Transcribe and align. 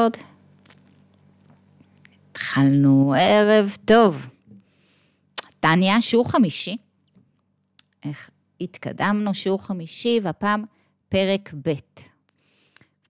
רקורד. 0.00 0.16
התחלנו 2.30 3.14
ערב 3.18 3.76
טוב. 3.84 4.28
טניה, 5.60 6.02
שיעור 6.02 6.30
חמישי. 6.30 6.76
איך 8.04 8.30
התקדמנו, 8.60 9.34
שיעור 9.34 9.62
חמישי, 9.62 10.20
והפעם 10.22 10.64
פרק 11.08 11.54
ב'. 11.66 11.72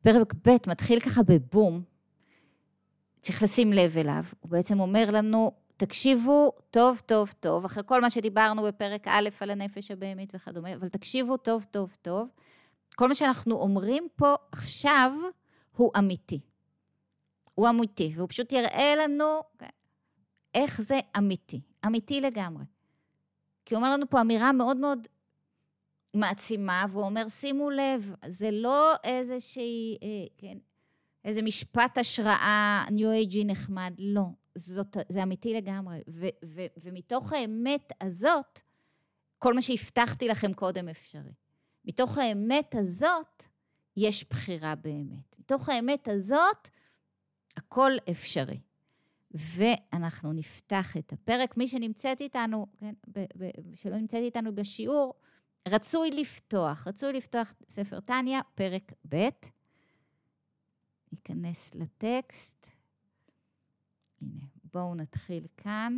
פרק 0.02 0.34
ב' 0.34 0.50
מתחיל 0.66 1.00
ככה 1.00 1.22
בבום, 1.22 1.82
צריך 3.20 3.42
לשים 3.42 3.72
לב 3.72 3.98
אליו. 3.98 4.24
הוא 4.40 4.50
בעצם 4.50 4.80
אומר 4.80 5.04
לנו, 5.12 5.52
תקשיבו 5.76 6.52
טוב, 6.70 7.00
טוב, 7.06 7.32
טוב, 7.40 7.64
אחרי 7.64 7.82
כל 7.86 8.00
מה 8.00 8.10
שדיברנו 8.10 8.62
בפרק 8.62 9.08
א' 9.08 9.28
על 9.40 9.50
הנפש 9.50 9.90
הבהמית 9.90 10.32
וכדומה, 10.34 10.74
אבל 10.74 10.88
תקשיבו 10.88 11.36
טוב, 11.36 11.64
טוב, 11.70 11.96
טוב. 12.02 12.28
כל 12.94 13.08
מה 13.08 13.14
שאנחנו 13.14 13.54
אומרים 13.54 14.08
פה 14.16 14.34
עכשיו 14.52 15.12
הוא 15.76 15.90
אמיתי. 15.98 16.40
הוא 17.60 17.68
אמיתי, 17.68 18.12
והוא 18.16 18.28
פשוט 18.28 18.52
יראה 18.52 18.94
לנו 18.96 19.40
איך 20.54 20.80
זה 20.80 20.98
אמיתי, 21.18 21.60
אמיתי 21.86 22.20
לגמרי. 22.20 22.64
כי 23.64 23.74
הוא 23.74 23.82
אומר 23.82 23.92
לנו 23.92 24.10
פה 24.10 24.20
אמירה 24.20 24.52
מאוד 24.52 24.76
מאוד 24.76 25.08
מעצימה, 26.14 26.84
והוא 26.90 27.04
אומר, 27.04 27.28
שימו 27.28 27.70
לב, 27.70 28.14
זה 28.26 28.50
לא 28.50 28.92
איזושהי, 29.04 29.98
אה, 30.02 30.08
כן, 30.38 30.58
איזה 31.24 31.42
משפט 31.42 31.98
השראה 31.98 32.84
ניו 32.90 33.10
אייג'י 33.10 33.44
נחמד, 33.44 33.94
לא. 33.98 34.24
זאת, 34.54 34.96
זה 35.08 35.22
אמיתי 35.22 35.54
לגמרי. 35.54 36.00
ו, 36.08 36.26
ו, 36.44 36.66
ומתוך 36.82 37.32
האמת 37.32 37.92
הזאת, 38.00 38.60
כל 39.38 39.54
מה 39.54 39.62
שהבטחתי 39.62 40.28
לכם 40.28 40.52
קודם 40.52 40.88
אפשרי. 40.88 41.32
מתוך 41.84 42.18
האמת 42.18 42.74
הזאת, 42.74 43.44
יש 43.96 44.28
בחירה 44.30 44.74
באמת. 44.74 45.36
מתוך 45.38 45.68
האמת 45.68 46.08
הזאת, 46.08 46.68
הכל 47.56 47.92
אפשרי. 48.10 48.60
ואנחנו 49.30 50.32
נפתח 50.32 50.96
את 50.96 51.12
הפרק. 51.12 51.56
מי 51.56 51.68
שנמצאת 51.68 52.20
איתנו, 52.20 52.66
כן, 52.78 52.94
ב, 53.12 53.24
ב, 53.36 53.50
שלא 53.74 53.96
נמצאת 53.96 54.22
איתנו 54.22 54.54
בשיעור, 54.54 55.14
רצוי 55.68 56.10
לפתוח, 56.10 56.86
רצוי 56.86 57.12
לפתוח 57.12 57.52
ספר 57.70 58.00
טניה, 58.00 58.40
פרק 58.54 58.92
ב'. 59.08 59.28
ניכנס 61.12 61.74
לטקסט. 61.74 62.70
הנה, 64.20 64.46
בואו 64.64 64.94
נתחיל 64.94 65.46
כאן. 65.56 65.96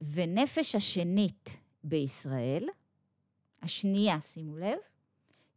ונפש 0.00 0.74
השנית 0.74 1.56
בישראל, 1.84 2.68
השנייה, 3.62 4.20
שימו 4.20 4.56
לב, 4.56 4.78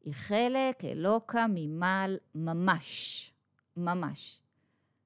היא 0.03 0.14
חלק 0.14 0.86
אלוקה 0.86 1.45
ממעל 1.50 2.17
ממש, 2.36 3.30
ממש. 3.77 4.41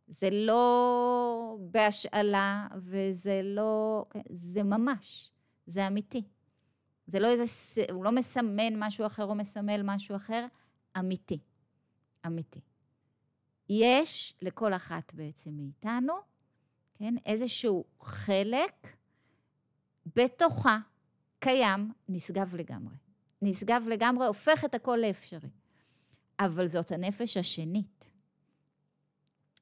זה 0.07 0.29
לא 0.31 1.57
בהשאלה 1.59 2.67
וזה 2.75 3.41
לא... 3.43 4.05
כן, 4.09 4.21
זה 4.29 4.63
ממש, 4.63 5.31
זה 5.67 5.87
אמיתי. 5.87 6.23
זה 7.07 7.19
לא 7.19 7.27
איזה... 7.27 7.43
הוא 7.91 8.05
לא 8.05 8.11
מסמן 8.11 8.73
משהו 8.77 9.05
אחר 9.05 9.23
או 9.23 9.35
מסמל 9.35 9.81
משהו 9.83 10.15
אחר, 10.15 10.45
אמיתי. 10.99 11.39
אמיתי. 12.25 12.59
יש 13.69 14.33
לכל 14.41 14.73
אחת 14.73 15.13
בעצם 15.13 15.51
מאיתנו, 15.53 16.13
כן, 16.93 17.15
איזשהו 17.25 17.83
חלק 18.01 18.87
בתוכה 20.15 20.77
קיים, 21.39 21.91
נשגב 22.09 22.55
לגמרי. 22.55 22.95
נשגב 23.41 23.85
לגמרי, 23.89 24.27
הופך 24.27 24.65
את 24.65 24.75
הכל 24.75 24.97
לאפשרי. 25.01 25.49
אבל 26.39 26.67
זאת 26.67 26.91
הנפש 26.91 27.37
השנית. 27.37 28.09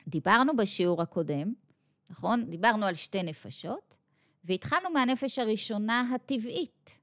דיברנו 0.08 0.56
בשיעור 0.56 1.02
הקודם, 1.02 1.54
נכון? 2.10 2.50
דיברנו 2.50 2.86
על 2.86 2.94
שתי 2.94 3.24
נפשות, 3.24 3.98
והתחלנו 4.44 4.90
מהנפש 4.90 5.40
הראשונה 5.40 6.16
הטבעית. 6.16 7.00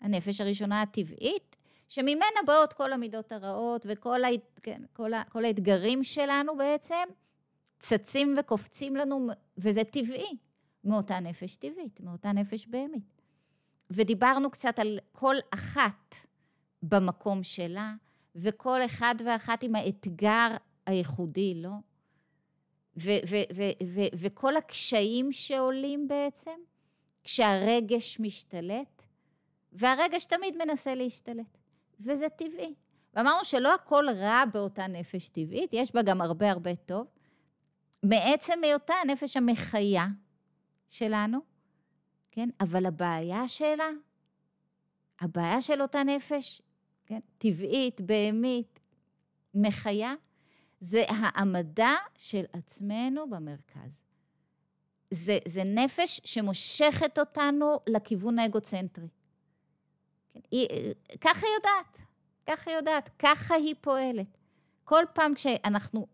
הנפש 0.00 0.40
הראשונה 0.40 0.82
הטבעית, 0.82 1.56
שממנה 1.88 2.42
באות 2.46 2.72
כל 2.72 2.92
המידות 2.92 3.32
הרעות 3.32 3.86
וכל 3.88 4.24
ה... 4.24 4.28
כן, 4.62 4.82
כל 4.92 5.14
ה... 5.14 5.22
כל 5.28 5.44
האתגרים 5.44 6.04
שלנו 6.04 6.56
בעצם 6.56 7.04
צצים 7.78 8.34
וקופצים 8.38 8.96
לנו, 8.96 9.28
וזה 9.58 9.84
טבעי, 9.84 10.36
מאותה 10.84 11.20
נפש 11.20 11.56
טבעית, 11.56 12.00
מאותה 12.00 12.32
נפש 12.32 12.66
בהמית. 12.66 13.22
ודיברנו 13.90 14.50
קצת 14.50 14.78
על 14.78 14.98
כל 15.12 15.36
אחת 15.50 16.14
במקום 16.82 17.42
שלה, 17.42 17.94
וכל 18.36 18.84
אחד 18.84 19.14
ואחת 19.26 19.62
עם 19.62 19.74
האתגר 19.74 20.48
הייחודי 20.86 21.62
לא? 21.62 21.70
וכל 24.18 24.56
הקשיים 24.56 25.32
שעולים 25.32 26.08
בעצם, 26.08 26.60
כשהרגש 27.24 28.20
משתלט, 28.20 29.02
והרגש 29.72 30.24
תמיד 30.24 30.56
מנסה 30.56 30.94
להשתלט, 30.94 31.58
וזה 32.00 32.28
טבעי. 32.28 32.74
ואמרנו 33.14 33.44
שלא 33.44 33.74
הכל 33.74 34.04
רע 34.16 34.44
באותה 34.52 34.86
נפש 34.86 35.28
טבעית, 35.28 35.70
יש 35.74 35.94
בה 35.94 36.02
גם 36.02 36.20
הרבה 36.20 36.50
הרבה 36.50 36.74
טוב. 36.74 37.06
מעצם 38.02 38.58
היותה 38.62 38.94
הנפש 39.02 39.36
המחיה 39.36 40.06
שלנו, 40.88 41.38
כן? 42.30 42.48
אבל 42.60 42.86
הבעיה 42.86 43.48
שלה, 43.48 43.88
הבעיה 45.20 45.60
של 45.60 45.82
אותה 45.82 46.02
נפש, 46.02 46.62
כן? 47.06 47.20
טבעית, 47.38 48.00
בהמית, 48.00 48.80
מחיה, 49.54 50.14
זה 50.86 51.04
העמדה 51.08 51.94
של 52.16 52.44
עצמנו 52.52 53.30
במרכז. 53.30 54.02
זה, 55.10 55.38
זה 55.48 55.64
נפש 55.64 56.20
שמושכת 56.24 57.18
אותנו 57.18 57.80
לכיוון 57.86 58.38
האגוצנטרי. 58.38 59.08
כן? 60.32 60.40
היא, 60.50 60.68
ככה 61.20 61.46
היא 61.46 61.54
יודעת, 61.54 61.98
ככה 62.46 62.70
היא 62.70 62.76
יודעת, 62.78 63.10
ככה 63.18 63.54
היא 63.54 63.74
פועלת. 63.80 64.38
כל 64.84 65.04
פעם 65.12 65.34
כשאנחנו 65.34 66.06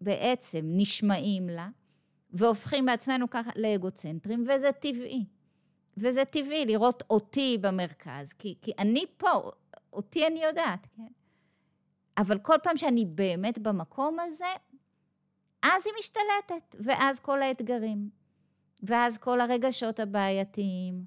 בעצם 0.00 0.60
נשמעים 0.64 1.48
לה, 1.48 1.68
והופכים 2.30 2.86
בעצמנו 2.86 3.30
ככה 3.30 3.50
לאגוצנטרים, 3.56 4.46
וזה 4.48 4.72
טבעי. 4.72 5.24
וזה 5.96 6.24
טבעי 6.24 6.66
לראות 6.66 7.02
אותי 7.10 7.58
במרכז, 7.60 8.32
כי, 8.32 8.54
כי 8.62 8.72
אני 8.78 9.04
פה, 9.16 9.50
אותי 9.92 10.26
אני 10.26 10.44
יודעת, 10.44 10.86
כן? 10.96 11.17
אבל 12.18 12.38
כל 12.38 12.56
פעם 12.62 12.76
שאני 12.76 13.04
באמת 13.04 13.58
במקום 13.58 14.18
הזה, 14.20 14.52
אז 15.62 15.86
היא 15.86 15.94
משתלטת, 15.98 16.76
ואז 16.80 17.20
כל 17.20 17.42
האתגרים, 17.42 18.10
ואז 18.82 19.18
כל 19.18 19.40
הרגשות 19.40 20.00
הבעייתיים, 20.00 21.04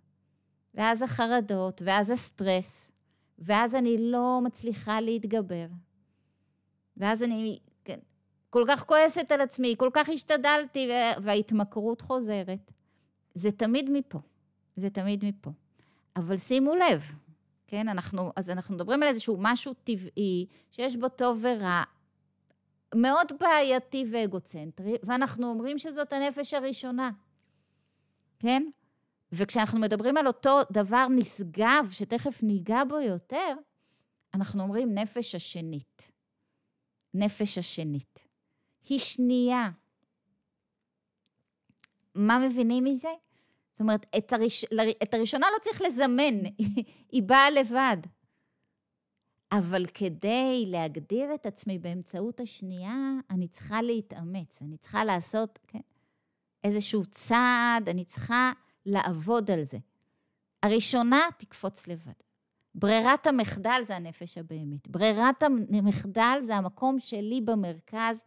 ואז 0.73 1.01
החרדות, 1.01 1.81
ואז 1.85 2.09
הסטרס, 2.11 2.91
ואז 3.39 3.75
אני 3.75 3.95
לא 3.99 4.39
מצליחה 4.43 5.01
להתגבר. 5.01 5.65
ואז 6.97 7.23
אני 7.23 7.59
כן, 7.85 7.99
כל 8.49 8.63
כך 8.67 8.85
כועסת 8.85 9.31
על 9.31 9.41
עצמי, 9.41 9.75
כל 9.77 9.89
כך 9.93 10.09
השתדלתי, 10.09 10.89
וההתמכרות 11.23 12.01
חוזרת. 12.01 12.71
זה 13.33 13.51
תמיד 13.51 13.89
מפה. 13.89 14.19
זה 14.75 14.89
תמיד 14.89 15.25
מפה. 15.25 15.51
אבל 16.15 16.37
שימו 16.37 16.75
לב, 16.75 17.15
כן? 17.71 17.87
אנחנו, 17.87 18.31
אז 18.35 18.49
אנחנו 18.49 18.75
מדברים 18.75 19.03
על 19.03 19.09
איזשהו 19.09 19.37
משהו 19.39 19.73
טבעי, 19.73 20.45
שיש 20.71 20.95
בו 20.95 21.09
טוב 21.09 21.39
ורע, 21.43 21.83
מאוד 22.95 23.27
בעייתי 23.39 24.05
ואגוצנטרי, 24.11 24.95
ואנחנו 25.03 25.47
אומרים 25.47 25.77
שזאת 25.77 26.13
הנפש 26.13 26.53
הראשונה, 26.53 27.11
כן? 28.39 28.63
וכשאנחנו 29.31 29.79
מדברים 29.79 30.17
על 30.17 30.27
אותו 30.27 30.59
דבר 30.71 31.07
נשגב, 31.07 31.87
שתכף 31.91 32.43
ניגע 32.43 32.83
בו 32.89 32.99
יותר, 32.99 33.53
אנחנו 34.33 34.63
אומרים 34.63 34.93
נפש 34.93 35.35
השנית. 35.35 36.11
נפש 37.13 37.57
השנית. 37.57 38.27
היא 38.89 38.99
שנייה. 38.99 39.69
מה 42.15 42.39
מבינים 42.39 42.83
מזה? 42.83 43.09
זאת 43.81 43.83
אומרת, 43.83 44.05
את, 44.17 44.33
הראש... 44.33 44.65
את 45.03 45.13
הראשונה 45.13 45.47
לא 45.53 45.59
צריך 45.61 45.81
לזמן, 45.81 46.35
היא 47.11 47.23
באה 47.23 47.49
לבד. 47.49 47.97
אבל 49.51 49.85
כדי 49.85 50.63
להגדיר 50.67 51.35
את 51.35 51.45
עצמי 51.45 51.77
באמצעות 51.77 52.39
השנייה, 52.39 53.13
אני 53.29 53.47
צריכה 53.47 53.81
להתאמץ, 53.81 54.61
אני 54.61 54.77
צריכה 54.77 55.05
לעשות 55.05 55.59
כן, 55.67 55.79
איזשהו 56.63 57.05
צעד, 57.05 57.89
אני 57.89 58.05
צריכה 58.05 58.51
לעבוד 58.85 59.51
על 59.51 59.63
זה. 59.63 59.77
הראשונה 60.63 61.21
תקפוץ 61.37 61.87
לבד. 61.87 62.11
ברירת 62.75 63.27
המחדל 63.27 63.81
זה 63.83 63.95
הנפש 63.95 64.37
הבהמית. 64.37 64.87
ברירת 64.87 65.43
המחדל 65.43 66.39
זה 66.43 66.55
המקום 66.55 66.99
שלי 66.99 67.41
במרכז, 67.41 68.23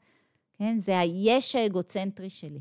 כן? 0.59 0.81
זה 0.81 0.99
היש 0.99 1.57
האגוצנטרי 1.57 2.31
שלי. 2.31 2.61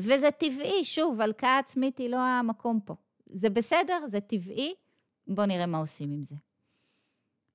וזה 0.00 0.30
טבעי, 0.30 0.84
שוב, 0.84 1.20
הלקאה 1.20 1.58
עצמית 1.58 1.98
היא 1.98 2.10
לא 2.10 2.16
המקום 2.16 2.80
פה. 2.84 2.94
זה 3.26 3.50
בסדר, 3.50 3.98
זה 4.06 4.20
טבעי, 4.20 4.74
בואו 5.26 5.46
נראה 5.46 5.66
מה 5.66 5.78
עושים 5.78 6.12
עם 6.12 6.22
זה. 6.22 6.34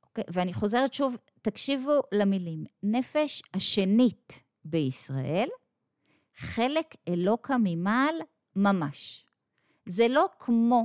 אוקיי? 0.03 0.23
ואני 0.27 0.53
חוזרת 0.53 0.93
שוב, 0.93 1.17
תקשיבו 1.41 2.01
למילים. 2.11 2.63
נפש 2.83 3.41
השנית 3.53 4.43
בישראל, 4.65 5.49
חלק 6.37 6.95
אלוקה 7.07 7.55
ממעל 7.59 8.15
ממש. 8.55 9.25
זה 9.85 10.07
לא 10.07 10.25
כמו, 10.39 10.83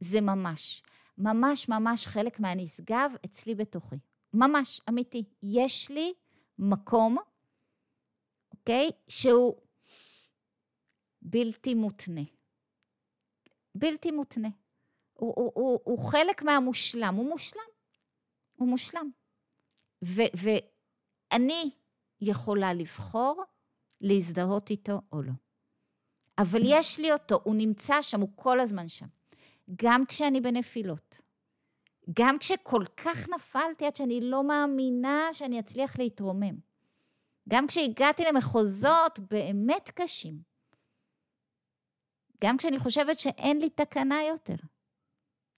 זה 0.00 0.20
ממש. 0.20 0.82
ממש 1.18 1.68
ממש 1.68 2.06
חלק 2.06 2.40
מהנשגב 2.40 3.10
אצלי 3.24 3.54
בתוכי. 3.54 3.96
ממש, 4.34 4.80
אמיתי. 4.88 5.24
יש 5.42 5.90
לי 5.90 6.12
מקום, 6.58 7.16
אוקיי? 8.52 8.90
שהוא 9.08 9.54
בלתי 11.24 11.74
מותנה. 11.74 12.20
בלתי 13.74 14.10
מותנה. 14.10 14.48
הוא, 15.14 15.34
הוא, 15.36 15.52
הוא, 15.54 15.80
הוא 15.84 15.98
חלק 15.98 16.42
מהמושלם, 16.42 17.14
הוא 17.14 17.28
מושלם. 17.28 17.62
הוא 18.56 18.68
מושלם. 18.68 19.10
ו, 20.04 20.22
ואני 20.34 21.70
יכולה 22.20 22.74
לבחור 22.74 23.44
להזדהות 24.00 24.70
איתו 24.70 25.00
או 25.12 25.22
לא. 25.22 25.32
אבל 26.38 26.60
יש 26.64 26.98
לי 26.98 27.12
אותו, 27.12 27.40
הוא 27.44 27.54
נמצא 27.54 28.02
שם, 28.02 28.20
הוא 28.20 28.30
כל 28.36 28.60
הזמן 28.60 28.88
שם. 28.88 29.06
גם 29.76 30.06
כשאני 30.06 30.40
בנפילות, 30.40 31.20
גם 32.18 32.38
כשכל 32.38 32.84
כך 32.96 33.28
נפלתי 33.28 33.86
עד 33.86 33.96
שאני 33.96 34.20
לא 34.20 34.44
מאמינה 34.44 35.28
שאני 35.32 35.60
אצליח 35.60 35.98
להתרומם. 35.98 36.58
גם 37.48 37.66
כשהגעתי 37.66 38.22
למחוזות 38.24 39.18
באמת 39.18 39.90
קשים. 39.94 40.53
גם 42.42 42.56
כשאני 42.56 42.78
חושבת 42.78 43.18
שאין 43.18 43.58
לי 43.58 43.70
תקנה 43.70 44.22
יותר. 44.22 44.54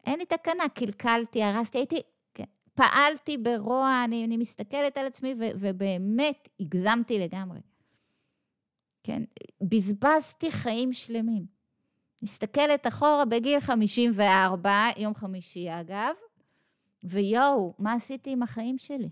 אין 0.07 0.19
לי 0.19 0.27
תקנה, 0.27 0.69
קלקלתי, 0.69 1.43
הרסתי, 1.43 1.79
הייתי, 1.79 2.01
כן, 2.35 2.45
פעלתי 2.75 3.39
ברוע, 3.39 4.05
אני, 4.05 4.25
אני 4.25 4.37
מסתכלת 4.37 4.99
על 4.99 5.07
עצמי 5.07 5.35
ו, 5.39 5.45
ובאמת 5.61 6.49
הגזמתי 6.61 7.19
לגמרי. 7.19 7.61
כן, 9.03 9.23
בזבזתי 9.61 10.51
חיים 10.51 10.93
שלמים. 10.93 11.47
מסתכלת 12.23 12.87
אחורה 12.87 13.25
בגיל 13.25 13.61
54, 13.61 14.87
יום 14.97 15.15
חמישי 15.15 15.69
אגב, 15.81 16.15
ויואו, 17.03 17.75
מה 17.79 17.93
עשיתי 17.93 18.31
עם 18.31 18.43
החיים 18.43 18.79
שלי? 18.79 19.11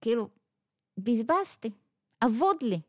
כאילו, 0.00 0.28
בזבזתי, 0.98 1.70
אבוד 2.24 2.62
לי. 2.62 2.80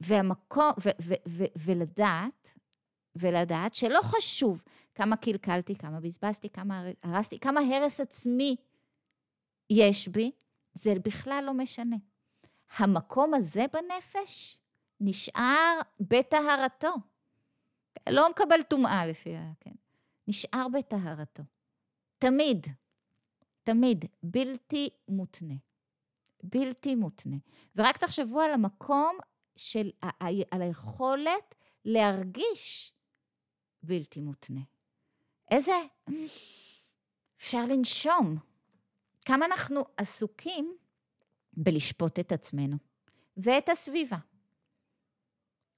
והמקום, 0.00 0.72
ו, 0.84 0.88
ו, 1.02 1.14
ו, 1.28 1.44
ולדעת, 1.56 2.58
ולדעת 3.16 3.74
שלא 3.74 3.98
חשוב 4.02 4.64
כמה 4.94 5.16
קלקלתי, 5.16 5.76
כמה 5.76 6.00
בזבזתי, 6.00 6.50
כמה 6.50 6.82
הרסתי, 7.02 7.38
כמה 7.38 7.60
הרס 7.60 8.00
עצמי 8.00 8.56
יש 9.70 10.08
בי, 10.08 10.30
זה 10.74 10.94
בכלל 11.04 11.44
לא 11.46 11.54
משנה. 11.54 11.96
המקום 12.76 13.34
הזה 13.34 13.64
בנפש 13.72 14.58
נשאר 15.00 15.80
בטהרתו. 16.00 16.94
לא 18.08 18.30
מקבל 18.30 18.62
טומאה 18.62 19.06
לפי 19.06 19.36
ה... 19.36 19.52
כן. 19.60 19.74
נשאר 20.28 20.66
בטהרתו. 20.68 21.42
תמיד, 22.18 22.66
תמיד, 23.62 24.04
בלתי 24.22 24.88
מותנה. 25.08 25.54
בלתי 26.42 26.94
מותנה. 26.94 27.36
ורק 27.76 27.96
תחשבו 27.96 28.40
על 28.40 28.52
המקום 28.52 29.18
של, 29.60 29.90
על 30.50 30.62
היכולת 30.62 31.54
להרגיש 31.84 32.92
בלתי 33.82 34.20
מותנה. 34.20 34.60
איזה... 35.50 35.72
אפשר 37.38 37.64
לנשום. 37.68 38.36
כמה 39.24 39.46
אנחנו 39.46 39.84
עסוקים 39.96 40.76
בלשפוט 41.52 42.18
את 42.18 42.32
עצמנו 42.32 42.76
ואת 43.36 43.68
הסביבה. 43.68 44.16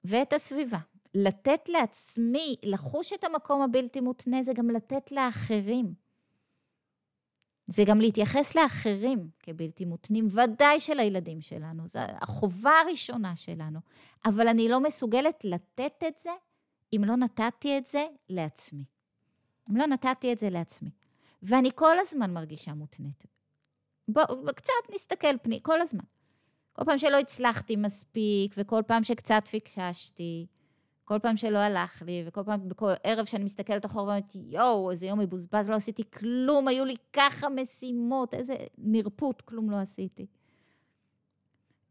ואת 0.03 0.33
הסביבה. 0.33 0.79
לתת 1.13 1.69
לעצמי, 1.69 2.55
לחוש 2.63 3.13
את 3.13 3.23
המקום 3.23 3.61
הבלתי 3.61 4.01
מותנה, 4.01 4.43
זה 4.43 4.53
גם 4.53 4.69
לתת 4.69 5.11
לאחרים. 5.11 5.93
זה 7.67 7.83
גם 7.85 8.01
להתייחס 8.01 8.55
לאחרים 8.55 9.29
כבלתי 9.39 9.85
מותנים, 9.85 10.27
ודאי 10.31 10.79
של 10.79 10.99
הילדים 10.99 11.41
שלנו, 11.41 11.87
זו 11.87 11.99
החובה 11.99 12.71
הראשונה 12.85 13.35
שלנו. 13.35 13.79
אבל 14.25 14.47
אני 14.47 14.69
לא 14.69 14.79
מסוגלת 14.79 15.45
לתת 15.45 16.03
את 16.07 16.19
זה 16.19 16.29
אם 16.95 17.03
לא 17.03 17.15
נתתי 17.15 17.77
את 17.77 17.85
זה 17.85 18.05
לעצמי. 18.29 18.85
אם 19.69 19.77
לא 19.77 19.87
נתתי 19.87 20.33
את 20.33 20.39
זה 20.39 20.49
לעצמי. 20.49 20.89
ואני 21.43 21.69
כל 21.75 21.99
הזמן 21.99 22.33
מרגישה 22.33 22.73
מותנית. 22.73 23.23
בואו, 24.07 24.45
קצת 24.55 24.73
נסתכל 24.95 25.37
פני, 25.41 25.59
כל 25.61 25.81
הזמן. 25.81 26.03
כל 26.73 26.83
פעם 26.85 26.97
שלא 26.97 27.19
הצלחתי 27.19 27.75
מספיק, 27.75 28.53
וכל 28.57 28.81
פעם 28.87 29.03
שקצת 29.03 29.43
פיקששתי, 29.49 30.47
כל 31.05 31.19
פעם 31.19 31.37
שלא 31.37 31.57
הלך 31.57 32.01
לי, 32.01 32.23
וכל 32.25 32.43
פעם, 32.43 32.69
בכל 32.69 32.91
ערב 33.03 33.25
שאני 33.25 33.43
מסתכלת 33.43 33.85
אחורה 33.85 34.03
ואומרת, 34.03 34.35
יואו, 34.35 34.91
איזה 34.91 35.07
יום 35.07 35.19
מבוזבז, 35.19 35.69
לא 35.69 35.75
עשיתי 35.75 36.03
כלום, 36.11 36.67
היו 36.67 36.85
לי 36.85 36.95
ככה 37.13 37.49
משימות, 37.49 38.33
איזה 38.33 38.53
נרפות, 38.77 39.41
כלום 39.41 39.71
לא 39.71 39.77
עשיתי. 39.77 40.25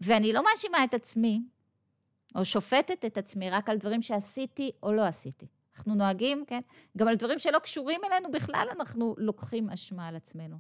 ואני 0.01 0.33
לא 0.33 0.43
מאשימה 0.45 0.85
את 0.85 0.95
עצמי, 0.95 1.43
או 2.35 2.45
שופטת 2.45 3.05
את 3.05 3.19
עצמי 3.19 3.51
רק 3.51 3.71
על 3.71 3.77
דברים 3.77 4.03
שעשיתי 4.03 4.71
או 4.83 4.93
לא 4.93 5.03
עשיתי. 5.03 5.47
אנחנו 5.77 5.95
נוהגים, 5.95 6.45
כן? 6.47 6.61
גם 6.97 7.09
על 7.09 7.15
דברים 7.15 7.39
שלא 7.39 7.59
קשורים 7.59 8.01
אלינו 8.05 8.31
בכלל, 8.31 8.69
אנחנו 8.71 9.15
לוקחים 9.19 9.71
אשמה 9.71 10.09
על 10.09 10.17
עצמנו. 10.17 10.57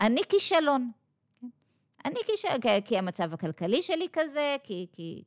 אני 0.00 0.20
כישלון. 0.28 0.90
כן? 1.40 1.48
אני 2.04 2.20
כישלון, 2.26 2.82
כי 2.84 2.98
המצב 2.98 3.34
הכלכלי 3.34 3.82
שלי 3.82 4.06
כזה, 4.12 4.56
כי, 4.62 4.86
כי, 4.92 5.22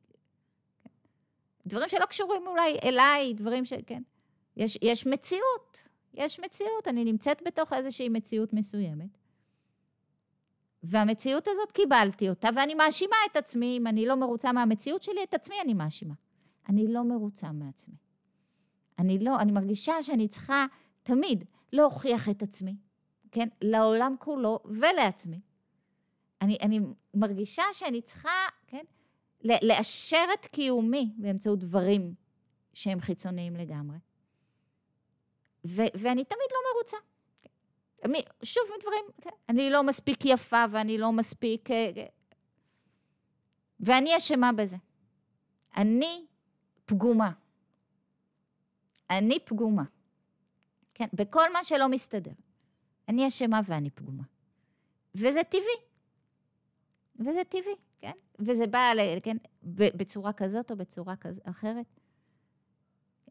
דברים 1.68 1.90
שלא 1.90 2.06
קשורים 2.06 2.48
אולי 2.48 2.78
אליי, 2.84 3.34
דברים 3.34 3.66
ש... 3.66 3.74
כן. 3.74 4.02
יש, 4.58 4.78
יש 4.82 5.08
מציאות, 5.08 5.84
יש 6.14 6.40
מציאות, 6.40 6.88
אני 6.88 7.04
נמצאת 7.04 7.42
בתוך 7.46 7.74
איזושהי 7.74 8.10
מציאות 8.10 8.54
מסוימת. 8.54 9.18
והמציאות 10.84 11.48
הזאת, 11.48 11.72
קיבלתי 11.72 12.30
אותה, 12.30 12.50
ואני 12.56 12.74
מאשימה 12.74 13.16
את 13.32 13.38
עצמי, 13.38 13.78
אם 13.78 13.88
אני 13.88 14.06
לא 14.06 14.16
מרוצה 14.16 14.52
מהמציאות 14.52 15.04
שלי, 15.04 15.24
את 15.24 15.34
עצמי 15.34 15.56
אני 15.64 15.74
מאשימה. 15.74 16.14
אני 16.70 16.88
לא 16.88 17.04
מרוצה 17.04 17.52
מעצמי. 17.52 17.96
אני 19.00 19.20
לא, 19.20 19.40
אני 19.40 19.52
מרגישה 19.52 20.04
שאני 20.04 20.28
צריכה 20.28 20.66
תמיד 21.04 21.44
להוכיח 21.74 22.30
את 22.30 22.44
עצמי, 22.44 22.76
כן? 23.32 23.48
לעולם 23.62 24.16
כולו 24.20 24.60
ולעצמי. 24.66 25.40
אני, 26.42 26.58
אני 26.62 26.80
מרגישה 27.14 27.64
שאני 27.74 28.02
צריכה, 28.02 28.46
כן? 28.68 28.86
לאשר 29.44 30.26
את 30.34 30.46
קיומי 30.46 31.14
באמצעות 31.18 31.60
דברים 31.60 32.14
שהם 32.74 33.00
חיצוניים 33.00 33.56
לגמרי. 33.56 33.98
ו- 35.68 35.94
ואני 35.94 36.24
תמיד 36.24 36.48
לא 36.52 36.58
מרוצה. 36.74 36.98
שוב 38.44 38.64
מדברים. 38.78 39.34
אני 39.50 39.70
לא 39.70 39.84
מספיק 39.84 40.26
יפה 40.26 40.64
ואני 40.72 40.98
לא 40.98 41.12
מספיק... 41.12 41.72
אה, 41.72 41.92
אה, 41.98 42.06
ואני 43.80 44.18
אשמה 44.18 44.52
בזה. 44.52 44.78
אני 45.78 46.26
פגומה. 46.86 47.32
אני 49.10 49.40
פגומה. 49.46 49.84
כן, 50.94 51.08
בכל 51.14 51.54
מה 51.54 51.64
שלא 51.64 51.90
מסתדר. 51.90 52.32
אני 53.08 53.28
אשמה 53.28 53.60
ואני 53.66 53.90
פגומה. 53.90 54.24
וזה 55.16 55.44
טבעי. 55.44 55.88
וזה 57.20 57.44
טבעי. 57.50 57.76
וזה 58.40 58.68
בא, 58.68 58.92
כן, 59.24 59.38
בצורה 59.64 60.34
כזאת 60.34 60.72
או 60.72 60.76
בצורה 60.76 61.16
כזאת, 61.16 61.50
אחרת. 61.50 61.86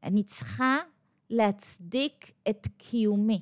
אני 0.02 0.22
צריכה 0.22 0.78
להצדיק 1.30 2.32
את 2.48 2.66
קיומי. 2.78 3.40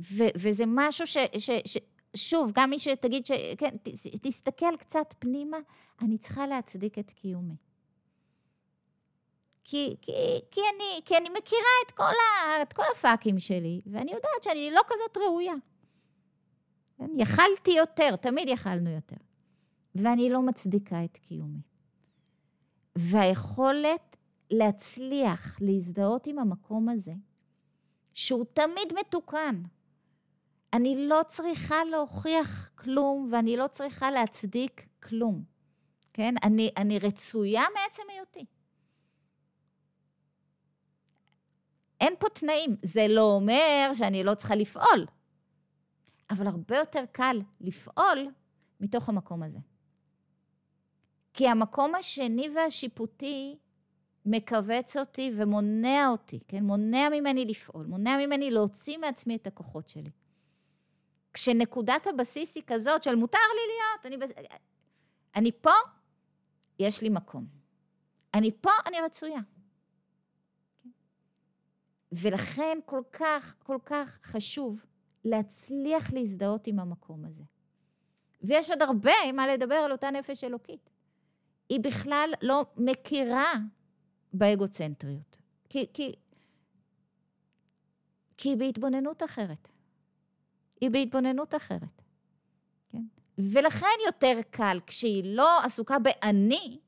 ו- 0.00 0.32
וזה 0.36 0.64
משהו 0.66 1.06
ש, 1.06 1.16
ש, 1.38 1.50
ש... 1.64 1.78
שוב, 2.16 2.52
גם 2.54 2.70
מי 2.70 2.78
שתגיד 2.78 3.26
ש... 3.26 3.30
כן, 3.58 3.76
ת, 3.76 3.88
תסתכל 4.22 4.76
קצת 4.78 5.14
פנימה, 5.18 5.58
אני 6.02 6.18
צריכה 6.18 6.46
להצדיק 6.46 6.98
את 6.98 7.10
קיומי. 7.10 7.56
כי, 9.64 9.96
כי, 10.02 10.12
כי, 10.50 10.60
אני, 10.76 11.00
כי 11.04 11.16
אני 11.16 11.28
מכירה 11.28 11.70
את 11.86 11.90
כל, 11.90 12.02
ה, 12.02 12.62
את 12.62 12.72
כל 12.72 12.82
הפאקים 12.92 13.38
שלי, 13.38 13.80
ואני 13.86 14.10
יודעת 14.10 14.42
שאני 14.42 14.70
לא 14.70 14.80
כזאת 14.86 15.16
ראויה. 15.16 15.54
כן? 16.98 17.10
יכלתי 17.16 17.70
יותר, 17.70 18.16
תמיד 18.16 18.48
יכלנו 18.48 18.90
יותר. 18.90 19.27
ואני 20.02 20.30
לא 20.30 20.42
מצדיקה 20.42 21.04
את 21.04 21.16
קיומי. 21.16 21.60
והיכולת 22.96 24.16
להצליח 24.50 25.58
להזדהות 25.60 26.26
עם 26.26 26.38
המקום 26.38 26.88
הזה, 26.88 27.12
שהוא 28.14 28.44
תמיד 28.54 28.92
מתוקן. 29.00 29.62
אני 30.72 31.08
לא 31.08 31.20
צריכה 31.28 31.84
להוכיח 31.84 32.70
כלום 32.74 33.28
ואני 33.32 33.56
לא 33.56 33.66
צריכה 33.66 34.10
להצדיק 34.10 34.88
כלום. 35.02 35.44
כן? 36.12 36.34
אני, 36.44 36.70
אני 36.76 36.98
רצויה 36.98 37.62
מעצם 37.74 38.02
היותי. 38.14 38.44
אין 42.00 42.14
פה 42.18 42.26
תנאים. 42.28 42.76
זה 42.82 43.06
לא 43.08 43.34
אומר 43.34 43.90
שאני 43.94 44.24
לא 44.24 44.34
צריכה 44.34 44.54
לפעול, 44.54 45.06
אבל 46.30 46.46
הרבה 46.46 46.76
יותר 46.76 47.04
קל 47.12 47.40
לפעול 47.60 48.28
מתוך 48.80 49.08
המקום 49.08 49.42
הזה. 49.42 49.58
כי 51.38 51.48
המקום 51.48 51.94
השני 51.94 52.48
והשיפוטי 52.54 53.58
מכווץ 54.26 54.96
אותי 54.96 55.30
ומונע 55.34 56.08
אותי, 56.10 56.40
כן? 56.48 56.64
מונע 56.64 57.08
ממני 57.08 57.44
לפעול, 57.44 57.86
מונע 57.86 58.26
ממני 58.26 58.50
להוציא 58.50 58.98
מעצמי 58.98 59.36
את 59.36 59.46
הכוחות 59.46 59.88
שלי. 59.88 60.10
כשנקודת 61.32 62.06
הבסיס 62.06 62.56
היא 62.56 62.62
כזאת 62.66 63.04
של 63.04 63.14
מותר 63.14 63.38
לי 63.38 63.72
להיות, 63.72 64.06
אני, 64.06 64.26
בס... 64.26 64.30
אני 65.36 65.52
פה, 65.52 65.70
יש 66.78 67.02
לי 67.02 67.08
מקום. 67.08 67.46
אני 68.34 68.50
פה, 68.60 68.70
אני 68.86 69.00
רצויה. 69.00 69.40
ולכן 72.12 72.78
כל 72.84 73.02
כך, 73.12 73.54
כל 73.58 73.78
כך 73.84 74.18
חשוב 74.22 74.84
להצליח 75.24 76.12
להזדהות 76.12 76.66
עם 76.66 76.78
המקום 76.78 77.24
הזה. 77.24 77.44
ויש 78.42 78.70
עוד 78.70 78.82
הרבה 78.82 79.32
מה 79.32 79.46
לדבר 79.46 79.74
על 79.74 79.92
אותה 79.92 80.10
נפש 80.10 80.44
אלוקית. 80.44 80.97
היא 81.68 81.80
בכלל 81.80 82.30
לא 82.42 82.66
מכירה 82.76 83.52
באגוצנטריות. 84.32 85.36
כי, 85.68 85.86
כי, 85.92 86.12
כי 88.36 88.48
היא 88.48 88.56
בהתבוננות 88.56 89.22
אחרת. 89.22 89.68
היא 90.80 90.90
בהתבוננות 90.90 91.54
אחרת. 91.54 92.02
כן? 92.88 93.04
ולכן 93.38 93.86
יותר 94.06 94.40
קל, 94.50 94.78
כשהיא 94.86 95.36
לא 95.36 95.64
עסוקה 95.64 95.98
באני, 95.98 96.78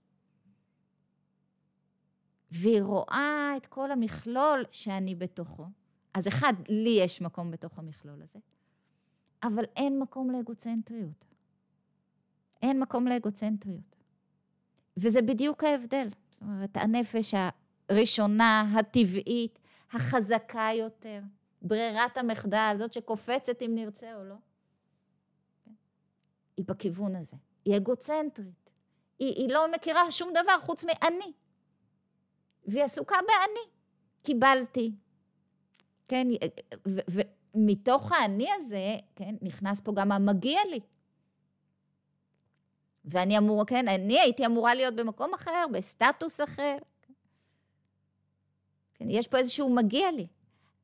והיא 2.50 2.82
רואה 2.82 3.52
את 3.56 3.66
כל 3.66 3.92
המכלול 3.92 4.64
שאני 4.72 5.14
בתוכו, 5.14 5.66
אז 6.14 6.28
אחד, 6.28 6.52
לי 6.68 6.98
יש 7.00 7.20
מקום 7.20 7.50
בתוך 7.50 7.78
המכלול 7.78 8.22
הזה, 8.22 8.38
אבל 9.42 9.64
אין 9.76 9.98
מקום 9.98 10.30
לאגוצנטריות. 10.30 11.24
אין 12.62 12.80
מקום 12.80 13.06
לאגוצנטריות. 13.06 13.99
וזה 14.96 15.22
בדיוק 15.22 15.64
ההבדל. 15.64 16.08
זאת 16.30 16.42
אומרת, 16.42 16.76
הנפש 16.76 17.34
הראשונה, 17.88 18.72
הטבעית, 18.78 19.58
החזקה 19.92 20.68
יותר, 20.74 21.20
ברירת 21.62 22.18
המחדל, 22.18 22.74
זאת 22.78 22.92
שקופצת 22.92 23.62
אם 23.62 23.74
נרצה 23.74 24.14
או 24.16 24.24
לא, 24.24 24.34
היא 26.56 26.64
בכיוון 26.66 27.16
הזה. 27.16 27.36
היא 27.64 27.76
אגוצנטרית. 27.76 28.70
היא, 29.18 29.34
היא 29.34 29.52
לא 29.52 29.72
מכירה 29.72 30.10
שום 30.10 30.30
דבר 30.32 30.58
חוץ 30.60 30.84
מאני. 30.84 31.32
והיא 32.66 32.84
עסוקה 32.84 33.16
באני. 33.26 33.70
קיבלתי. 34.22 34.92
כן, 36.08 36.28
ומתוך 37.54 38.12
האני 38.12 38.48
הזה, 38.52 38.96
כן, 39.16 39.34
נכנס 39.42 39.80
פה 39.80 39.92
גם 39.92 40.12
המגיע 40.12 40.60
לי. 40.70 40.80
ואני 43.04 43.38
אמורה, 43.38 43.64
כן, 43.64 43.88
אני 43.88 44.20
הייתי 44.20 44.46
אמורה 44.46 44.74
להיות 44.74 44.94
במקום 44.94 45.34
אחר, 45.34 45.66
בסטטוס 45.72 46.40
אחר. 46.40 46.76
כן, 48.94 49.10
יש 49.10 49.28
פה 49.28 49.38
איזשהו 49.38 49.74
מגיע 49.74 50.12
לי. 50.12 50.26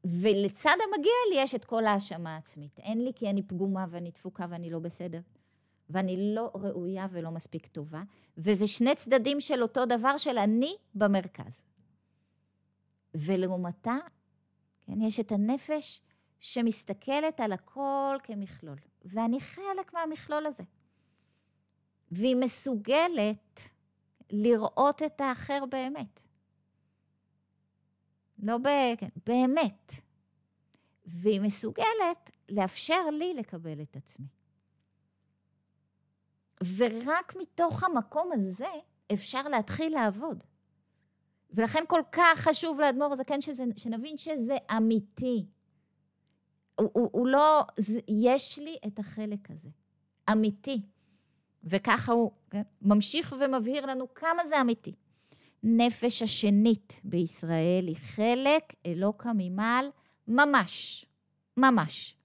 ולצד 0.04 0.76
המגיע 0.84 1.12
לי 1.30 1.42
יש 1.42 1.54
את 1.54 1.64
כל 1.64 1.84
ההאשמה 1.84 2.34
העצמית. 2.34 2.78
אין 2.78 3.04
לי 3.04 3.12
כי 3.14 3.30
אני 3.30 3.42
פגומה 3.42 3.86
ואני 3.90 4.10
דפוקה 4.10 4.46
ואני 4.50 4.70
לא 4.70 4.78
בסדר. 4.78 5.20
ואני 5.90 6.34
לא 6.34 6.50
ראויה 6.54 7.06
ולא 7.10 7.30
מספיק 7.30 7.66
טובה. 7.66 8.02
וזה 8.38 8.66
שני 8.66 8.94
צדדים 8.94 9.40
של 9.40 9.62
אותו 9.62 9.86
דבר 9.86 10.16
של 10.16 10.38
אני 10.38 10.74
במרכז. 10.94 11.62
ולעומתה, 13.14 13.96
כן, 14.82 15.00
יש 15.02 15.20
את 15.20 15.32
הנפש 15.32 16.00
שמסתכלת 16.40 17.40
על 17.40 17.52
הכל 17.52 18.16
כמכלול. 18.22 18.78
ואני 19.04 19.40
חלק 19.40 19.94
מהמכלול 19.94 20.46
הזה. 20.46 20.62
והיא 22.10 22.36
מסוגלת 22.36 23.60
לראות 24.30 25.02
את 25.02 25.20
האחר 25.20 25.64
באמת. 25.70 26.20
לא 28.38 28.58
ב... 28.58 28.68
כן, 28.98 29.08
באמת. 29.26 29.92
והיא 31.04 31.40
מסוגלת 31.40 32.30
לאפשר 32.48 33.10
לי 33.10 33.34
לקבל 33.34 33.82
את 33.82 33.96
עצמי. 33.96 34.26
ורק 36.76 37.36
מתוך 37.40 37.84
המקום 37.84 38.30
הזה 38.32 38.70
אפשר 39.12 39.48
להתחיל 39.48 39.94
לעבוד. 39.94 40.44
ולכן 41.50 41.84
כל 41.88 42.00
כך 42.12 42.38
חשוב 42.38 42.80
לאדמו"ר 42.80 43.12
הזקן 43.12 43.40
שזה, 43.40 43.64
שנבין 43.76 44.16
שזה 44.16 44.56
אמיתי. 44.76 45.46
הוא, 46.80 46.90
הוא, 46.92 47.10
הוא 47.12 47.26
לא, 47.26 47.62
יש 48.08 48.58
לי 48.58 48.76
את 48.86 48.98
החלק 48.98 49.50
הזה. 49.50 49.68
אמיתי. 50.32 50.82
וככה 51.66 52.12
הוא 52.12 52.30
כן, 52.50 52.62
ממשיך 52.82 53.34
ומבהיר 53.40 53.86
לנו 53.86 54.14
כמה 54.14 54.46
זה 54.48 54.60
אמיתי. 54.60 54.94
נפש 55.62 56.22
השנית 56.22 57.00
בישראל 57.04 57.84
היא 57.86 57.96
חלק 57.96 58.74
אלוקא 58.86 59.28
ממעל 59.34 59.86
ממש, 60.28 61.06
ממש. 61.56 62.16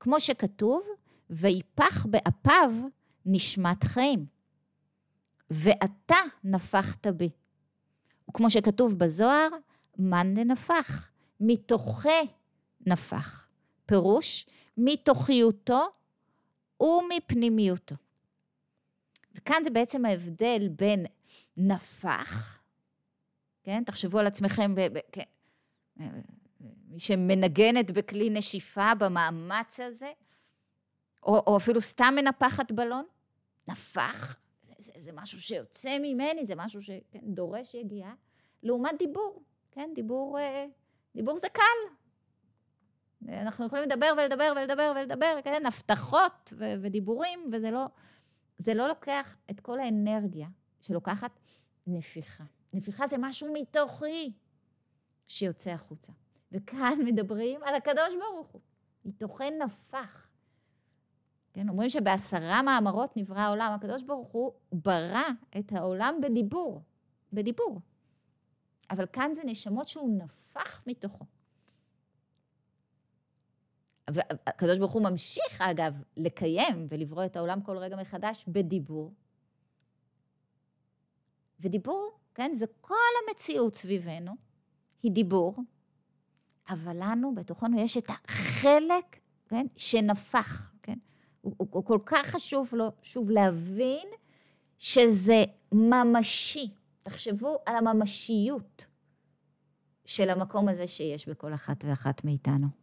כמו 0.00 0.20
שכתוב, 0.20 0.86
ויפח 1.30 2.06
באפיו 2.06 2.72
נשמת 3.26 3.84
חיים, 3.84 4.26
ואתה 5.50 6.16
נפחת 6.44 7.06
בי. 7.06 7.30
וכמו 8.30 8.50
שכתוב 8.50 8.98
בזוהר, 8.98 9.48
מאן 9.98 10.34
דנפח, 10.34 11.10
מתוכי 11.40 12.08
נפח. 12.86 13.48
פירוש, 13.86 14.46
מתוכיותו 14.76 15.86
ומפנימיותו. 16.80 17.94
וכאן 19.34 19.64
זה 19.64 19.70
בעצם 19.70 20.04
ההבדל 20.04 20.68
בין 20.68 21.06
נפח, 21.56 22.62
כן? 23.62 23.84
תחשבו 23.84 24.18
על 24.18 24.26
עצמכם, 24.26 24.74
ב, 24.74 24.80
ב, 24.80 24.98
כן. 25.12 25.22
מי 26.88 26.98
שמנגנת 26.98 27.90
בכלי 27.90 28.30
נשיפה 28.30 28.94
במאמץ 28.94 29.80
הזה, 29.80 30.12
או, 31.22 31.42
או 31.46 31.56
אפילו 31.56 31.80
סתם 31.80 32.14
מנפחת 32.16 32.72
בלון, 32.72 33.04
נפח, 33.68 34.36
זה, 34.78 34.92
זה 34.96 35.10
משהו 35.14 35.42
שיוצא 35.42 35.98
ממני, 35.98 36.46
זה 36.46 36.54
משהו 36.56 36.80
שדורש 36.82 37.72
כן, 37.72 37.78
יגיעה, 37.78 38.14
לעומת 38.62 38.98
דיבור, 38.98 39.42
כן? 39.70 39.90
דיבור, 39.94 40.38
אה, 40.38 40.66
דיבור 41.14 41.38
זה 41.38 41.48
קל. 41.48 41.62
אנחנו 43.28 43.66
יכולים 43.66 43.84
לדבר 43.84 44.12
ולדבר 44.16 44.52
ולדבר 44.56 44.92
ולדבר, 44.96 45.38
כן? 45.44 45.66
הבטחות 45.66 46.52
ו- 46.56 46.74
ודיבורים, 46.82 47.50
וזה 47.52 47.70
לא... 47.70 47.84
זה 48.64 48.74
לא 48.74 48.88
לוקח 48.88 49.36
את 49.50 49.60
כל 49.60 49.78
האנרגיה 49.78 50.48
שלוקחת 50.80 51.30
נפיחה. 51.86 52.44
נפיחה 52.72 53.06
זה 53.06 53.16
משהו 53.18 53.52
מתוכי 53.52 54.32
שיוצא 55.28 55.70
החוצה. 55.70 56.12
וכאן 56.52 56.98
מדברים 57.06 57.60
על 57.64 57.74
הקדוש 57.74 58.14
ברוך 58.20 58.48
הוא. 58.48 58.60
מתוכי 59.04 59.50
נפח. 59.50 60.28
כן, 61.52 61.68
אומרים 61.68 61.90
שבעשרה 61.90 62.62
מאמרות 62.62 63.16
נברא 63.16 63.40
העולם. 63.40 63.72
הקדוש 63.74 64.02
ברוך 64.02 64.28
הוא 64.28 64.52
ברא 64.72 65.28
את 65.58 65.72
העולם 65.72 66.14
בדיבור. 66.22 66.82
בדיבור. 67.32 67.80
אבל 68.90 69.06
כאן 69.12 69.34
זה 69.34 69.42
נשמות 69.44 69.88
שהוא 69.88 70.18
נפח 70.18 70.82
מתוכו. 70.86 71.24
והקדוש 74.10 74.78
ברוך 74.78 74.92
הוא 74.92 75.02
ממשיך, 75.02 75.60
אגב, 75.60 75.94
לקיים 76.16 76.86
ולברוא 76.90 77.24
את 77.24 77.36
העולם 77.36 77.60
כל 77.60 77.78
רגע 77.78 77.96
מחדש 77.96 78.44
בדיבור. 78.48 79.12
ודיבור, 81.60 82.10
כן, 82.34 82.52
זה 82.54 82.66
כל 82.80 82.94
המציאות 83.28 83.74
סביבנו, 83.74 84.32
היא 85.02 85.12
דיבור, 85.12 85.56
אבל 86.68 86.96
לנו, 87.00 87.34
בתוכנו, 87.34 87.80
יש 87.80 87.96
את 87.96 88.10
החלק, 88.10 89.18
כן, 89.48 89.66
שנפח, 89.76 90.72
כן? 90.82 90.98
הוא, 91.40 91.54
הוא, 91.56 91.68
הוא 91.70 91.84
כל 91.84 91.98
כך 92.06 92.26
חשוב 92.26 92.68
לו, 92.72 92.88
שוב, 93.02 93.30
להבין 93.30 94.08
שזה 94.78 95.44
ממשי. 95.72 96.74
תחשבו 97.02 97.56
על 97.66 97.76
הממשיות 97.76 98.86
של 100.04 100.30
המקום 100.30 100.68
הזה 100.68 100.86
שיש 100.86 101.28
בכל 101.28 101.54
אחת 101.54 101.84
ואחת 101.88 102.24
מאיתנו. 102.24 102.81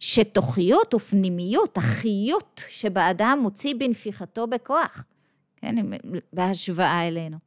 שתוכיות 0.00 0.94
ופנימיות, 0.94 1.76
החיות 1.76 2.60
שבאדם 2.68 3.38
מוציא 3.42 3.74
בנפיחתו 3.78 4.46
בכוח, 4.46 5.04
כן, 5.56 5.74
בהשוואה 6.32 7.08
אלינו. 7.08 7.38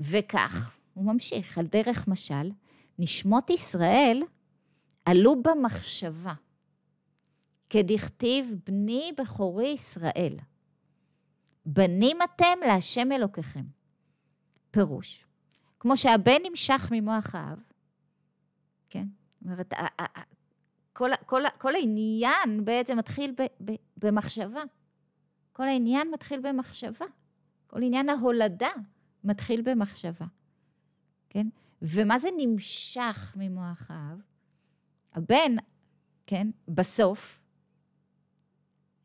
וכך, 0.00 0.76
הוא 0.94 1.04
ממשיך, 1.04 1.58
על 1.58 1.66
דרך 1.66 2.08
משל, 2.08 2.50
נשמות 2.98 3.50
ישראל 3.50 4.22
עלו 5.04 5.42
במחשבה, 5.42 6.34
כדכתיב 7.70 8.54
בני 8.66 9.12
בכורי 9.18 9.68
ישראל. 9.68 10.36
בנים 11.66 12.16
אתם 12.24 12.58
להשם 12.66 13.12
אלוקיכם. 13.12 13.64
פירוש, 14.70 15.24
כמו 15.80 15.96
שהבן 15.96 16.38
נמשך 16.50 16.88
ממוח 16.90 17.34
האב, 17.34 17.58
כן? 18.90 19.06
זאת 19.40 19.44
אומרת, 19.44 19.74
כל, 20.92 21.10
כל, 21.26 21.42
כל 21.58 21.74
העניין 21.74 22.64
בעצם 22.64 22.98
מתחיל 22.98 23.34
ב, 23.38 23.42
ב, 23.64 23.74
במחשבה. 23.96 24.62
כל 25.52 25.62
העניין 25.62 26.10
מתחיל 26.10 26.40
במחשבה. 26.40 27.06
כל 27.66 27.82
עניין 27.82 28.08
ההולדה 28.08 28.70
מתחיל 29.24 29.62
במחשבה, 29.62 30.26
כן? 31.30 31.46
ומה 31.82 32.18
זה 32.18 32.28
נמשך 32.36 33.34
ממוח 33.36 33.90
האב? 33.90 34.18
הבן, 35.12 35.56
כן, 36.26 36.50
בסוף, 36.68 37.42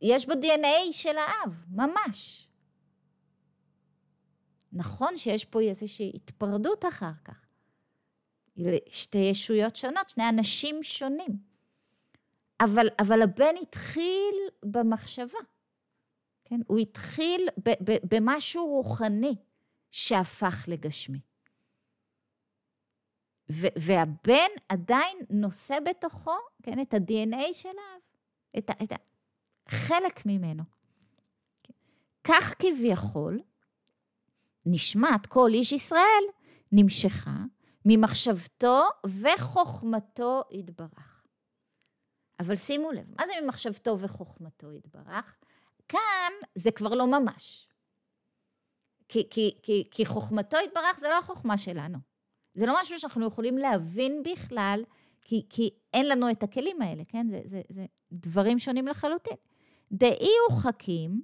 יש 0.01 0.25
בו 0.25 0.33
DNA 0.33 0.91
של 0.91 1.17
האב, 1.17 1.63
ממש. 1.69 2.47
נכון 4.73 5.17
שיש 5.17 5.45
פה 5.45 5.61
איזושהי 5.61 6.11
התפרדות 6.15 6.85
אחר 6.85 7.11
כך. 7.25 7.45
שתי 8.89 9.17
ישויות 9.17 9.75
שונות, 9.75 10.09
שני 10.09 10.29
אנשים 10.29 10.83
שונים. 10.83 11.46
אבל, 12.61 12.87
אבל 12.99 13.21
הבן 13.21 13.53
התחיל 13.61 14.35
במחשבה. 14.63 15.39
כן? 16.45 16.59
הוא 16.67 16.79
התחיל 16.79 17.47
ב- 17.59 17.91
ב- 17.91 18.15
במשהו 18.15 18.65
רוחני 18.65 19.35
שהפך 19.91 20.65
לגשמי. 20.67 21.19
ו- 23.51 23.67
והבן 23.77 24.49
עדיין 24.69 25.17
נושא 25.29 25.77
בתוכו, 25.85 26.35
כן, 26.63 26.81
את 26.81 26.93
ה-DNA 26.93 27.53
של 27.53 27.67
האב, 27.69 28.01
את, 28.57 28.69
ה- 28.69 28.83
את 28.83 28.91
ה- 28.91 28.95
חלק 29.69 30.25
ממנו. 30.25 30.63
כך 32.23 32.53
כביכול, 32.59 33.39
נשמת 34.65 35.25
כל 35.27 35.49
איש 35.53 35.71
ישראל 35.71 36.23
נמשכה 36.71 37.37
ממחשבתו 37.85 38.83
וחוכמתו 39.07 40.41
יתברך. 40.51 41.16
אבל 42.39 42.55
שימו 42.55 42.91
לב, 42.91 43.05
מה 43.19 43.27
זה 43.27 43.33
ממחשבתו 43.43 43.99
וחוכמתו 43.99 44.71
יתברך? 44.71 45.35
כאן 45.87 46.31
זה 46.55 46.71
כבר 46.71 46.93
לא 46.93 47.07
ממש. 47.07 47.67
כי, 49.09 49.27
כי, 49.29 49.55
כי, 49.63 49.87
כי 49.91 50.05
חוכמתו 50.05 50.57
יתברך 50.65 50.99
זה 50.99 51.07
לא 51.09 51.19
החוכמה 51.19 51.57
שלנו. 51.57 51.97
זה 52.53 52.65
לא 52.65 52.75
משהו 52.81 52.99
שאנחנו 52.99 53.27
יכולים 53.27 53.57
להבין 53.57 54.23
בכלל, 54.23 54.83
כי, 55.21 55.45
כי 55.49 55.69
אין 55.93 56.09
לנו 56.09 56.31
את 56.31 56.43
הכלים 56.43 56.81
האלה, 56.81 57.03
כן? 57.05 57.27
זה, 57.29 57.41
זה, 57.45 57.61
זה 57.69 57.85
דברים 58.11 58.59
שונים 58.59 58.87
לחלוטין. 58.87 59.37
דאי 59.91 60.29
הוא 60.49 60.57
חכים, 60.59 61.21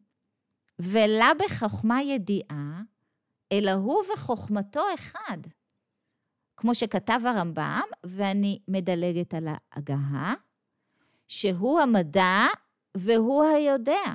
ולה 0.79 1.31
בחוכמה 1.39 2.01
ידיעה, 2.01 2.81
אלא 3.51 3.71
הוא 3.71 4.03
וחוכמתו 4.13 4.81
אחד. 4.93 5.37
כמו 6.57 6.75
שכתב 6.75 7.19
הרמב"ם, 7.25 7.81
ואני 8.03 8.59
מדלגת 8.67 9.33
על 9.33 9.47
ההגהה, 9.47 10.33
שהוא 11.27 11.79
המדע 11.79 12.45
והוא 12.97 13.43
היודע, 13.43 14.13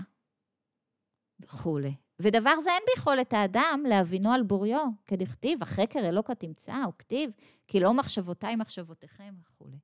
וכולי. 1.40 1.94
ודבר 2.20 2.60
זה 2.60 2.70
אין 2.70 2.82
ביכולת 2.94 3.32
האדם 3.32 3.84
להבינו 3.88 4.32
על 4.32 4.42
בוריו, 4.42 4.86
כדכתיב, 5.06 5.62
החקר 5.62 5.98
אלוקה 5.98 6.34
תמצא, 6.34 6.84
או 6.84 6.98
כתיב, 6.98 7.30
כי 7.68 7.80
לא 7.80 7.94
מחשבותיי 7.94 8.56
מחשבותיכם 8.56 9.34
וכולי. 9.42 9.78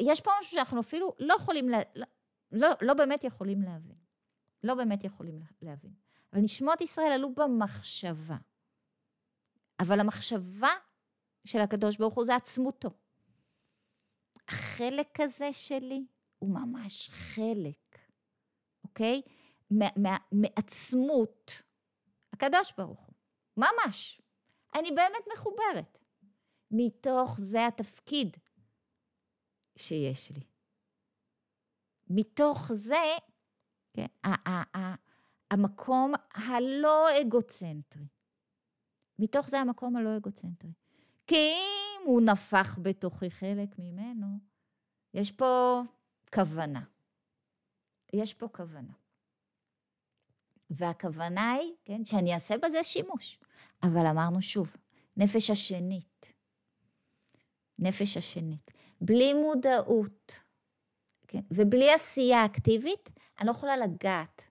יש 0.00 0.20
פה 0.20 0.30
משהו 0.40 0.52
שאנחנו 0.52 0.80
אפילו 0.80 1.14
לא 1.18 1.34
יכולים, 1.34 1.68
לה, 1.68 1.78
לא, 1.96 2.06
לא, 2.52 2.68
לא 2.80 2.94
באמת 2.94 3.24
יכולים 3.24 3.62
להבין. 3.62 3.96
לא 4.64 4.74
באמת 4.74 5.04
יכולים 5.04 5.40
להבין. 5.62 5.92
אבל 6.32 6.40
נשמות 6.40 6.80
ישראל 6.80 7.12
עלו 7.12 7.34
במחשבה. 7.34 8.36
אבל 9.80 10.00
המחשבה 10.00 10.70
של 11.44 11.58
הקדוש 11.58 11.96
ברוך 11.96 12.14
הוא 12.14 12.24
זה 12.24 12.36
עצמותו. 12.36 12.90
החלק 14.48 15.20
הזה 15.20 15.52
שלי 15.52 16.06
הוא 16.42 16.50
ממש 16.50 17.08
חלק, 17.08 17.98
אוקיי? 18.84 19.22
מעצמות 20.32 21.62
הקדוש 22.32 22.72
ברוך 22.78 23.00
הוא. 23.00 23.14
ממש. 23.56 24.20
אני 24.74 24.90
באמת 24.90 25.24
מחוברת. 25.34 25.98
מתוך 26.70 27.40
זה 27.40 27.66
התפקיד 27.66 28.36
שיש 29.76 30.30
לי. 30.30 30.44
מתוך 32.10 32.72
זה, 32.72 33.04
כן, 33.92 34.06
המקום 35.50 36.12
הלא 36.34 37.20
אגוצנטרי. 37.20 38.08
מתוך 39.18 39.48
זה 39.48 39.58
המקום 39.58 39.96
הלא 39.96 40.16
אגוצנטרי. 40.16 40.72
כי 41.26 41.36
אם 41.36 42.06
הוא 42.06 42.20
נפח 42.20 42.78
בתוכי 42.82 43.30
חלק 43.30 43.78
ממנו, 43.78 44.26
יש 45.14 45.32
פה 45.32 45.82
כוונה. 46.34 46.82
יש 48.12 48.34
פה 48.34 48.48
כוונה. 48.48 48.92
והכוונה 50.70 51.52
היא, 51.52 51.72
כן, 51.84 52.04
שאני 52.04 52.34
אעשה 52.34 52.54
בזה 52.58 52.84
שימוש. 52.84 53.38
אבל 53.82 54.06
אמרנו 54.06 54.42
שוב, 54.42 54.76
נפש 55.16 55.50
השנית. 55.50 56.32
נפש 57.78 58.16
השנית. 58.16 58.70
בלי 59.00 59.34
מודעות, 59.34 60.40
כן, 61.28 61.40
ובלי 61.50 61.92
עשייה 61.92 62.44
אקטיבית, 62.44 63.10
אני 63.38 63.46
לא 63.46 63.50
יכולה 63.50 63.76
לגעת 63.76 64.42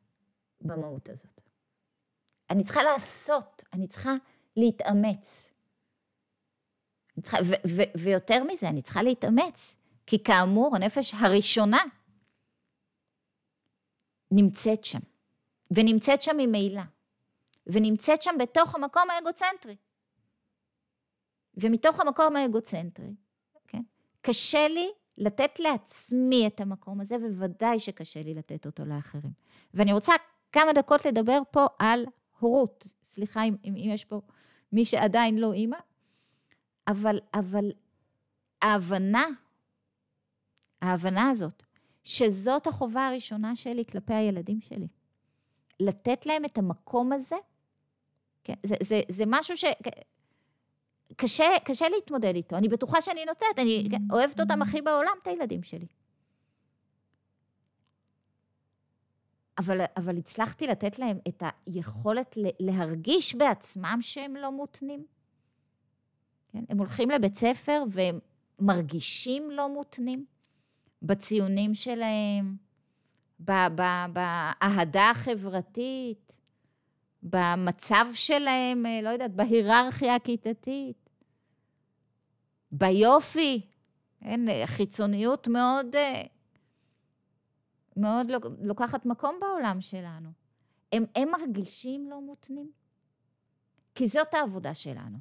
במהות 0.62 1.10
הזאת. 1.10 1.41
אני 2.50 2.63
צריכה 2.63 2.84
לעשות, 2.84 3.63
אני 3.74 3.88
צריכה 3.88 4.13
להתאמץ. 4.58 5.52
צריכה, 7.22 7.38
ו- 7.46 7.67
ו- 7.78 7.98
ויותר 7.98 8.44
מזה, 8.44 8.70
אני 8.70 8.82
צריכה 8.82 9.04
להתאמץ, 9.04 9.76
כי 10.05 10.23
כאמור, 10.23 10.75
הנפש 10.75 11.13
הראשונה 11.13 11.83
נמצאת 14.31 14.83
שם. 14.83 14.99
ונמצאת 15.71 16.21
שם 16.21 16.37
ממילא, 16.37 16.81
ונמצאת 17.67 18.21
שם 18.21 18.35
בתוך 18.39 18.75
המקום 18.75 19.03
האגוצנטרי. 19.09 19.75
ומתוך 21.57 21.99
המקום 21.99 22.35
האגוצנטרי, 22.35 23.15
כן, 23.67 23.81
קשה 24.21 24.67
לי 24.67 24.89
לתת 25.17 25.59
לעצמי 25.59 26.47
את 26.47 26.61
המקום 26.61 27.01
הזה, 27.01 27.15
וודאי 27.15 27.79
שקשה 27.79 28.23
לי 28.23 28.33
לתת 28.33 28.65
אותו 28.65 28.85
לאחרים. 28.85 29.31
ואני 29.73 29.93
רוצה 29.93 30.13
כמה 30.51 30.73
דקות 30.73 31.05
לדבר 31.05 31.39
פה 31.51 31.65
על 31.79 32.05
הורות. 32.39 32.87
סליחה 33.03 33.43
אם, 33.43 33.55
אם 33.63 33.75
יש 33.77 34.05
פה 34.05 34.21
מי 34.71 34.85
שעדיין 34.85 35.37
לא 35.37 35.53
אימא, 35.53 35.77
אבל, 36.87 37.19
אבל 37.33 37.71
ההבנה, 38.61 39.25
ההבנה 40.82 41.30
הזאת, 41.30 41.63
שזאת 42.04 42.67
החובה 42.67 43.08
הראשונה 43.08 43.56
שלי 43.56 43.86
כלפי 43.86 44.13
הילדים 44.13 44.62
שלי. 44.62 44.88
לתת 45.80 46.26
להם 46.26 46.46
את 46.46 46.58
המקום 46.58 47.13
הזה, 47.13 47.36
כן, 48.44 48.54
זה, 48.63 48.76
זה, 48.84 49.02
זה 49.10 49.24
משהו 49.28 49.58
ש... 49.58 49.65
קשה, 51.15 51.46
קשה 51.65 51.86
להתמודד 51.89 52.36
איתו. 52.36 52.58
אני 52.58 52.67
בטוחה 52.67 53.02
שאני 53.02 53.26
נותנת, 53.26 53.60
אני 53.60 53.84
אוהבת 54.12 54.39
אותם 54.39 54.62
הכי 54.62 54.82
בעולם, 54.82 55.13
את 55.22 55.28
הילדים 55.28 55.63
שלי. 55.63 55.88
אבל, 59.58 59.82
אבל 59.98 60.17
הצלחתי 60.17 60.67
לתת 60.67 61.00
להם 61.00 61.20
את 61.28 61.44
היכולת 61.65 62.38
להרגיש 62.60 63.36
בעצמם 63.36 63.98
שהם 64.02 64.36
לא 64.36 64.52
מותנים. 64.52 65.06
כן? 66.52 66.63
הם 66.70 66.78
הולכים 66.78 67.10
לבית 67.10 67.36
ספר 67.36 67.84
והם 67.89 68.20
מרגישים 68.60 69.52
לא 69.52 69.70
מותנים 69.70 70.26
בציונים 71.01 71.75
שלהם, 71.75 72.55
באהדה 73.39 75.09
החברתית, 75.09 76.37
במצב 77.23 78.05
שלהם, 78.13 78.85
אה, 78.85 79.01
לא 79.03 79.09
יודעת, 79.09 79.35
בהיררכיה 79.35 80.15
הכיתתית, 80.15 81.09
ביופי, 82.71 83.61
כן, 84.19 84.41
חיצוניות 84.65 85.47
מאוד, 85.47 85.95
אה, 85.95 86.23
מאוד 87.97 88.31
לוקחת 88.59 89.05
מקום 89.05 89.37
בעולם 89.41 89.81
שלנו. 89.81 90.29
הם, 90.91 91.05
הם 91.15 91.29
מרגישים 91.31 92.09
לא 92.09 92.21
מותנים. 92.21 92.71
כי 93.95 94.07
זאת 94.07 94.33
העבודה 94.33 94.73
שלנו. 94.73 95.17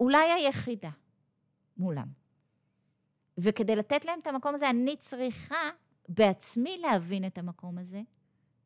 אולי 0.00 0.32
היחידה 0.32 0.90
מולם. 1.76 2.21
וכדי 3.38 3.76
לתת 3.76 4.04
להם 4.04 4.20
את 4.22 4.26
המקום 4.26 4.54
הזה, 4.54 4.70
אני 4.70 4.96
צריכה 4.96 5.70
בעצמי 6.08 6.78
להבין 6.78 7.26
את 7.26 7.38
המקום 7.38 7.78
הזה, 7.78 8.02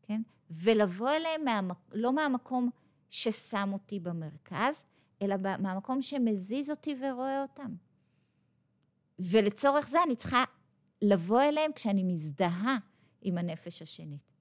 כן? 0.02 0.22
ולבוא 0.50 1.10
אליהם 1.10 1.44
מהמק... 1.44 1.76
לא 1.92 2.12
מהמקום 2.12 2.70
ששם 3.10 3.70
אותי 3.72 4.00
במרכז, 4.00 4.84
אלא 5.22 5.36
מהמקום 5.58 6.02
שמזיז 6.02 6.70
אותי 6.70 6.96
ורואה 7.00 7.42
אותם. 7.42 7.74
ולצורך 9.18 9.88
זה 9.88 10.02
אני 10.02 10.16
צריכה 10.16 10.44
לבוא 11.02 11.42
אליהם 11.42 11.72
כשאני 11.72 12.02
מזדהה 12.02 12.78
עם 13.22 13.38
הנפש 13.38 13.82
השנית. 13.82 14.32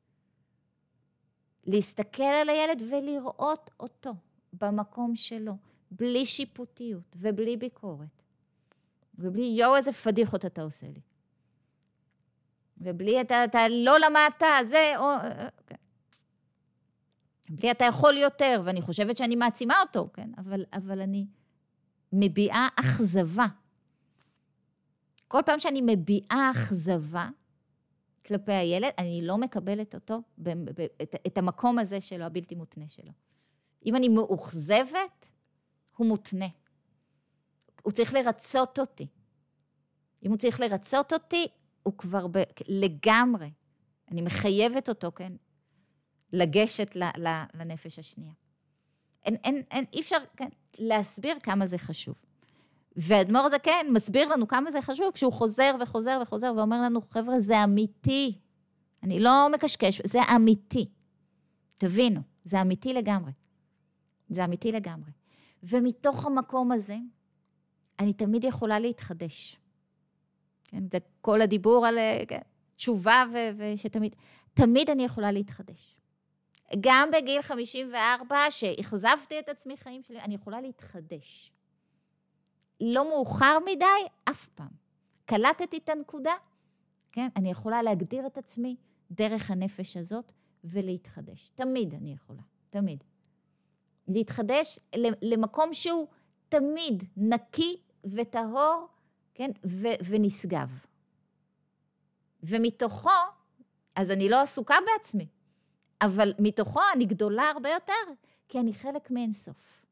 להסתכל 1.64 2.24
על 2.24 2.50
הילד 2.50 2.82
ולראות 2.90 3.72
אותו 3.80 4.14
במקום 4.54 5.16
שלו, 5.16 5.54
בלי 5.92 6.26
שיפוטיות 6.26 7.16
ובלי 7.20 7.58
ביקורת, 7.58 8.24
ובלי 9.20 9.46
יואו, 9.46 9.76
איזה 9.76 9.92
פדיחות 9.92 10.46
אתה 10.46 10.62
עושה 10.62 10.88
לי. 10.88 11.02
ובלי 12.78 13.22
אתה, 13.22 13.44
אתה 13.44 13.60
לא 13.70 14.00
למדת, 14.00 14.44
זה, 14.68 14.94
או... 14.98 15.06
כן. 15.68 15.76
בלי 17.50 17.72
אתה 17.72 17.86
יכול 17.86 18.18
יותר, 18.18 18.62
ואני 18.64 18.82
חושבת 18.82 19.18
שאני 19.18 19.36
מעצימה 19.36 19.74
אותו, 19.82 20.10
כן? 20.14 20.30
אבל, 20.38 20.66
אבל 20.74 21.02
אני 21.02 21.26
מביעה 22.14 22.68
אכזבה. 22.76 23.46
כל 25.28 25.42
פעם 25.46 25.60
שאני 25.60 25.82
מביעה 25.86 26.52
אכזבה 26.52 27.30
כלפי 28.26 28.52
הילד, 28.54 28.92
אני 28.98 29.22
לא 29.24 29.38
מקבלת 29.38 29.96
אותו, 29.96 30.22
את, 31.02 31.16
את 31.28 31.38
המקום 31.38 31.80
הזה 31.80 32.02
שלו, 32.02 32.26
הבלתי 32.26 32.56
מותנה 32.56 32.86
שלו. 32.90 33.12
אם 33.86 33.96
אני 33.96 34.10
מאוכזבת, 34.10 35.30
הוא 35.98 36.08
מותנה. 36.08 36.46
הוא 37.86 37.92
צריך 37.92 38.14
לרצות 38.14 38.80
אותי. 38.80 39.08
אם 40.26 40.30
הוא 40.30 40.38
צריך 40.38 40.60
לרצות 40.60 41.14
אותי, 41.14 41.48
הוא 41.84 41.94
כבר 41.98 42.28
ב, 42.28 42.44
לגמרי. 42.68 43.52
אני 44.12 44.22
מחייבת 44.22 44.90
אותו, 44.90 45.12
כן? 45.16 45.34
לגשת 46.34 46.96
ל, 46.96 47.04
ל, 47.04 47.44
לנפש 47.54 48.00
השנייה. 48.00 48.34
אין, 49.26 49.36
אין, 49.44 49.64
אין, 49.72 49.86
אי 49.94 50.02
אפשר, 50.02 50.18
כן, 50.38 50.50
להסביר 50.78 51.36
כמה 51.44 51.68
זה 51.68 51.78
חשוב. 51.78 52.16
והאדמו"ר 52.96 53.46
הזה, 53.46 53.60
כן, 53.60 53.88
מסביר 53.94 54.28
לנו 54.28 54.48
כמה 54.48 54.72
זה 54.72 54.82
חשוב, 54.82 55.12
כשהוא 55.14 55.34
חוזר 55.34 55.76
וחוזר 55.82 56.20
וחוזר 56.22 56.54
ואומר 56.58 56.82
לנו, 56.82 57.02
חבר'ה, 57.10 57.40
זה 57.40 57.64
אמיתי. 57.64 58.40
אני 59.04 59.20
לא 59.20 59.48
מקשקש, 59.54 60.02
זה 60.06 60.20
אמיתי. 60.36 60.90
תבינו, 61.78 62.22
זה 62.44 62.62
אמיתי 62.62 62.94
לגמרי. 62.94 63.32
זה 64.30 64.46
אמיתי 64.46 64.72
לגמרי. 64.72 65.12
ומתוך 65.64 66.26
המקום 66.26 66.72
הזה, 66.72 66.98
אני 68.00 68.14
תמיד 68.14 68.44
יכולה 68.44 68.80
להתחדש. 68.80 69.58
כן, 70.64 70.84
זה 70.92 70.98
כל 71.22 71.42
הדיבור 71.42 71.88
על 71.88 71.98
כן, 72.28 72.42
תשובה 72.76 73.24
ושתמיד, 73.58 74.16
תמיד 74.54 74.90
אני 74.90 75.06
יכולה 75.06 75.32
להתחדש. 75.32 75.96
גם 76.80 77.10
בגיל 77.14 77.42
54, 77.42 78.38
שאכזבתי 78.50 79.40
את 79.40 79.50
עצמי 79.50 79.78
חיים 79.78 80.02
שלי, 80.04 80.22
אני 80.22 80.36
יכולה 80.36 80.62
להתחדש. 80.62 81.52
לא 82.82 83.10
מאוחר 83.10 83.58
מדי, 83.66 83.86
אף 84.24 84.48
פעם. 84.48 84.72
קלטתי 85.26 85.78
את 85.78 85.90
הנקודה, 85.90 86.34
כן? 87.12 87.28
אני 87.36 87.52
יכולה 87.52 87.84
להגדיר 87.84 88.28
את 88.28 88.38
עצמי 88.38 88.76
דרך 89.12 89.52
הנפש 89.52 89.98
הזאת 89.98 90.32
ולהתחדש. 90.64 91.50
תמיד 91.56 91.94
אני 91.94 92.14
יכולה, 92.14 92.42
תמיד. 92.70 93.04
להתחדש 94.08 94.80
למקום 95.22 95.74
שהוא 95.74 96.08
תמיד 96.50 97.04
נקי 97.18 97.78
וטהור, 98.06 98.88
כן? 99.34 99.52
ו- 99.66 100.00
ונשגב. 100.06 100.70
ומתוכו, 102.44 103.10
אז 103.96 104.12
אני 104.12 104.30
לא 104.30 104.42
עסוקה 104.42 104.76
בעצמי, 104.86 105.28
אבל 106.02 106.34
מתוכו 106.40 106.82
אני 106.96 107.06
גדולה 107.06 107.50
הרבה 107.50 107.70
יותר, 107.70 107.94
כי 108.50 108.60
אני 108.60 108.74
חלק 108.74 109.12
מאינסוף. 109.12 109.86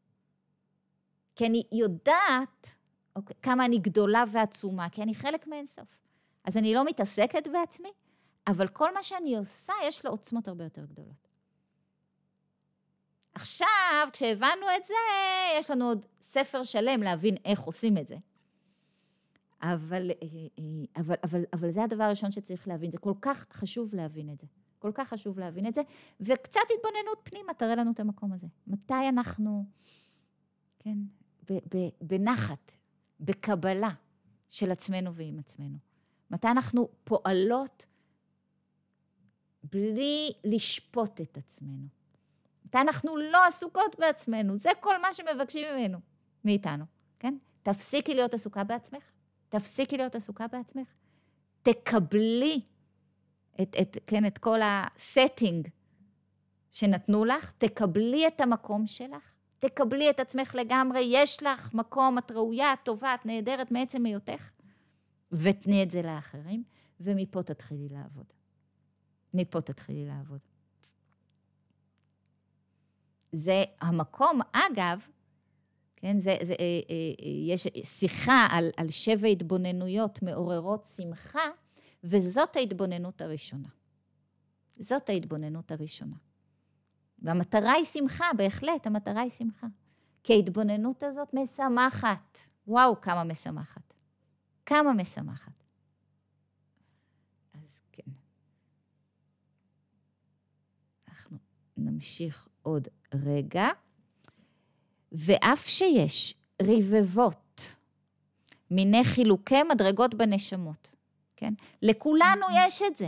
כי 1.36 1.45
אני 1.45 1.63
יודעת 1.71 2.76
אוקיי, 3.15 3.36
כמה 3.41 3.65
אני 3.65 3.78
גדולה 3.78 4.23
ועצומה, 4.32 4.89
כי 4.89 5.04
אני 5.04 5.15
חלק 5.15 5.47
מאינסוף. 5.47 6.04
אז 6.43 6.58
אני 6.58 6.73
לא 6.73 6.86
מתעסקת 6.86 7.47
בעצמי, 7.47 7.91
אבל 8.47 8.67
כל 8.67 8.93
מה 8.93 9.04
שאני 9.04 9.38
עושה, 9.38 9.73
יש 9.84 10.06
לו 10.06 10.12
עוצמות 10.12 10.47
הרבה 10.47 10.63
יותר 10.63 10.86
גדולות. 10.86 11.28
עכשיו, 13.34 14.08
כשהבנו 14.13 14.65
את 14.78 14.86
זה, 14.86 14.93
יש 15.60 15.71
לנו 15.71 15.88
עוד 15.88 16.06
ספר 16.34 16.63
שלם 16.63 17.04
להבין 17.04 17.36
איך 17.46 17.62
עושים 17.62 17.98
את 17.98 18.08
זה. 18.08 18.17
אבל, 19.62 20.12
אה, 20.12 20.28
אה, 20.60 21.02
אבל, 21.02 21.15
אבל, 21.24 21.43
אבל 21.54 21.72
זה 21.72 21.84
הדבר 21.84 22.04
הראשון 22.04 22.32
שצריך 22.32 22.67
להבין, 22.67 22.91
זה 22.91 22.98
כל 22.98 23.13
כך 23.22 23.46
חשוב 23.52 23.96
להבין 23.96 24.30
את 24.30 24.39
זה. 24.39 24.48
כל 24.80 24.91
כך 24.93 25.10
חשוב 25.10 25.39
להבין 25.39 25.65
את 25.67 25.76
זה, 25.76 25.82
וקצת 26.19 26.60
התבוננות 26.76 27.19
פנימה 27.24 27.54
תראה 27.54 27.76
לנו 27.76 27.91
את 27.91 28.00
המקום 28.00 28.34
הזה. 28.34 28.48
מתי 28.67 29.10
אנחנו, 29.10 29.65
כן, 30.80 30.98
ב, 31.50 31.54
ב, 31.54 31.89
בנחת, 32.02 32.72
בקבלה 33.19 33.89
של 34.50 34.72
עצמנו 34.72 35.15
ועם 35.15 35.39
עצמנו. 35.39 35.78
מתי 36.32 36.48
אנחנו 36.48 36.89
פועלות 37.04 37.86
בלי 39.63 40.32
לשפוט 40.43 41.22
את 41.22 41.38
עצמנו. 41.38 41.88
מתי 42.65 42.78
אנחנו 42.78 43.17
לא 43.17 43.46
עסוקות 43.48 43.96
בעצמנו, 44.00 44.56
זה 44.56 44.69
כל 44.80 45.02
מה 45.02 45.13
שמבקשים 45.13 45.76
ממנו, 45.76 46.00
מאיתנו, 46.45 46.86
כן? 47.19 47.38
תפסיקי 47.63 48.13
להיות 48.15 48.34
עסוקה 48.34 48.63
בעצמך, 48.63 49.12
תפסיקי 49.49 49.97
להיות 49.97 50.15
עסוקה 50.15 50.47
בעצמך. 50.47 50.88
תקבלי 51.62 52.62
את, 53.62 53.75
את, 53.82 53.97
כן, 54.06 54.25
את 54.25 54.38
כל 54.38 54.60
הסטינג 54.63 55.67
שנתנו 56.71 57.25
לך, 57.25 57.51
תקבלי 57.58 58.27
את 58.27 58.41
המקום 58.41 58.88
שלך, 58.88 59.34
תקבלי 59.60 60.10
את 60.10 60.19
עצמך 60.19 60.56
לגמרי, 60.60 60.99
יש 61.06 61.43
לך 61.43 61.73
מקום, 61.73 62.17
את 62.17 62.32
ראויה, 62.32 62.73
את 62.73 62.79
טובה, 62.84 63.15
את 63.15 63.25
נהדרת 63.25 63.71
מעצם 63.71 64.06
היותך, 64.06 64.49
ותני 65.32 65.84
את 65.84 65.91
זה 65.91 66.01
לאחרים, 66.01 66.63
ומפה 66.99 67.43
תתחילי 67.43 67.89
לעבוד. 67.89 68.25
מפה 69.34 69.62
תתחילי 69.62 70.06
לעבוד. 70.06 70.39
זה 73.32 73.63
המקום, 73.82 74.39
אגב, 74.51 75.08
כן, 76.04 76.20
זה, 76.20 76.36
זה, 76.44 76.54
אה, 76.60 76.66
אה, 76.89 76.96
יש 77.26 77.68
שיחה 77.84 78.48
על, 78.52 78.70
על 78.78 78.89
שבע 78.89 79.28
התבוננויות 79.28 80.22
מעוררות 80.24 80.86
שמחה, 80.86 81.48
וזאת 82.04 82.56
ההתבוננות 82.56 83.22
הראשונה. 83.22 83.68
זאת 84.72 85.10
ההתבוננות 85.10 85.72
הראשונה. 85.72 86.16
והמטרה 87.20 87.72
היא 87.72 87.86
שמחה, 87.86 88.26
בהחלט, 88.38 88.88
המטרה 88.88 89.22
היא 89.22 89.32
שמחה. 89.32 89.68
כי 90.24 90.34
ההתבוננות 90.34 91.04
הזאת 91.04 91.34
משמחת. 91.34 92.38
וואו, 92.68 93.02
כמה 93.02 93.24
משמחת. 93.24 93.94
כמה 94.66 94.94
משמחת. 94.94 95.63
אז 97.54 97.84
כן. 97.92 98.12
אנחנו 101.08 101.38
נמשיך 101.78 102.48
עוד 102.62 102.88
רגע. 103.13 103.68
ואף 105.13 105.67
שיש 105.67 106.36
רבבות 106.62 107.76
מיני 108.71 109.04
חילוקי 109.04 109.63
מדרגות 109.63 110.15
בנשמות, 110.15 110.91
כן? 111.36 111.54
לכולנו 111.82 112.45
יש 112.56 112.82
את 112.82 112.97
זה, 112.97 113.08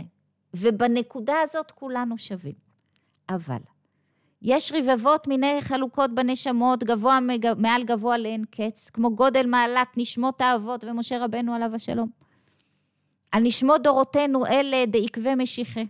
ובנקודה 0.54 1.34
הזאת 1.42 1.70
כולנו 1.70 2.18
שווים. 2.18 2.66
אבל 3.28 3.58
יש 4.42 4.72
רבבות 4.72 5.26
מיני 5.26 5.58
חלוקות 5.60 6.14
בנשמות, 6.14 6.84
גבוה 6.84 7.18
מעל 7.56 7.84
גבוה 7.84 8.18
לאין 8.18 8.44
קץ, 8.50 8.90
כמו 8.90 9.14
גודל 9.16 9.46
מעלת 9.46 9.88
נשמות 9.96 10.40
האבות 10.40 10.84
ומשה 10.84 11.24
רבנו 11.24 11.54
עליו 11.54 11.74
השלום. 11.74 12.08
על 13.32 13.42
נשמות 13.42 13.82
דורותינו 13.82 14.46
אלה 14.46 14.86
דעקבי 14.86 15.34
משיחה, 15.34 15.80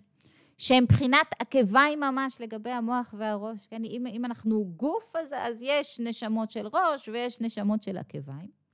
שהם 0.59 0.87
בחינת 0.87 1.27
עקביים 1.39 2.01
ממש 2.01 2.41
לגבי 2.41 2.71
המוח 2.71 3.15
והראש. 3.19 3.67
כן? 3.67 3.85
אם, 3.85 4.07
אם 4.07 4.25
אנחנו 4.25 4.65
גוף, 4.77 5.17
אז, 5.17 5.35
אז 5.39 5.63
יש 5.63 6.01
נשמות 6.01 6.51
של 6.51 6.67
ראש 6.67 7.09
ויש 7.09 7.41
נשמות 7.41 7.83
של 7.83 7.97
עקביים. 7.97 8.67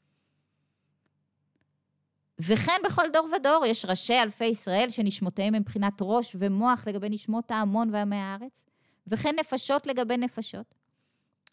וכן 2.38 2.80
בכל 2.84 3.02
דור 3.12 3.28
ודור 3.36 3.66
יש 3.66 3.84
ראשי 3.84 4.22
אלפי 4.22 4.44
ישראל 4.44 4.90
שנשמותיהם 4.90 5.54
הם 5.54 5.62
בחינת 5.62 5.92
ראש 6.00 6.36
ומוח 6.38 6.86
לגבי 6.86 7.08
נשמות 7.08 7.50
ההמון 7.50 7.94
ועמי 7.94 8.16
הארץ, 8.16 8.64
וכן 9.06 9.34
נפשות 9.40 9.86
לגבי 9.86 10.16
נפשות. 10.16 10.74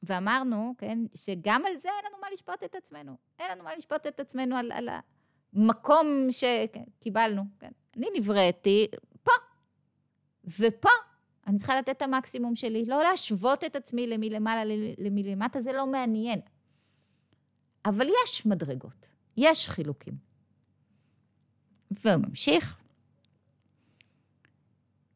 ואמרנו, 0.04 0.74
כן, 0.78 1.00
שגם 1.16 1.62
על 1.66 1.78
זה 1.78 1.90
אין 1.90 2.06
לנו 2.12 2.22
מה 2.22 2.28
לשפוט 2.34 2.64
את 2.64 2.76
עצמנו. 2.76 3.16
אין 3.40 3.52
לנו 3.52 3.64
מה 3.64 3.76
לשפוט 3.76 4.08
את 4.08 4.20
עצמנו 4.20 4.56
על, 4.56 4.72
על 4.72 4.90
המקום 5.54 6.28
שקיבלנו. 6.32 7.44
כן. 7.60 7.72
אני 7.98 8.08
נבראתי 8.16 8.88
ופה 10.60 10.90
אני 11.48 11.58
צריכה 11.58 11.78
לתת 11.78 11.90
את 11.90 12.02
המקסימום 12.02 12.56
שלי, 12.56 12.86
לא 12.86 13.04
להשוות 13.04 13.64
את 13.64 13.76
עצמי 13.76 14.08
למי 14.08 14.30
למעלה, 14.30 14.76
למי 14.98 15.24
למטה, 15.24 15.62
זה 15.62 15.74
לא 15.74 15.88
מעניין. 15.88 16.40
אבל 17.86 18.08
יש 18.24 18.46
מדרגות, 18.46 19.06
יש 19.38 19.70
חילוקים. 19.70 20.14
והוא 21.92 22.16
ממשיך. 22.16 22.78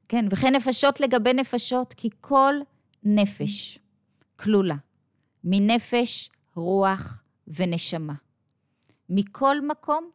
כן, 0.08 0.26
וכן 0.32 0.56
נפשות 0.56 1.00
לגבי 1.00 1.34
נפשות, 1.34 1.94
כי 1.94 2.10
כל 2.22 2.56
נפש 3.04 3.80
כלולה 4.36 4.76
מנפש, 5.44 6.30
רוח 6.56 7.24
ונשמה. 7.48 8.14
מכל 9.10 9.62
מקום, 9.68 10.10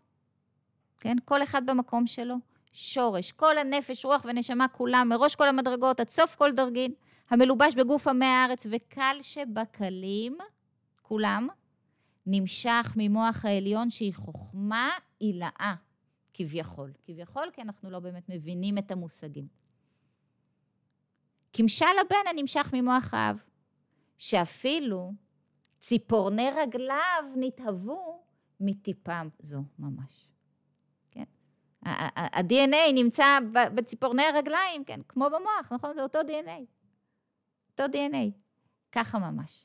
כן, 1.01 1.17
כל 1.25 1.43
אחד 1.43 1.67
במקום 1.67 2.07
שלו, 2.07 2.35
שורש, 2.73 3.33
כל 3.33 3.59
הנפש, 3.59 4.05
רוח 4.05 4.23
ונשמה 4.25 4.69
כולם, 4.69 5.09
מראש 5.09 5.35
כל 5.35 5.49
המדרגות 5.49 6.01
עד 6.01 6.09
סוף 6.09 6.35
כל 6.35 6.53
דרגין, 6.53 6.93
המלובש 7.31 7.75
בגוף 7.75 8.09
עמי 8.09 8.27
הארץ, 8.27 8.67
וקל 8.71 9.17
שבקלים, 9.23 10.39
כולם, 11.03 11.49
נמשך 12.27 12.93
ממוח 12.97 13.45
העליון 13.45 13.91
שהיא 13.91 14.15
חוכמה 14.15 14.91
עילאה, 15.19 15.75
כביכול. 16.35 16.93
כביכול, 17.05 17.51
כי 17.53 17.63
אנחנו 17.63 17.91
לא 17.91 17.99
באמת 17.99 18.29
מבינים 18.29 18.79
את 18.79 18.91
המושגים. 18.91 19.47
כמשל 21.53 21.87
הבן 22.01 22.31
הנמשך 22.31 22.71
ממוח 22.73 23.15
האב, 23.15 23.43
שאפילו 24.19 25.13
ציפורני 25.81 26.51
רגליו 26.51 27.25
נתהוו 27.37 28.23
מטיפה 28.61 29.21
זו 29.39 29.63
ממש. 29.79 30.28
ה-DNA 31.89 32.93
נמצא 32.95 33.39
בציפורני 33.75 34.23
הרגליים, 34.23 34.85
כן? 34.85 35.01
כמו 35.09 35.27
במוח, 35.27 35.73
נכון? 35.73 35.95
זה 35.95 36.03
אותו 36.03 36.19
DNA. 36.21 36.63
אותו 37.71 37.97
DNA. 37.97 38.31
ככה 38.93 39.19
ממש. 39.19 39.65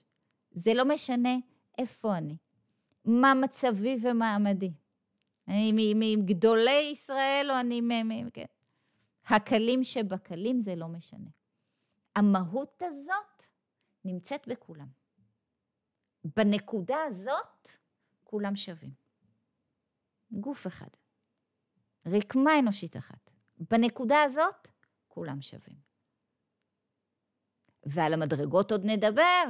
זה 0.51 0.73
לא 0.73 0.85
משנה 0.85 1.35
איפה 1.77 2.17
אני, 2.17 2.37
מה 3.05 3.33
מצבי 3.33 3.97
ומעמדי. 4.01 4.73
אני 5.47 5.93
מגדולי 5.95 6.89
ישראל 6.91 7.47
או 7.49 7.59
אני 7.59 7.81
מ... 7.81 8.29
כן. 8.29 8.45
הקלים 9.25 9.83
שבקלים 9.83 10.59
זה 10.59 10.75
לא 10.75 10.87
משנה. 10.87 11.29
המהות 12.15 12.81
הזאת 12.85 13.43
נמצאת 14.05 14.47
בכולם. 14.47 14.87
בנקודה 16.25 16.97
הזאת 17.07 17.69
כולם 18.23 18.55
שווים. 18.55 18.91
גוף 20.31 20.67
אחד. 20.67 20.87
רקמה 22.05 22.59
אנושית 22.59 22.97
אחת. 22.97 23.29
בנקודה 23.71 24.23
הזאת 24.23 24.67
כולם 25.07 25.41
שווים. 25.41 25.77
ועל 27.85 28.13
המדרגות 28.13 28.71
עוד 28.71 28.81
נדבר. 28.85 29.43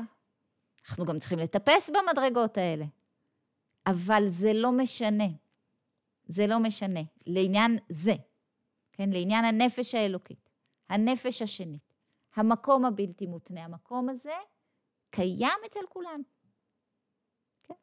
אנחנו 0.90 1.06
גם 1.06 1.20
צריכים 1.20 1.40
לטפס 1.40 1.90
במדרגות 1.90 2.58
האלה. 2.58 2.86
אבל 3.88 4.24
זה 4.30 4.52
לא 4.54 4.72
משנה. 4.72 5.28
זה 6.26 6.48
לא 6.48 6.60
משנה. 6.60 7.00
לעניין 7.26 7.78
זה, 7.90 8.14
כן? 8.94 9.10
לעניין 9.10 9.46
הנפש 9.46 9.96
האלוקית, 9.96 10.50
הנפש 10.90 11.42
השנית, 11.42 11.94
המקום 12.36 12.86
הבלתי 12.86 13.28
מותנה, 13.28 13.66
המקום 13.66 14.10
הזה 14.10 14.34
קיים 15.10 15.60
אצל 15.66 15.80
כולם. 15.90 16.22
כן? 17.64 17.74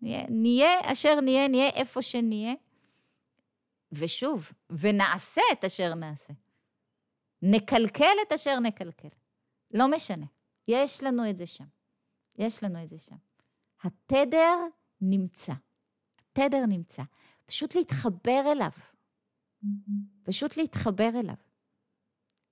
נהיה, 0.00 0.26
נהיה 0.28 0.92
אשר 0.92 1.20
נהיה, 1.20 1.48
נהיה 1.48 1.68
איפה 1.68 2.02
שנהיה. 2.02 2.54
ושוב, 3.92 4.52
ונעשה 4.70 5.40
את 5.52 5.64
אשר 5.64 5.94
נעשה. 5.94 6.32
נקלקל 7.42 8.14
את 8.26 8.32
אשר 8.32 8.60
נקלקל. 8.60 9.08
לא 9.70 9.90
משנה. 9.90 10.26
יש 10.68 11.02
לנו 11.02 11.30
את 11.30 11.36
זה 11.36 11.46
שם. 11.46 11.64
יש 12.38 12.64
לנו 12.64 12.82
את 12.82 12.88
זה 12.88 12.98
שם. 12.98 13.16
התדר 13.82 14.56
נמצא. 15.00 15.52
התדר 16.18 16.66
נמצא. 16.68 17.02
פשוט 17.46 17.74
להתחבר 17.74 18.42
אליו. 18.52 18.70
פשוט 20.22 20.56
להתחבר 20.56 21.10
אליו. 21.14 21.34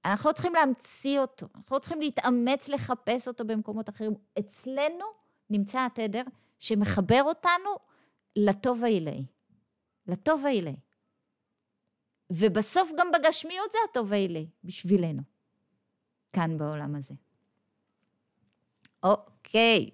אנחנו 0.05 0.29
לא 0.31 0.35
צריכים 0.35 0.55
להמציא 0.55 1.21
אותו, 1.21 1.47
אנחנו 1.55 1.77
לא 1.77 1.81
צריכים 1.81 2.01
להתאמץ 2.01 2.69
לחפש 2.69 3.29
אותו 3.29 3.45
במקומות 3.45 3.89
אחרים. 3.89 4.15
אצלנו 4.39 5.05
נמצא 5.51 5.87
התדר 5.87 6.23
שמחבר 6.59 7.23
אותנו 7.23 7.71
לטוב 8.37 8.85
העילאי. 8.85 9.27
לטוב 10.07 10.47
העילאי. 10.47 10.77
ובסוף 12.33 12.91
גם 12.99 13.07
בגשמיות 13.13 13.73
זה 13.73 13.79
הטוב 13.91 14.13
העילאי, 14.13 14.47
בשבילנו, 14.65 15.23
כאן 16.33 16.59
בעולם 16.59 16.95
הזה. 16.95 17.15
אוקיי. 19.03 19.91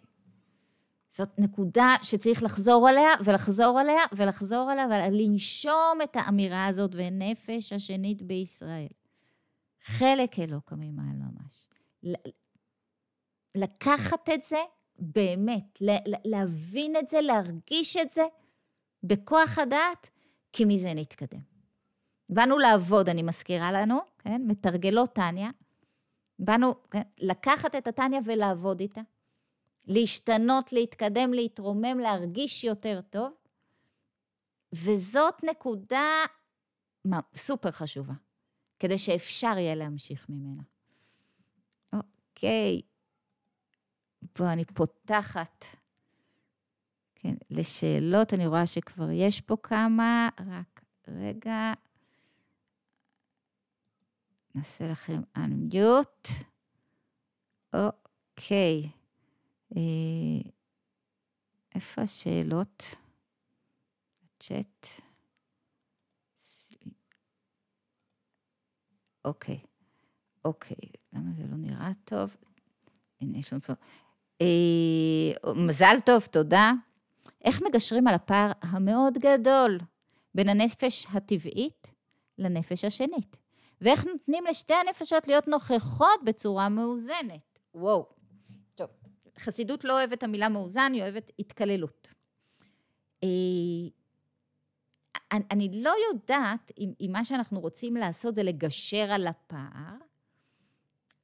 זאת 1.11 1.29
נקודה 1.39 1.95
שצריך 2.03 2.43
לחזור 2.43 2.89
עליה 2.89 3.11
ולחזור 3.25 3.79
עליה 3.79 4.01
ולחזור 4.13 4.71
עליה, 4.71 4.87
ולנשום 4.87 5.99
את 6.05 6.17
האמירה 6.17 6.67
הזאת, 6.67 6.91
ונפש 6.95 7.73
השנית 7.73 8.23
בישראל. 8.23 8.89
חלק 9.83 10.39
אלוקא 10.39 10.75
ממעל 10.79 11.17
ממש. 11.17 11.69
לקחת 13.55 14.29
את 14.35 14.43
זה 14.43 14.59
באמת, 14.99 15.79
להבין 16.25 16.97
את 16.97 17.09
זה, 17.09 17.21
להרגיש 17.21 17.97
את 17.97 18.11
זה 18.11 18.25
בכוח 19.03 19.59
הדעת, 19.59 20.11
כי 20.53 20.65
מזה 20.65 20.95
נתקדם. 20.95 21.54
באנו 22.35 22.59
לעבוד, 22.59 23.09
אני 23.09 23.23
מזכירה 23.23 23.73
לנו, 23.73 23.99
כן? 24.19 24.43
מתרגלות 24.47 25.13
טניה. 25.13 25.51
באנו 26.39 26.75
כן? 26.91 27.03
לקחת 27.19 27.75
את 27.75 27.87
הטניה 27.87 28.21
ולעבוד 28.25 28.81
איתה. 28.81 29.01
להשתנות, 29.87 30.73
להתקדם, 30.73 31.33
להתרומם, 31.33 31.99
להרגיש 31.99 32.65
יותר 32.65 33.01
טוב. 33.11 33.33
וזאת 34.73 35.45
נקודה 35.45 36.07
סופר 37.35 37.71
חשובה, 37.71 38.15
כדי 38.79 38.99
שאפשר 38.99 39.55
יהיה 39.59 39.75
להמשיך 39.75 40.27
ממנה. 40.29 40.63
אוקיי, 41.93 42.81
פה 44.33 44.53
אני 44.53 44.65
פותחת 44.65 45.65
כן, 47.15 47.35
לשאלות, 47.51 48.35
אני 48.35 48.47
רואה 48.47 48.67
שכבר 48.67 49.11
יש 49.11 49.41
פה 49.41 49.57
כמה, 49.63 50.29
רק 50.47 50.85
רגע. 51.09 51.73
נעשה 54.55 54.93
לכם 54.93 55.21
unmute. 55.39 56.45
אוקיי. 57.75 58.89
אה, 59.77 60.51
איפה 61.75 62.03
השאלות? 62.03 62.85
צ'אט. 64.41 64.87
אוקיי, 69.25 69.61
אוקיי, 70.45 70.77
למה 71.13 71.31
זה 71.37 71.43
לא 71.51 71.57
נראה 71.57 71.91
טוב? 72.05 72.37
הנה, 73.21 73.39
יש 73.39 73.53
לנו 73.53 73.63
פה. 73.63 73.73
אה, 74.43 75.55
מזל 75.55 75.97
טוב, 76.07 76.27
תודה. 76.27 76.73
איך 77.45 77.63
מגשרים 77.63 78.07
על 78.07 78.15
הפער 78.15 78.53
המאוד 78.63 79.19
גדול 79.19 79.79
בין 80.35 80.49
הנפש 80.49 81.07
הטבעית 81.13 81.91
לנפש 82.39 82.85
השנית? 82.85 83.44
ואיך 83.85 84.07
נותנים 84.07 84.45
לשתי 84.45 84.75
הנפשות 84.75 85.29
להיות 85.29 85.49
נוכחות 85.49 86.25
בצורה 86.25 86.69
מאוזנת? 86.69 87.61
וואו. 87.75 88.07
טוב, 88.75 88.89
חסידות 89.39 89.85
לא 89.85 89.93
אוהבת 89.93 90.13
את 90.19 90.23
המילה 90.23 90.49
מאוזן, 90.49 90.91
היא 90.95 91.03
אוהבת 91.03 91.33
התקללות. 91.39 92.13
אה, 93.25 93.29
אני 95.51 95.71
לא 95.83 95.93
יודעת 96.11 96.73
אם, 96.79 96.93
אם 97.01 97.11
מה 97.13 97.25
שאנחנו 97.25 97.61
רוצים 97.61 97.97
לעשות 97.97 98.35
זה 98.35 98.43
לגשר 98.43 99.13
על 99.13 99.27
הפער. 99.27 99.97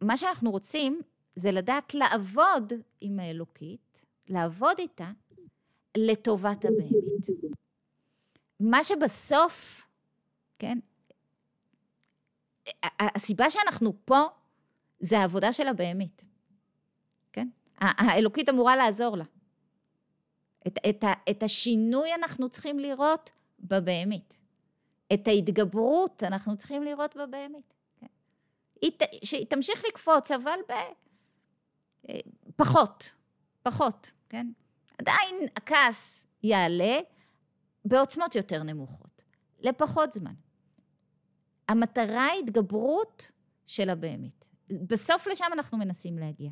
מה 0.01 0.17
שאנחנו 0.17 0.51
רוצים 0.51 1.01
זה 1.37 1.53
לדעת 1.53 1.95
לעבוד 1.95 2.73
עם 3.01 3.21
האלוקית, 3.21 4.05
לעבוד 4.29 4.79
איתה 4.79 5.11
לטובת 5.97 6.65
הבהמית. 6.65 7.27
מה 8.61 8.85
שבסוף, 8.85 9.87
כן, 10.59 10.79
הסיבה 13.01 13.51
שאנחנו 13.51 13.93
פה 14.05 14.21
זה 15.01 15.19
העבודה 15.19 15.53
של 15.53 15.69
הבהמית, 15.69 16.25
כן? 17.33 17.49
האלוקית 17.79 18.49
אמורה 18.49 18.77
לעזור 18.77 19.17
לה. 19.17 19.25
את, 20.67 20.79
את, 20.89 21.05
את 21.31 21.43
השינוי 21.43 22.15
אנחנו 22.15 22.49
צריכים 22.49 22.79
לראות 22.79 23.31
בבהמית. 23.61 24.35
את 25.13 25.29
ההתגברות 25.29 26.23
אנחנו 26.23 26.57
צריכים 26.57 26.83
לראות 26.83 27.17
בבהמית. 27.17 27.75
כן? 27.97 28.07
היא, 28.83 28.91
שהיא 29.25 29.47
תמשיך 29.47 29.85
לקפוץ, 29.89 30.31
אבל 30.31 30.59
ב... 30.69 30.73
אה, 32.09 32.21
פחות, 32.57 33.15
פחות, 33.63 34.11
כן? 34.29 34.47
עדיין 34.99 35.37
הכעס 35.57 36.27
יעלה 36.43 36.99
בעוצמות 37.85 38.35
יותר 38.35 38.63
נמוכות, 38.63 39.23
לפחות 39.61 40.13
זמן. 40.13 40.35
המטרה 41.71 42.27
היא 42.27 42.41
התגברות 42.45 43.31
של 43.67 43.91
הבהמית. 43.91 44.49
בסוף 44.69 45.27
לשם 45.27 45.45
אנחנו 45.53 45.79
מנסים 45.79 46.19
להגיע. 46.19 46.51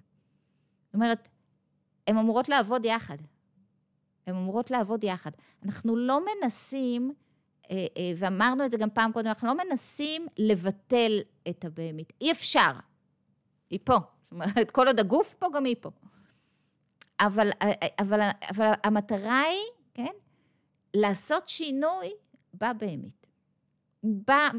זאת 0.86 0.94
אומרת, 0.94 1.28
הן 2.06 2.18
אמורות 2.18 2.48
לעבוד 2.48 2.84
יחד. 2.84 3.16
הן 4.26 4.34
אמורות 4.34 4.70
לעבוד 4.70 5.04
יחד. 5.04 5.30
אנחנו 5.64 5.96
לא 5.96 6.20
מנסים, 6.24 7.12
אה, 7.70 7.86
אה, 7.96 8.12
ואמרנו 8.16 8.64
את 8.64 8.70
זה 8.70 8.78
גם 8.78 8.90
פעם 8.90 9.12
קודם, 9.12 9.26
אנחנו 9.26 9.48
לא 9.48 9.54
מנסים 9.64 10.26
לבטל 10.38 11.20
את 11.48 11.64
הבהמית. 11.64 12.12
אי 12.20 12.32
אפשר. 12.32 12.72
היא 13.70 13.78
פה. 13.84 13.94
זאת 13.94 14.32
אומרת, 14.32 14.70
כל 14.70 14.86
עוד 14.86 15.00
הגוף 15.00 15.34
פה, 15.34 15.46
גם 15.54 15.64
היא 15.64 15.76
פה. 15.80 15.90
אבל, 17.20 17.50
אה, 17.62 17.72
אבל, 17.98 18.20
אבל 18.50 18.72
המטרה 18.84 19.40
היא, 19.40 19.66
כן, 19.94 20.12
לעשות 20.94 21.48
שינוי 21.48 22.10
בבהמית. 22.54 23.17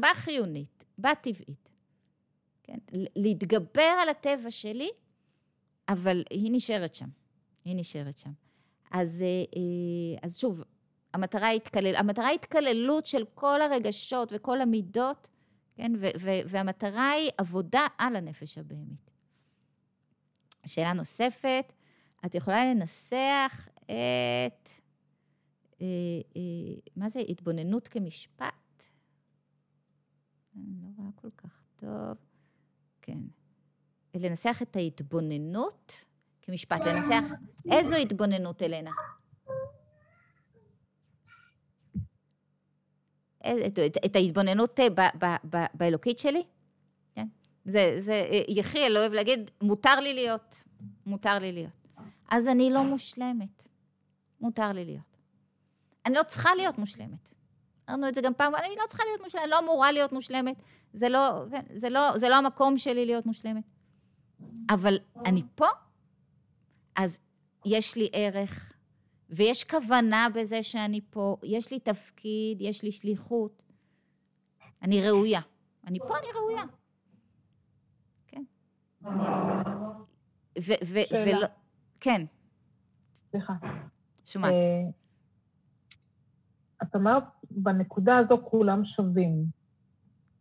בחיונית, 0.00 0.84
בטבעית. 0.98 1.70
כן? 2.62 2.78
להתגבר 3.16 3.96
על 4.02 4.08
הטבע 4.08 4.50
שלי, 4.50 4.90
אבל 5.88 6.22
היא 6.30 6.52
נשארת 6.52 6.94
שם. 6.94 7.08
היא 7.64 7.76
נשארת 7.76 8.18
שם. 8.18 8.32
אז, 8.90 9.24
אז 10.22 10.38
שוב, 10.38 10.62
המטרה 11.14 11.46
היא, 11.46 11.56
התקלל, 11.56 11.96
המטרה 11.96 12.26
היא 12.26 12.34
התקללות 12.34 13.06
של 13.06 13.24
כל 13.34 13.62
הרגשות 13.62 14.32
וכל 14.36 14.60
המידות, 14.60 15.28
כן? 15.74 15.92
ו- 15.98 16.06
ו- 16.20 16.40
והמטרה 16.46 17.10
היא 17.10 17.30
עבודה 17.38 17.86
על 17.98 18.16
הנפש 18.16 18.58
הבהמית. 18.58 19.10
שאלה 20.66 20.92
נוספת, 20.92 21.72
את 22.26 22.34
יכולה 22.34 22.64
לנסח 22.64 23.68
את... 23.84 24.68
אה, 25.80 25.86
אה, 26.36 26.42
מה 26.96 27.08
זה 27.08 27.20
התבוננות 27.28 27.88
כמשפט? 27.88 28.59
אני 30.66 30.82
לא 30.82 30.88
רואה 30.96 31.10
כל 31.14 31.30
כך 31.36 31.62
טוב. 31.76 32.16
כן. 33.02 33.18
לנסח 34.14 34.62
את 34.62 34.76
ההתבוננות 34.76 36.04
כמשפט. 36.42 36.80
לנסח... 36.86 37.24
איזו 37.70 37.96
התבוננות, 37.96 38.62
אלנה? 38.62 38.90
את, 43.40 43.78
את, 44.06 44.16
ההתבוננות 44.16 44.80
ב, 44.80 45.56
באלוקית 45.74 46.18
שלי. 46.18 46.42
כן? 47.14 47.28
זה, 47.64 47.96
זה, 48.00 48.28
יחיאל 48.48 48.96
אוהב 48.96 49.12
להגיד, 49.12 49.50
מותר 49.62 50.00
לי 50.00 50.14
להיות, 50.14 50.64
מותר 51.06 51.38
לי 51.38 51.52
להיות. 51.52 51.86
אז 52.30 52.48
אני 52.48 52.70
לא 52.70 52.82
מושלמת, 52.82 53.68
מותר 54.40 54.72
לי 54.72 54.84
להיות. 54.84 55.16
אני 56.06 56.14
לא 56.14 56.22
צריכה 56.22 56.54
להיות 56.54 56.78
מושלמת. 56.78 57.34
אמרנו 57.90 58.08
את 58.08 58.14
זה 58.14 58.20
גם 58.20 58.34
פעם, 58.34 58.54
אני 58.54 58.74
לא 58.76 58.82
צריכה 58.88 59.04
להיות 59.04 59.20
מושלמת, 59.20 59.42
אני 59.42 59.50
לא 59.50 59.58
אמורה 59.58 59.92
להיות 59.92 60.12
מושלמת. 60.12 60.62
זה 60.92 61.08
לא, 61.08 61.44
כן, 61.50 61.62
זה 61.74 61.90
לא, 61.90 62.18
זה 62.18 62.28
לא 62.28 62.36
המקום 62.36 62.78
שלי 62.78 63.06
להיות 63.06 63.26
מושלמת. 63.26 63.64
אבל 64.70 64.98
אני 65.26 65.42
פה, 65.54 65.66
אז 66.96 67.18
יש 67.64 67.96
לי 67.96 68.08
ערך, 68.12 68.72
ויש 69.30 69.64
כוונה 69.64 70.26
בזה 70.34 70.62
שאני 70.62 71.00
פה, 71.10 71.36
יש 71.42 71.70
לי 71.70 71.80
תפקיד, 71.80 72.60
יש 72.60 72.82
לי 72.82 72.92
שליחות. 72.92 73.62
אני 74.82 75.08
ראויה. 75.08 75.40
אני 75.86 75.98
פה, 75.98 76.18
אני 76.18 76.26
ראויה. 76.34 76.62
כן. 78.26 78.44
ו... 80.58 80.72
ו... 80.84 80.98
ולא... 81.26 81.46
כן. 82.00 82.26
סליחה. 83.30 83.52
שומעת. 84.24 84.54
את 86.82 86.96
אמרת, 86.96 87.24
בנקודה 87.50 88.18
הזו 88.18 88.38
כולם 88.44 88.84
שווים. 88.84 89.44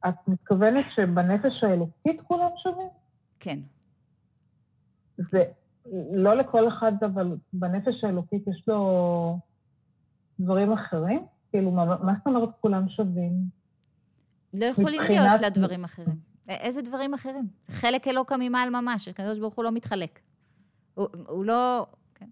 את 0.07 0.27
מתכוונת 0.27 0.85
שבנפש 0.95 1.63
האלוקית 1.63 2.21
כולם 2.21 2.49
שווים? 2.63 2.89
כן. 3.39 3.59
זה, 5.17 5.43
לא 6.11 6.37
לכל 6.37 6.67
אחד, 6.67 6.91
אבל 7.05 7.37
בנפש 7.53 8.03
האלוקית 8.03 8.47
יש 8.47 8.63
לו 8.67 9.39
דברים 10.39 10.71
אחרים? 10.71 11.25
כאילו, 11.51 11.71
מה, 11.71 11.85
מה 11.85 12.13
זאת 12.17 12.27
אומרת 12.27 12.49
כולם 12.61 12.89
שווים? 12.89 13.33
לא 14.53 14.65
יכולים 14.65 15.01
מבחינת... 15.01 15.25
להיות 15.27 15.41
לה 15.41 15.49
דברים 15.49 15.83
אחרים. 15.83 16.15
איזה 16.49 16.81
דברים 16.81 17.13
אחרים? 17.13 17.47
זה 17.67 17.73
חלק 17.73 18.07
אלוקא 18.07 18.35
ממעל 18.39 18.69
ממש, 18.69 19.07
הקדוש 19.07 19.39
ברוך 19.39 19.55
הוא 19.55 19.63
לא 19.63 19.71
מתחלק. 19.71 20.19
הוא, 20.93 21.07
הוא 21.27 21.45
לא, 21.45 21.87
כן, 22.15 22.29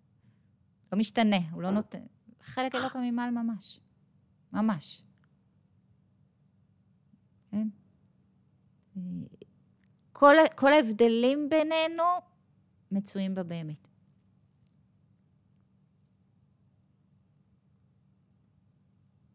לא 0.91 0.99
משתנה, 0.99 1.37
הוא 1.51 1.61
לא 1.61 1.69
נותן. 1.69 1.99
חלק 2.41 2.75
אלוקא 2.75 2.97
ממעל 2.97 3.29
ממש. 3.31 3.79
ממש. 4.57 5.01
כן? 7.51 7.67
כל, 10.13 10.33
כל 10.55 10.73
ההבדלים 10.73 11.49
בינינו 11.49 12.03
מצויים 12.91 13.35
בה 13.35 13.43
באמת. 13.43 13.87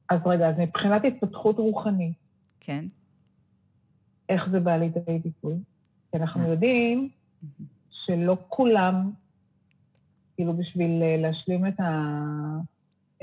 אז 0.08 0.20
רגע, 0.26 0.48
אז 0.48 0.54
מבחינת 0.58 1.02
התפתחות 1.04 1.56
רוחנית, 1.58 2.16
כן. 2.60 2.84
איך 4.28 4.42
זה 4.50 4.60
בא 4.60 4.76
לידי 4.76 5.18
ביטוי? 5.24 5.54
כי 6.10 6.16
אנחנו 6.16 6.50
יודעים 6.50 7.10
שלא 7.90 8.36
כולם, 8.48 9.10
כאילו 10.34 10.56
בשביל 10.56 11.02
אה, 11.02 11.16
להשלים 11.16 11.66
את, 11.66 11.80
ה... 11.80 11.90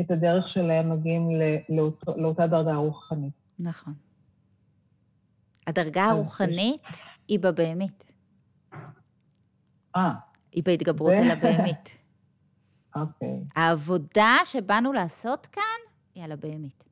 את 0.01 0.11
הדרך 0.11 0.45
שלהם, 0.53 0.91
מגיעים 0.91 1.29
לאותו, 1.69 2.13
לאותה 2.17 2.47
דרגה 2.47 2.75
רוחנית. 2.75 3.33
נכון. 3.59 3.93
הדרגה 5.67 6.05
הרוחנית 6.05 6.87
היא 7.27 7.39
בבהמית. 7.39 8.11
אה. 9.95 10.11
היא 10.51 10.63
בהתגברות 10.63 11.13
על 11.17 11.31
הבהמית. 11.31 11.89
אוקיי. 12.95 13.39
העבודה 13.55 14.35
שבאנו 14.43 14.93
לעשות 14.93 15.45
כאן 15.45 15.79
היא 16.15 16.23
על 16.23 16.31
הבהמית. 16.31 16.83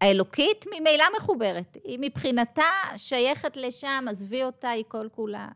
האלוקית 0.00 0.64
ממילא 0.66 1.04
מחוברת. 1.16 1.76
היא 1.84 1.98
מבחינתה 2.00 2.62
שייכת 2.96 3.56
לשם, 3.56 4.04
עזבי 4.10 4.44
אותה, 4.44 4.68
היא 4.68 4.84
כל 4.88 5.08
כולה. 5.12 5.48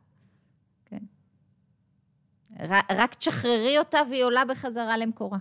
רק 2.90 3.14
תשחררי 3.14 3.78
אותה 3.78 3.98
והיא 4.10 4.24
עולה 4.24 4.44
בחזרה 4.44 4.96
למקורה. 4.96 5.38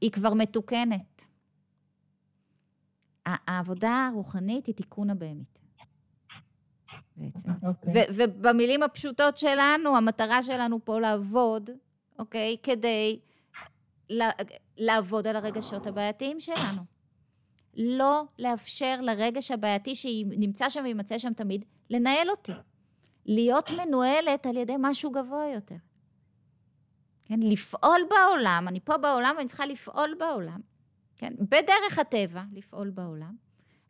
היא 0.00 0.10
כבר 0.10 0.34
מתוקנת. 0.34 1.26
העבודה 3.26 4.08
הרוחנית 4.12 4.66
היא 4.66 4.74
תיקון 4.74 5.10
הבהמית. 5.10 5.58
בעצם. 7.16 7.50
Okay. 7.50 7.66
אוקיי. 7.66 8.04
ובמילים 8.16 8.82
הפשוטות 8.82 9.38
שלנו, 9.38 9.96
המטרה 9.96 10.42
שלנו 10.42 10.84
פה 10.84 11.00
לעבוד, 11.00 11.70
אוקיי? 12.18 12.56
Okay, 12.60 12.64
כדי 12.66 13.20
לעבוד 14.76 15.26
על 15.26 15.36
הרגשות 15.36 15.86
הבעייתיים 15.86 16.40
שלנו. 16.40 16.82
לא 17.74 18.24
לאפשר 18.38 19.00
לרגש 19.00 19.50
הבעייתי 19.50 19.94
שנמצא 19.94 20.68
שם 20.68 20.80
ויימצא 20.84 21.18
שם 21.18 21.32
תמיד, 21.32 21.64
לנהל 21.90 22.30
אותי. 22.30 22.52
להיות 23.26 23.70
מנוהלת 23.70 24.46
על 24.46 24.56
ידי 24.56 24.74
משהו 24.78 25.10
גבוה 25.10 25.44
יותר. 25.54 25.76
כן? 27.24 27.40
לפעול 27.40 28.00
בעולם, 28.10 28.64
אני 28.68 28.80
פה 28.80 28.96
בעולם 28.96 29.34
ואני 29.36 29.48
צריכה 29.48 29.66
לפעול 29.66 30.14
בעולם, 30.18 30.60
כן? 31.16 31.34
בדרך 31.38 31.98
הטבע, 31.98 32.42
לפעול 32.52 32.90
בעולם, 32.90 33.36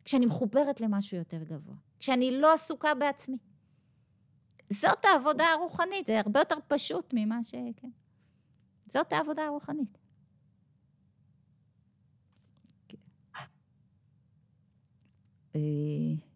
כשאני 0.05 0.25
מחוברת 0.25 0.81
למשהו 0.81 1.17
יותר 1.17 1.43
גבוה. 1.43 1.75
כשאני 1.99 2.41
לא 2.41 2.53
עסוקה 2.53 2.95
בעצמי. 2.95 3.37
זאת 4.69 5.05
העבודה 5.05 5.45
הרוחנית, 5.45 6.05
זה 6.07 6.19
הרבה 6.19 6.39
יותר 6.39 6.55
פשוט 6.67 7.13
ממה 7.13 7.43
ש... 7.43 7.55
כן. 7.75 7.89
זאת 8.85 9.13
העבודה 9.13 9.45
הרוחנית. 9.45 9.97
אה, 15.55 16.26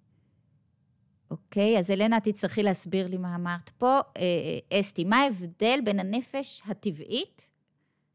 אוקיי, 1.52 1.80
אז 1.80 1.92
אלנה, 1.92 2.20
תצטרכי 2.20 2.64
להסביר 2.64 3.08
לי 3.08 3.18
מה 3.18 3.36
אמרת 3.36 3.70
פה. 3.70 4.00
אה, 4.18 4.80
אסתי, 4.80 5.04
מה 5.04 5.18
ההבדל 5.18 5.80
בין 5.84 6.00
הנפש 6.00 6.62
הטבעית 6.66 7.50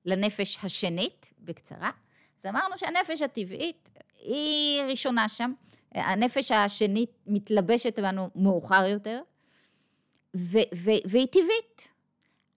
לנפש 0.05 0.59
השנית, 0.65 1.33
בקצרה? 1.39 1.91
אז 2.41 2.47
אמרנו 2.47 2.79
שהנפש 2.79 3.23
הטבעית 3.23 3.91
היא 4.19 4.83
ראשונה 4.83 5.29
שם, 5.29 5.53
הנפש 5.95 6.51
השנית 6.51 7.11
מתלבשת 7.27 7.99
בנו 7.99 8.31
מאוחר 8.35 8.87
יותר, 8.87 9.21
ו- 10.37 10.69
ו- 10.75 11.03
והיא 11.05 11.27
טבעית, 11.27 11.89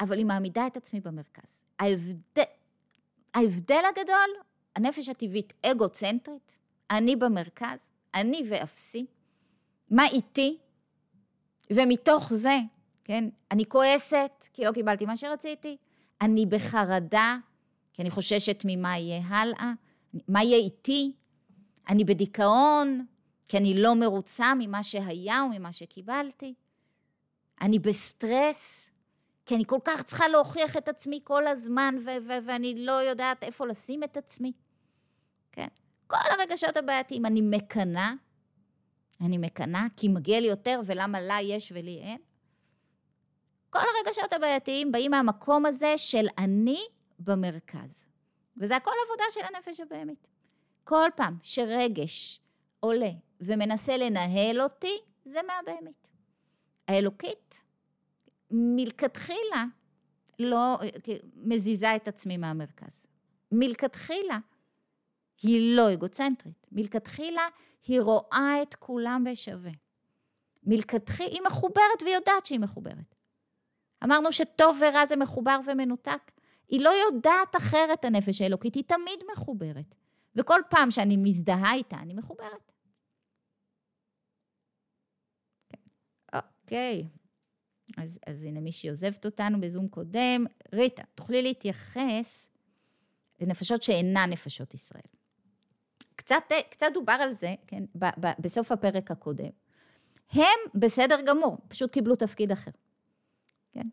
אבל 0.02 0.18
היא 0.18 0.26
מעמידה 0.26 0.68
את 0.68 0.78
עצמי 0.78 1.00
במרכז. 1.00 1.64
ההבדל, 1.80 2.44
ההבדל 3.34 3.84
הגדול, 3.90 4.30
הנפש 4.76 5.10
הטבעית 5.10 5.54
אגוצנטרית, 5.66 6.58
אני 6.92 7.16
במרכז, 7.16 7.90
אני 8.14 8.44
ואפסי, 8.50 9.06
מה 9.90 10.06
איתי? 10.06 10.58
ומתוך 11.74 12.34
זה, 12.34 12.60
כן, 13.04 13.30
אני 13.52 13.66
כועסת 13.66 14.48
כי 14.54 14.66
לא 14.66 14.72
קיבלתי 14.72 15.06
מה 15.06 15.18
שרציתי, 15.18 15.78
אני 16.22 16.46
בחרדה 16.46 17.38
כי 17.94 18.02
אני 18.02 18.10
חוששת 18.10 18.62
ממה 18.66 18.98
יהיה 18.98 19.22
הלאה, 19.28 19.72
מה 20.28 20.44
יהיה 20.44 20.58
איתי, 20.58 21.14
אני 21.90 22.04
בדיכאון 22.04 23.06
כי 23.48 23.58
אני 23.58 23.82
לא 23.82 23.96
מרוצה 23.96 24.54
ממה 24.60 24.84
שהיה 24.84 25.44
וממה 25.46 25.74
שקיבלתי. 25.74 26.54
אני 27.62 27.80
בסטרס, 27.80 28.92
כי 29.46 29.56
אני 29.56 29.66
כל 29.66 29.80
כך 29.86 30.04
צריכה 30.04 30.28
להוכיח 30.28 30.78
את 30.78 30.88
עצמי 30.88 31.20
כל 31.24 31.48
הזמן, 31.48 31.96
ואני 32.46 32.86
לא 32.86 32.92
יודעת 32.92 33.44
איפה 33.44 33.68
לשים 33.68 34.04
את 34.04 34.18
עצמי. 34.18 34.52
כן? 35.52 35.68
כל 36.08 36.18
הרגשות 36.32 36.78
הבעייתיים. 36.78 37.26
אני 37.26 37.42
מקנאה, 37.42 38.14
אני 39.22 39.38
מקנאה 39.38 39.86
כי 39.98 40.08
מגיע 40.08 40.40
לי 40.40 40.48
יותר 40.48 40.82
ולמה 40.86 41.22
לה 41.22 41.38
יש 41.42 41.72
ולי 41.76 41.98
אין. 41.98 42.18
כל 43.70 43.80
הרגשות 43.80 44.34
הבעייתיים 44.34 44.92
באים 44.92 45.12
מהמקום 45.12 45.66
הזה 45.66 45.94
של 45.98 46.26
אני 46.38 46.80
במרכז. 47.20 48.06
וזה 48.58 48.76
הכל 48.76 48.92
עבודה 49.06 49.24
של 49.32 49.56
הנפש 49.56 49.80
הבהמית. 49.80 50.28
כל 50.84 51.10
פעם 51.16 51.38
שרגש 51.44 52.42
עולה 52.80 53.12
ומנסה 53.42 53.98
לנהל 53.98 54.62
אותי, 54.62 54.98
זה 55.26 55.40
מהבהמית. 55.48 56.10
האלוקית, 56.88 57.62
מלכתחילה, 58.52 59.66
לא 60.40 60.80
מזיזה 61.36 61.96
את 61.96 62.08
עצמי 62.08 62.38
מהמרכז. 62.38 63.06
מלכתחילה 63.52 64.40
היא 65.42 65.76
לא 65.76 65.94
אגוצנטרית. 65.94 66.68
מלכתחילה 66.72 67.48
היא 67.84 68.02
רואה 68.02 68.62
את 68.62 68.76
כולם 68.76 69.24
בשווה. 69.32 69.72
מלכתחילה 70.64 71.30
היא 71.30 71.42
מחוברת 71.46 72.02
והיא 72.02 72.16
יודעת 72.16 72.46
שהיא 72.46 72.60
מחוברת. 72.60 73.16
אמרנו 74.04 74.32
שטוב 74.32 74.80
ורע 74.82 75.06
זה 75.06 75.16
מחובר 75.16 75.60
ומנותק. 75.66 76.32
היא 76.68 76.82
לא 76.82 76.90
יודעת 76.90 77.56
אחרת 77.56 78.06
הנפש 78.06 78.42
האלוקית, 78.42 78.76
היא 78.76 78.84
תמיד 78.84 79.20
מחוברת. 79.34 79.96
וכל 80.36 80.62
פעם 80.70 80.92
שאני 80.92 81.18
מזדהה 81.18 81.74
איתה, 81.74 81.98
אני 81.98 82.14
מחוברת. 82.14 82.72
אוקיי. 86.34 87.08
אז, 87.98 88.20
אז 88.28 88.44
הנה 88.44 88.60
מישהי 88.60 88.90
עוזבת 88.90 89.26
אותנו 89.26 89.62
בזום 89.62 89.88
קודם. 89.88 90.46
ריטה, 90.74 91.04
תוכלי 91.16 91.42
להתייחס 91.42 92.50
לנפשות 93.40 93.84
שאינן 93.84 94.30
נפשות 94.30 94.74
ישראל. 94.74 95.19
קצת, 96.20 96.44
קצת 96.70 96.88
דובר 96.94 97.14
על 97.14 97.34
זה, 97.34 97.56
כן, 97.68 97.84
ב, 97.96 98.06
ב, 98.20 98.28
בסוף 98.40 98.72
הפרק 98.72 99.12
הקודם. 99.12 99.50
הם 100.32 100.60
בסדר 100.76 101.22
גמור, 101.22 101.58
פשוט 101.68 101.92
קיבלו 101.92 102.16
תפקיד 102.16 102.52
אחר. 102.52 102.72
כן? 103.72 103.88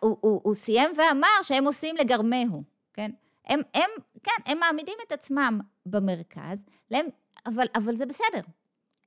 הוא, 0.00 0.18
הוא, 0.20 0.40
הוא 0.44 0.54
סיים 0.54 0.90
ואמר 0.96 1.42
שהם 1.42 1.64
עושים 1.64 1.96
לגרמהו, 1.96 2.62
כן? 2.92 3.10
הם, 3.44 3.60
הם, 3.74 3.90
כן, 4.22 4.42
הם 4.46 4.58
מעמידים 4.58 4.94
את 5.06 5.12
עצמם 5.12 5.60
במרכז, 5.86 6.64
להם, 6.90 7.06
אבל, 7.46 7.66
אבל 7.74 7.94
זה 7.94 8.06
בסדר. 8.06 8.40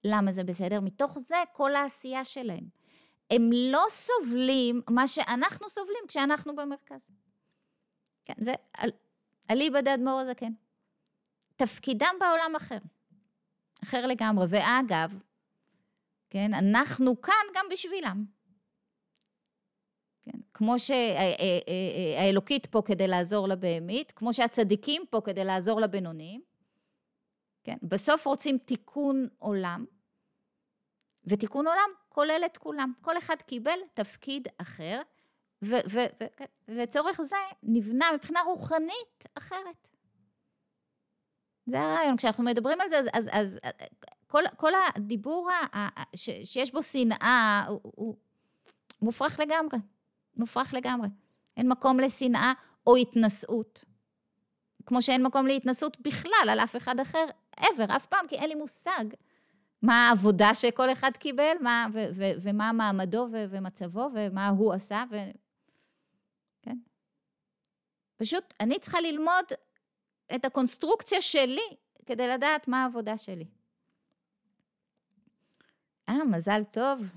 למה 0.04 0.32
זה 0.32 0.44
בסדר? 0.44 0.82
מתוך 0.82 1.20
זה 1.20 1.36
כל 1.54 1.76
העשייה 1.76 2.24
שלהם. 2.24 2.64
הם 3.32 3.50
לא 3.52 3.86
סובלים 3.90 4.82
מה 4.90 5.08
שאנחנו 5.08 5.70
סובלים 5.70 6.04
כשאנחנו 6.08 6.56
במרכז. 6.56 7.08
כן, 8.26 8.34
זה 8.42 8.54
אליבא 9.50 9.82
דאדמו"ר 9.82 10.20
הזקן. 10.20 10.52
תפקידם 11.56 12.16
בעולם 12.20 12.54
אחר. 12.58 12.78
אחר 13.84 14.08
לגמרי. 14.08 14.46
ואגב, 14.50 15.20
כן, 16.30 16.54
אנחנו 16.54 17.22
כאן 17.22 17.46
גם 17.56 17.66
בשבילם. 17.72 18.26
כן, 20.24 20.40
כמו 20.54 20.76
שהאלוקית 20.80 22.66
פה 22.66 22.82
כדי 22.86 23.08
לעזור 23.08 23.48
לבהמית, 23.48 24.12
כמו 24.12 24.34
שהצדיקים 24.34 25.02
פה 25.10 25.22
כדי 25.26 25.44
לעזור 25.44 25.82
לבינוניים. 25.82 26.42
כן, 27.64 27.78
בסוף 27.84 28.26
רוצים 28.26 28.58
תיקון 28.58 29.28
עולם, 29.40 29.86
ותיקון 31.26 31.68
עולם 31.68 31.90
כולל 32.10 32.42
את 32.46 32.58
כולם. 32.58 32.94
כל 33.02 33.18
אחד 33.18 33.36
קיבל 33.42 33.80
תפקיד 33.94 34.48
אחר, 34.58 35.02
ולצורך 36.68 37.22
זה 37.22 37.36
נבנה 37.64 38.06
מבחינה 38.14 38.42
רוחנית 38.42 39.26
אחרת. 39.38 39.95
זה 41.66 41.82
הרעיון. 41.82 42.18
כשאנחנו 42.18 42.44
מדברים 42.44 42.82
על 42.82 42.90
זה, 42.90 43.00
אז, 43.00 43.08
אז, 43.14 43.30
אז 43.32 43.60
כל, 44.28 44.44
כל 44.58 44.72
הדיבור 44.96 45.50
ה, 45.52 45.88
ש, 46.16 46.30
שיש 46.44 46.72
בו 46.72 46.84
שנאה 46.84 47.66
הוא, 47.68 47.80
הוא 47.84 48.16
מופרך 49.02 49.40
לגמרי. 49.40 49.78
מופרך 50.38 50.74
לגמרי. 50.74 51.08
אין 51.58 51.70
מקום 51.70 52.00
לשנאה 52.00 52.54
או 52.88 52.96
התנשאות. 52.96 53.86
כמו 54.86 55.02
שאין 55.02 55.24
מקום 55.24 55.48
להתנסות 55.48 56.00
בכלל 56.00 56.50
על 56.50 56.60
אף 56.60 56.76
אחד 56.76 57.00
אחר, 57.00 57.26
ever, 57.60 57.96
אף 57.96 58.06
פעם, 58.06 58.28
כי 58.28 58.36
אין 58.36 58.50
לי 58.50 58.56
מושג 58.56 59.06
מה 59.82 60.08
העבודה 60.08 60.54
שכל 60.54 60.92
אחד 60.92 61.12
קיבל, 61.20 61.54
מה, 61.62 61.88
ו, 61.94 62.06
ו, 62.16 62.24
ומה 62.42 62.72
מעמדו 62.72 63.28
ו, 63.32 63.46
ומצבו, 63.50 64.10
ומה 64.14 64.48
הוא 64.48 64.74
עשה, 64.74 65.04
ו... 65.12 65.18
כן? 66.62 66.78
פשוט, 68.16 68.54
אני 68.60 68.80
צריכה 68.80 69.02
ללמוד 69.02 69.46
את 70.36 70.46
הקונסטרוקציה 70.46 71.22
שלי 71.22 71.76
כדי 72.06 72.28
לדעת 72.28 72.68
מה 72.68 72.84
העבודה 72.84 73.18
שלי. 73.18 73.46
אה, 76.10 76.26
מזל 76.26 76.64
טוב. 76.64 77.16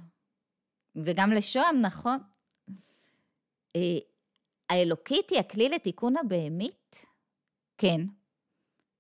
וגם 0.97 1.31
לשוהם, 1.31 1.81
נכון. 1.81 2.19
אה, 3.77 3.99
האלוקית 4.69 5.31
היא 5.31 5.39
הכלי 5.39 5.69
לתיקון 5.69 6.17
הבהמית? 6.17 7.07
כן. 7.79 8.01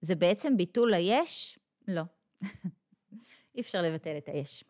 זה 0.01 0.15
בעצם 0.15 0.57
ביטול 0.57 0.95
היש? 0.95 1.59
לא. 1.89 2.03
אי 3.55 3.61
אפשר 3.61 3.83
לבטל 3.83 4.19
את 4.19 4.29
היש. 4.29 4.65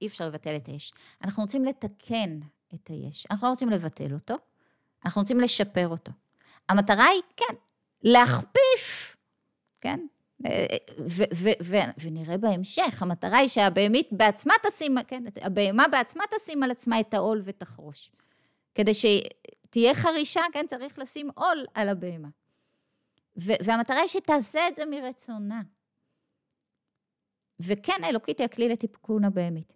אי 0.00 0.06
אפשר 0.06 0.28
לבטל 0.28 0.56
את 0.56 0.66
היש. 0.66 0.92
אנחנו 1.24 1.42
רוצים 1.42 1.64
לתקן 1.64 2.38
את 2.74 2.88
היש. 2.88 3.26
אנחנו 3.30 3.46
לא 3.46 3.50
רוצים 3.50 3.68
לבטל 3.70 4.14
אותו, 4.14 4.34
אנחנו 5.04 5.20
רוצים 5.20 5.40
לשפר 5.40 5.88
אותו. 5.88 6.12
המטרה 6.68 7.04
היא, 7.04 7.22
כן, 7.36 7.54
להכפיף, 8.02 9.16
כן? 9.80 10.06
ו- 10.98 11.24
ו- 11.34 11.62
ו- 11.62 11.90
ונראה 12.00 12.36
בהמשך, 12.36 13.02
המטרה 13.02 13.38
היא 13.38 13.48
שהבהמית 13.48 14.08
בעצמה 14.12 14.54
תשים, 14.66 14.96
כן, 15.08 15.24
הבהמה 15.42 15.88
בעצמה 15.88 16.24
תשים 16.36 16.62
על 16.62 16.70
עצמה 16.70 17.00
את 17.00 17.14
העול 17.14 17.42
ותחרוש. 17.44 18.10
כדי 18.74 18.92
שתהיה 18.94 19.94
חרישה, 19.94 20.40
כן, 20.52 20.66
צריך 20.68 20.98
לשים 20.98 21.30
עול 21.34 21.66
על 21.74 21.88
הבהמה. 21.88 22.28
והמטרה 23.36 24.00
היא 24.00 24.08
שתעשה 24.08 24.68
את 24.68 24.74
זה 24.74 24.86
מרצונה. 24.86 25.62
וכן, 27.60 28.04
האלוקית 28.04 28.38
היא 28.38 28.44
הכלי 28.44 28.68
לתיקון 28.68 29.24
הבהמית. 29.24 29.72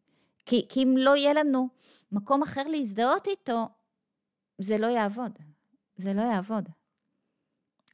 כי, 0.46 0.66
כי 0.68 0.82
אם 0.82 0.94
לא 0.98 1.16
יהיה 1.16 1.32
לנו 1.32 1.68
מקום 2.12 2.42
אחר 2.42 2.62
להזדהות 2.62 3.26
איתו, 3.26 3.68
זה 4.58 4.78
לא 4.78 4.86
יעבוד. 4.86 5.38
זה 5.96 6.14
לא 6.14 6.20
יעבוד. 6.20 6.68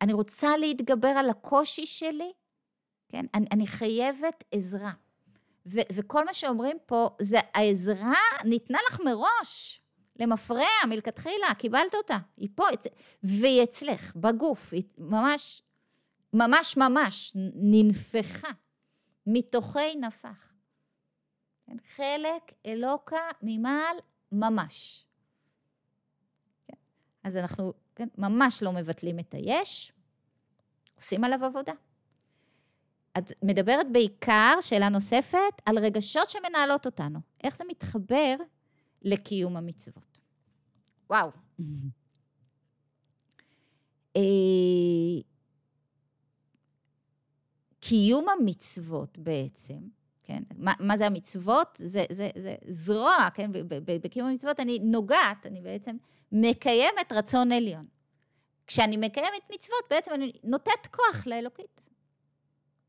אני 0.02 0.12
רוצה 0.12 0.56
להתגבר 0.56 1.08
על 1.08 1.30
הקושי 1.30 1.86
שלי, 1.86 2.32
כן? 3.08 3.26
אני, 3.34 3.46
אני 3.52 3.66
חייבת 3.66 4.44
עזרה. 4.50 4.92
ו, 5.66 5.80
וכל 5.92 6.24
מה 6.24 6.34
שאומרים 6.34 6.76
פה, 6.86 7.10
זה 7.20 7.38
העזרה 7.54 8.14
ניתנה 8.44 8.78
לך 8.88 9.00
מראש, 9.00 9.80
למפרע, 10.16 10.86
מלכתחילה, 10.88 11.54
קיבלת 11.58 11.94
אותה, 11.94 12.18
היא 12.36 12.48
פה, 12.54 12.64
והיא 13.22 13.62
אצלך, 13.62 14.16
בגוף, 14.16 14.72
היא 14.72 14.82
ממש, 14.98 15.62
ממש 16.32 16.76
ממש 16.76 17.32
ננפחה, 17.54 18.48
מתוכי 19.26 19.94
נפח. 19.94 20.52
כן? 21.66 21.76
חלק 21.96 22.52
אלוקה 22.66 23.28
ממעל 23.42 23.96
ממש. 24.32 25.04
כן? 26.66 26.76
אז 27.24 27.36
אנחנו 27.36 27.72
כן, 27.94 28.08
ממש 28.18 28.62
לא 28.62 28.72
מבטלים 28.72 29.18
את 29.18 29.34
היש, 29.34 29.92
עושים 30.96 31.24
עליו 31.24 31.44
עבודה. 31.44 31.72
את 33.18 33.32
מדברת 33.42 33.92
בעיקר, 33.92 34.54
שאלה 34.60 34.88
נוספת, 34.88 35.62
על 35.66 35.78
רגשות 35.78 36.30
שמנהלות 36.30 36.86
אותנו. 36.86 37.18
איך 37.44 37.56
זה 37.56 37.64
מתחבר 37.68 38.36
לקיום 39.02 39.56
המצוות? 39.56 40.18
וואו. 41.10 41.30
אה, 44.16 44.22
קיום 47.80 48.26
המצוות 48.28 49.18
בעצם, 49.18 49.78
כן? 50.22 50.42
מה, 50.56 50.72
מה 50.80 50.96
זה 50.96 51.06
המצוות? 51.06 51.68
זה, 51.76 52.04
זה, 52.12 52.30
זה 52.38 52.54
זרוע, 52.68 53.30
כן? 53.34 53.50
בקיום 54.02 54.28
המצוות 54.28 54.60
אני 54.60 54.78
נוגעת, 54.78 55.46
אני 55.46 55.60
בעצם 55.60 55.96
מקיימת 56.32 57.12
רצון 57.12 57.52
עליון. 57.52 57.86
כשאני 58.66 58.96
מקיימת 58.96 59.50
מצוות, 59.54 59.84
בעצם 59.90 60.14
אני 60.14 60.32
נותנת 60.44 60.86
כוח 60.90 61.26
לאלוקית. 61.26 61.80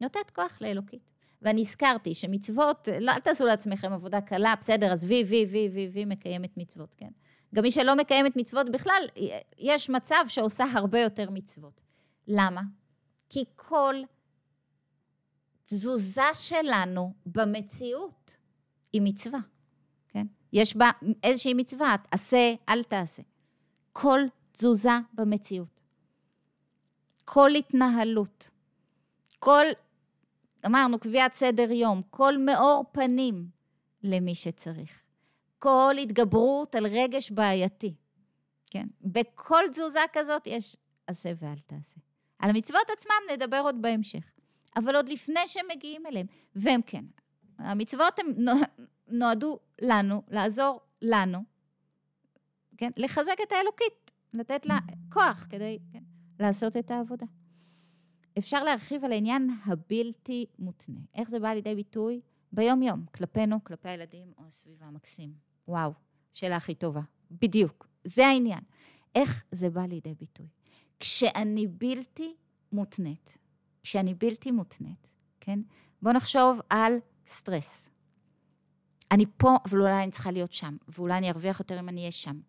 נותנת 0.01 0.29
כוח 0.29 0.57
לאלוקית. 0.61 1.13
ואני 1.41 1.61
הזכרתי 1.61 2.15
שמצוות, 2.15 2.87
לא, 3.01 3.11
אל 3.11 3.19
תעשו 3.19 3.45
לעצמכם 3.45 3.93
עבודה 3.93 4.21
קלה, 4.21 4.53
בסדר, 4.59 4.93
אז 4.93 5.05
וי, 5.05 5.23
וי, 5.23 5.45
וי, 5.51 5.69
וי, 5.73 5.89
וי 5.93 6.05
מקיימת 6.05 6.57
מצוות, 6.57 6.93
כן? 6.97 7.09
גם 7.55 7.63
מי 7.63 7.71
שלא 7.71 7.95
מקיימת 7.95 8.35
מצוות 8.35 8.69
בכלל, 8.69 9.07
יש 9.57 9.89
מצב 9.89 10.23
שעושה 10.27 10.65
הרבה 10.73 10.99
יותר 10.99 11.29
מצוות. 11.29 11.81
למה? 12.27 12.61
כי 13.29 13.43
כל 13.55 13.95
תזוזה 15.65 16.33
שלנו 16.33 17.13
במציאות 17.25 18.37
היא 18.93 19.01
מצווה, 19.01 19.39
כן? 20.07 20.25
יש 20.53 20.75
בה 20.75 20.91
איזושהי 21.23 21.53
מצווה, 21.53 21.95
עשה, 22.11 22.53
אל 22.69 22.83
תעשה. 22.83 23.23
כל 23.93 24.19
תזוזה 24.51 24.99
במציאות. 25.13 25.81
כל 27.25 27.51
התנהלות, 27.55 28.49
כל, 29.39 29.65
אמרנו, 30.65 30.99
קביעת 30.99 31.33
סדר 31.33 31.71
יום, 31.71 32.01
כל 32.09 32.37
מאור 32.37 32.85
פנים 32.91 33.47
למי 34.03 34.35
שצריך. 34.35 35.01
כל 35.59 35.95
התגברות 36.01 36.75
על 36.75 36.87
רגש 36.87 37.31
בעייתי, 37.31 37.93
כן? 38.71 38.87
בכל 39.01 39.63
תזוזה 39.71 39.99
כזאת 40.13 40.47
יש 40.47 40.77
עשה 41.07 41.31
ואל 41.39 41.59
תעשה. 41.65 41.99
על 42.39 42.49
המצוות 42.49 42.89
עצמם 42.97 43.33
נדבר 43.33 43.61
עוד 43.63 43.81
בהמשך, 43.81 44.31
אבל 44.75 44.95
עוד 44.95 45.09
לפני 45.09 45.47
שמגיעים 45.47 46.05
אליהם, 46.05 46.27
והם 46.55 46.81
כן, 46.85 47.05
המצוות 47.57 48.19
הן 48.19 48.45
נועדו 49.07 49.59
לנו, 49.81 50.21
לעזור 50.29 50.79
לנו, 51.01 51.43
כן, 52.77 52.91
לחזק 52.97 53.37
את 53.47 53.51
האלוקית, 53.51 54.11
לתת 54.33 54.65
לה 54.65 54.79
כוח 55.09 55.47
כדי 55.49 55.79
כן, 55.91 56.03
לעשות 56.39 56.77
את 56.77 56.91
העבודה. 56.91 57.25
אפשר 58.37 58.63
להרחיב 58.63 59.05
על 59.05 59.11
העניין 59.11 59.49
הבלתי 59.65 60.45
מותנה. 60.59 60.99
איך 61.15 61.29
זה 61.29 61.39
בא 61.39 61.49
לידי 61.49 61.75
ביטוי? 61.75 62.21
ביום-יום, 62.51 63.05
כלפינו, 63.15 63.63
כלפי 63.63 63.89
הילדים 63.89 64.33
או 64.37 64.43
הסביבה 64.47 64.85
המקסים. 64.85 65.33
וואו, 65.67 65.91
שאלה 66.31 66.55
הכי 66.55 66.75
טובה. 66.75 67.01
בדיוק, 67.31 67.87
זה 68.03 68.27
העניין. 68.27 68.59
איך 69.15 69.43
זה 69.51 69.69
בא 69.69 69.81
לידי 69.81 70.13
ביטוי? 70.13 70.47
כשאני 70.99 71.67
בלתי 71.67 72.35
מותנית, 72.71 73.37
כשאני 73.83 74.13
בלתי 74.13 74.51
מותנית, 74.51 75.07
כן? 75.39 75.59
בואו 76.01 76.15
נחשוב 76.15 76.59
על 76.69 76.93
סטרס. 77.27 77.89
אני 79.13 79.25
פה, 79.37 79.57
אבל 79.65 79.81
אולי 79.81 80.03
אני 80.03 80.11
צריכה 80.11 80.31
להיות 80.31 80.53
שם, 80.53 80.77
ואולי 80.87 81.17
אני 81.17 81.29
ארוויח 81.29 81.59
יותר 81.59 81.79
אם 81.79 81.89
אני 81.89 81.99
אהיה 81.99 82.11
שם. 82.11 82.39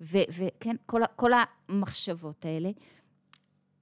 וכן, 0.00 0.76
כל, 0.86 1.00
כל 1.16 1.30
המחשבות 1.68 2.44
האלה, 2.44 2.70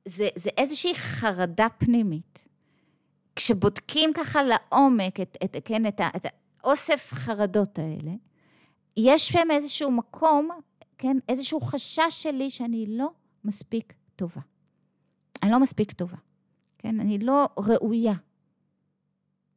זה, 0.04 0.28
זה 0.36 0.50
איזושהי 0.56 0.94
חרדה 0.94 1.66
פנימית. 1.78 2.48
כשבודקים 3.36 4.10
ככה 4.14 4.40
לעומק 4.42 5.20
את, 5.20 5.36
את, 5.44 5.56
כן, 5.64 5.86
את, 5.86 6.00
את 6.16 6.26
האוסף 6.60 7.10
חרדות 7.14 7.78
האלה, 7.78 8.12
יש 8.96 9.28
שם 9.28 9.48
איזשהו 9.50 9.90
מקום, 9.90 10.48
כן, 10.98 11.16
איזשהו 11.28 11.60
חשש 11.60 12.02
שלי 12.10 12.50
שאני 12.50 12.86
לא 12.88 13.10
מספיק 13.44 13.92
טובה. 14.16 14.40
אני 15.42 15.50
לא 15.50 15.60
מספיק 15.60 15.92
טובה, 15.92 16.16
כן? 16.78 17.00
אני 17.00 17.18
לא 17.18 17.48
ראויה. 17.58 18.14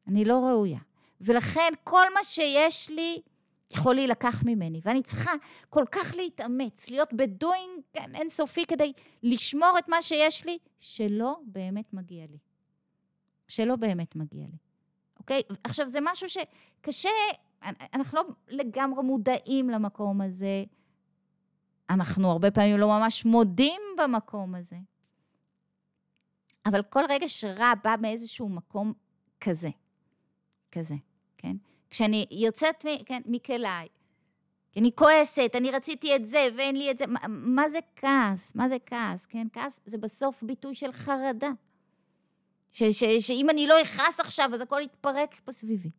אני 0.08 0.26
לא 0.26 0.40
ראויה. 0.40 0.80
ולכן 1.22 1.74
כל 1.84 2.14
מה 2.14 2.24
שיש 2.24 2.90
לי 2.90 3.22
יכול 3.72 3.96
להילקח 3.96 4.44
ממני, 4.46 4.82
ואני 4.84 5.04
צריכה 5.04 5.32
כל 5.70 5.84
כך 5.92 6.16
להתאמץ, 6.16 6.90
להיות 6.90 7.14
בדוינג 7.14 7.82
אינסופי 7.96 8.66
כדי 8.66 8.94
לשמור 9.24 9.76
את 9.80 9.90
מה 9.90 10.02
שיש 10.02 10.46
לי, 10.46 10.58
שלא 10.80 11.40
באמת 11.46 11.94
מגיע 11.94 12.26
לי. 12.30 12.38
שלא 13.48 13.76
באמת 13.76 14.16
מגיע 14.16 14.46
לי, 14.46 14.58
אוקיי? 15.20 15.42
עכשיו, 15.64 15.88
זה 15.88 16.00
משהו 16.02 16.28
שקשה, 16.30 17.10
אנחנו 17.94 18.18
לא 18.18 18.24
לגמרי 18.48 19.04
מודעים 19.04 19.70
למקום 19.70 20.22
הזה. 20.22 20.64
אנחנו 21.90 22.32
הרבה 22.32 22.52
פעמים 22.52 22.78
לא 22.78 22.88
ממש 22.88 23.26
מודים 23.26 23.82
במקום 23.98 24.56
הזה. 24.56 24.76
אבל 26.66 26.84
כל 26.84 27.02
רגש 27.10 27.44
רע 27.44 27.74
בא 27.84 27.96
מאיזשהו 28.02 28.50
מקום 28.50 28.94
כזה, 29.42 29.70
כזה, 30.78 30.96
כן? 31.38 31.56
כשאני 31.90 32.26
יוצאת 32.32 32.86
כן, 33.06 33.22
מכליי, 33.26 33.88
אני 34.78 34.92
כועסת, 34.96 35.52
אני 35.56 35.72
רציתי 35.72 36.16
את 36.16 36.26
זה 36.26 36.48
ואין 36.58 36.76
לי 36.76 36.92
את 36.92 36.98
זה, 36.98 37.08
מה, 37.08 37.20
מה 37.28 37.70
זה 37.70 37.80
כעס? 37.96 38.56
מה 38.56 38.70
זה 38.70 38.78
כעס? 38.86 39.26
כן, 39.26 39.48
כעס 39.54 39.80
זה 39.86 39.98
בסוף 39.98 40.44
ביטוי 40.44 40.76
של 40.76 40.92
חרדה. 40.92 41.50
ש, 42.72 42.84
ש, 42.84 43.04
שאם 43.04 43.50
אני 43.50 43.68
לא 43.68 43.82
אכעס 43.82 44.20
עכשיו, 44.20 44.50
אז 44.54 44.62
הכל 44.62 44.82
יתפרק 44.84 45.36
פה 45.46 45.52
סביבי. 45.52 45.90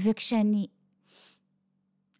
וכשאני, 0.00 0.66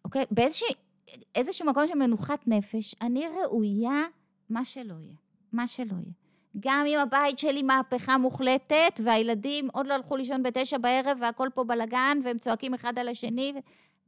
אוקיי, 0.05 0.25
באיזשהו 0.31 1.65
מקום 1.65 1.87
של 1.87 1.95
מנוחת 1.95 2.47
נפש, 2.47 2.95
אני 3.01 3.27
ראויה 3.27 4.03
מה 4.49 4.65
שלא 4.65 4.93
יהיה, 4.93 5.15
מה 5.53 5.67
שלא 5.67 5.93
יהיה. 5.93 6.26
גם 6.59 6.85
אם 6.87 6.99
הבית 6.99 7.39
שלי 7.39 7.63
מהפכה 7.63 8.17
מוחלטת, 8.17 8.99
והילדים 9.03 9.67
עוד 9.73 9.87
לא 9.87 9.93
הלכו 9.93 10.15
לישון 10.15 10.43
בתשע 10.43 10.77
בערב, 10.77 11.17
והכל 11.21 11.49
פה 11.53 11.63
בלאגן, 11.63 12.17
והם 12.23 12.37
צועקים 12.37 12.73
אחד 12.73 12.99
על 12.99 13.09
השני, 13.09 13.53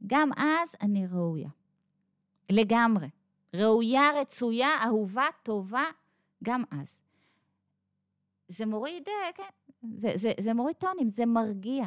גם 0.06 0.30
אז 0.36 0.76
אני 0.82 1.06
ראויה. 1.06 1.48
לגמרי. 2.50 3.06
ראויה, 3.54 4.10
רצויה, 4.20 4.68
אהובה, 4.84 5.26
טובה, 5.42 5.84
גם 6.44 6.62
אז. 6.70 7.00
זה 8.48 8.66
מוריד, 8.66 9.08
אה, 9.08 9.32
כן, 9.34 9.42
זה, 9.96 10.10
זה, 10.14 10.32
זה 10.40 10.54
מוריד 10.54 10.76
טונים, 10.76 11.08
זה 11.08 11.26
מרגיע. 11.26 11.84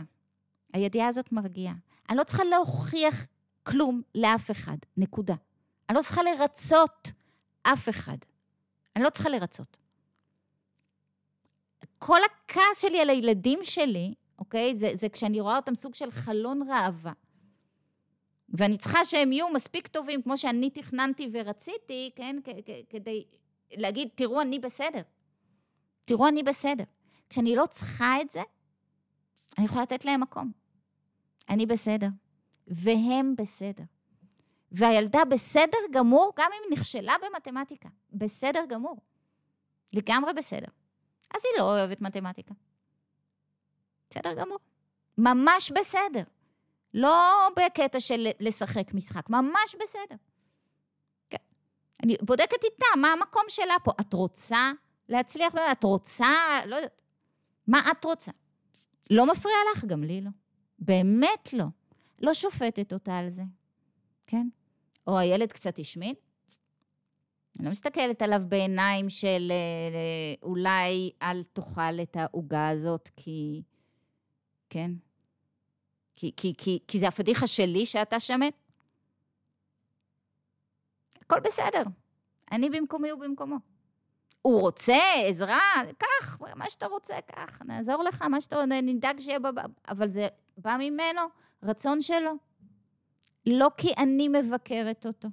הידיעה 0.73 1.07
הזאת 1.07 1.31
מרגיעה. 1.31 1.73
אני 2.09 2.17
לא 2.17 2.23
צריכה 2.23 2.43
להוכיח 2.43 3.25
כלום 3.63 4.01
לאף 4.15 4.51
אחד, 4.51 4.77
נקודה. 4.97 5.35
אני 5.89 5.97
לא 5.97 6.01
צריכה 6.01 6.23
לרצות 6.23 7.11
אף 7.63 7.89
אחד. 7.89 8.17
אני 8.95 9.03
לא 9.03 9.09
צריכה 9.09 9.29
לרצות. 9.29 9.82
כל 12.05 12.19
הכעס 12.25 12.81
שלי 12.81 13.01
על 13.01 13.09
הילדים 13.09 13.59
שלי, 13.63 14.13
אוקיי? 14.39 14.77
זה, 14.77 14.89
זה 14.93 15.09
כשאני 15.09 15.39
רואה 15.39 15.55
אותם 15.55 15.75
סוג 15.75 15.95
של 15.95 16.11
חלון 16.11 16.71
ראווה. 16.71 17.11
ואני 18.49 18.77
צריכה 18.77 19.05
שהם 19.05 19.31
יהיו 19.31 19.49
מספיק 19.49 19.87
טובים, 19.87 20.21
כמו 20.21 20.37
שאני 20.37 20.69
תכננתי 20.69 21.29
ורציתי, 21.31 22.11
כן? 22.15 22.35
כדי 22.89 23.23
להגיד, 23.71 24.09
תראו, 24.15 24.41
אני 24.41 24.59
בסדר. 24.59 25.01
תראו, 26.05 26.27
אני 26.27 26.43
בסדר. 26.43 26.83
כשאני 27.29 27.55
לא 27.55 27.65
צריכה 27.65 28.21
את 28.21 28.31
זה, 28.31 28.41
אני 29.57 29.65
יכולה 29.65 29.81
לתת 29.81 30.05
להם 30.05 30.21
מקום. 30.21 30.51
אני 31.49 31.65
בסדר. 31.65 32.07
והם 32.67 33.35
בסדר. 33.37 33.83
והילדה 34.71 35.25
בסדר 35.25 35.77
גמור, 35.91 36.31
גם 36.37 36.49
אם 36.53 36.77
נכשלה 36.77 37.15
במתמטיקה. 37.21 37.89
בסדר 38.11 38.63
גמור. 38.69 38.97
לגמרי 39.93 40.33
בסדר. 40.33 40.82
אז 41.33 41.41
היא 41.45 41.59
לא 41.59 41.63
אוהבת 41.63 42.01
מתמטיקה. 42.01 42.53
בסדר 44.09 44.33
גמור. 44.33 44.57
ממש 45.17 45.71
בסדר. 45.71 46.23
לא 46.93 47.49
בקטע 47.55 47.99
של 47.99 48.27
לשחק 48.39 48.93
משחק, 48.93 49.29
ממש 49.29 49.75
בסדר. 49.79 50.15
כן. 51.29 51.37
אני 52.03 52.15
בודקת 52.21 52.63
איתה 52.63 52.85
מה 52.97 53.13
המקום 53.13 53.43
שלה 53.47 53.75
פה. 53.83 53.91
את 54.01 54.13
רוצה 54.13 54.71
להצליח? 55.09 55.53
את 55.71 55.83
רוצה, 55.83 56.31
לא 56.65 56.75
יודעת. 56.75 57.01
מה 57.67 57.91
את 57.91 58.05
רוצה? 58.05 58.31
לא 59.09 59.25
מפריע 59.25 59.55
לך? 59.71 59.85
גם 59.85 60.03
לי 60.03 60.21
לא. 60.21 60.29
באמת 60.79 61.53
לא. 61.53 61.65
לא 62.19 62.33
שופטת 62.33 62.93
אותה 62.93 63.17
על 63.17 63.29
זה, 63.29 63.41
כן? 64.27 64.47
או 65.07 65.17
הילד 65.17 65.51
קצת 65.51 65.79
השמין? 65.79 66.15
אני 67.59 67.65
לא 67.65 67.71
מסתכלת 67.71 68.21
עליו 68.21 68.41
בעיניים 68.47 69.09
של 69.09 69.51
אה, 69.51 70.33
אולי 70.43 71.11
אל 71.21 71.43
תאכל 71.43 72.01
את 72.01 72.17
העוגה 72.19 72.69
הזאת, 72.69 73.09
כי... 73.15 73.61
כן? 74.69 74.91
כי, 76.15 76.31
כי, 76.37 76.53
כי, 76.57 76.79
כי 76.87 76.99
זה 76.99 77.07
הפדיחה 77.07 77.47
שלי 77.47 77.85
שאתה 77.85 78.19
שמן? 78.19 78.49
הכל 81.21 81.39
בסדר. 81.39 81.83
אני 82.51 82.69
במקומי 82.69 83.11
ובמקומו. 83.11 83.55
הוא 84.41 84.61
רוצה 84.61 84.97
עזרה? 85.25 85.59
קח, 85.97 86.37
מה 86.55 86.69
שאתה 86.69 86.87
רוצה, 86.87 87.21
קח, 87.21 87.61
נעזור 87.65 88.03
לך, 88.03 88.21
מה 88.21 88.41
שאתה, 88.41 88.65
נדאג 88.65 89.19
שיהיה 89.19 89.39
בב... 89.39 89.53
אבל 89.87 90.07
זה 90.07 90.27
בא 90.57 90.77
ממנו, 90.79 91.21
רצון 91.63 92.01
שלו. 92.01 92.31
לא 93.45 93.71
כי 93.77 93.93
אני 93.97 94.27
מבקרת 94.27 95.05
אותו. 95.05 95.27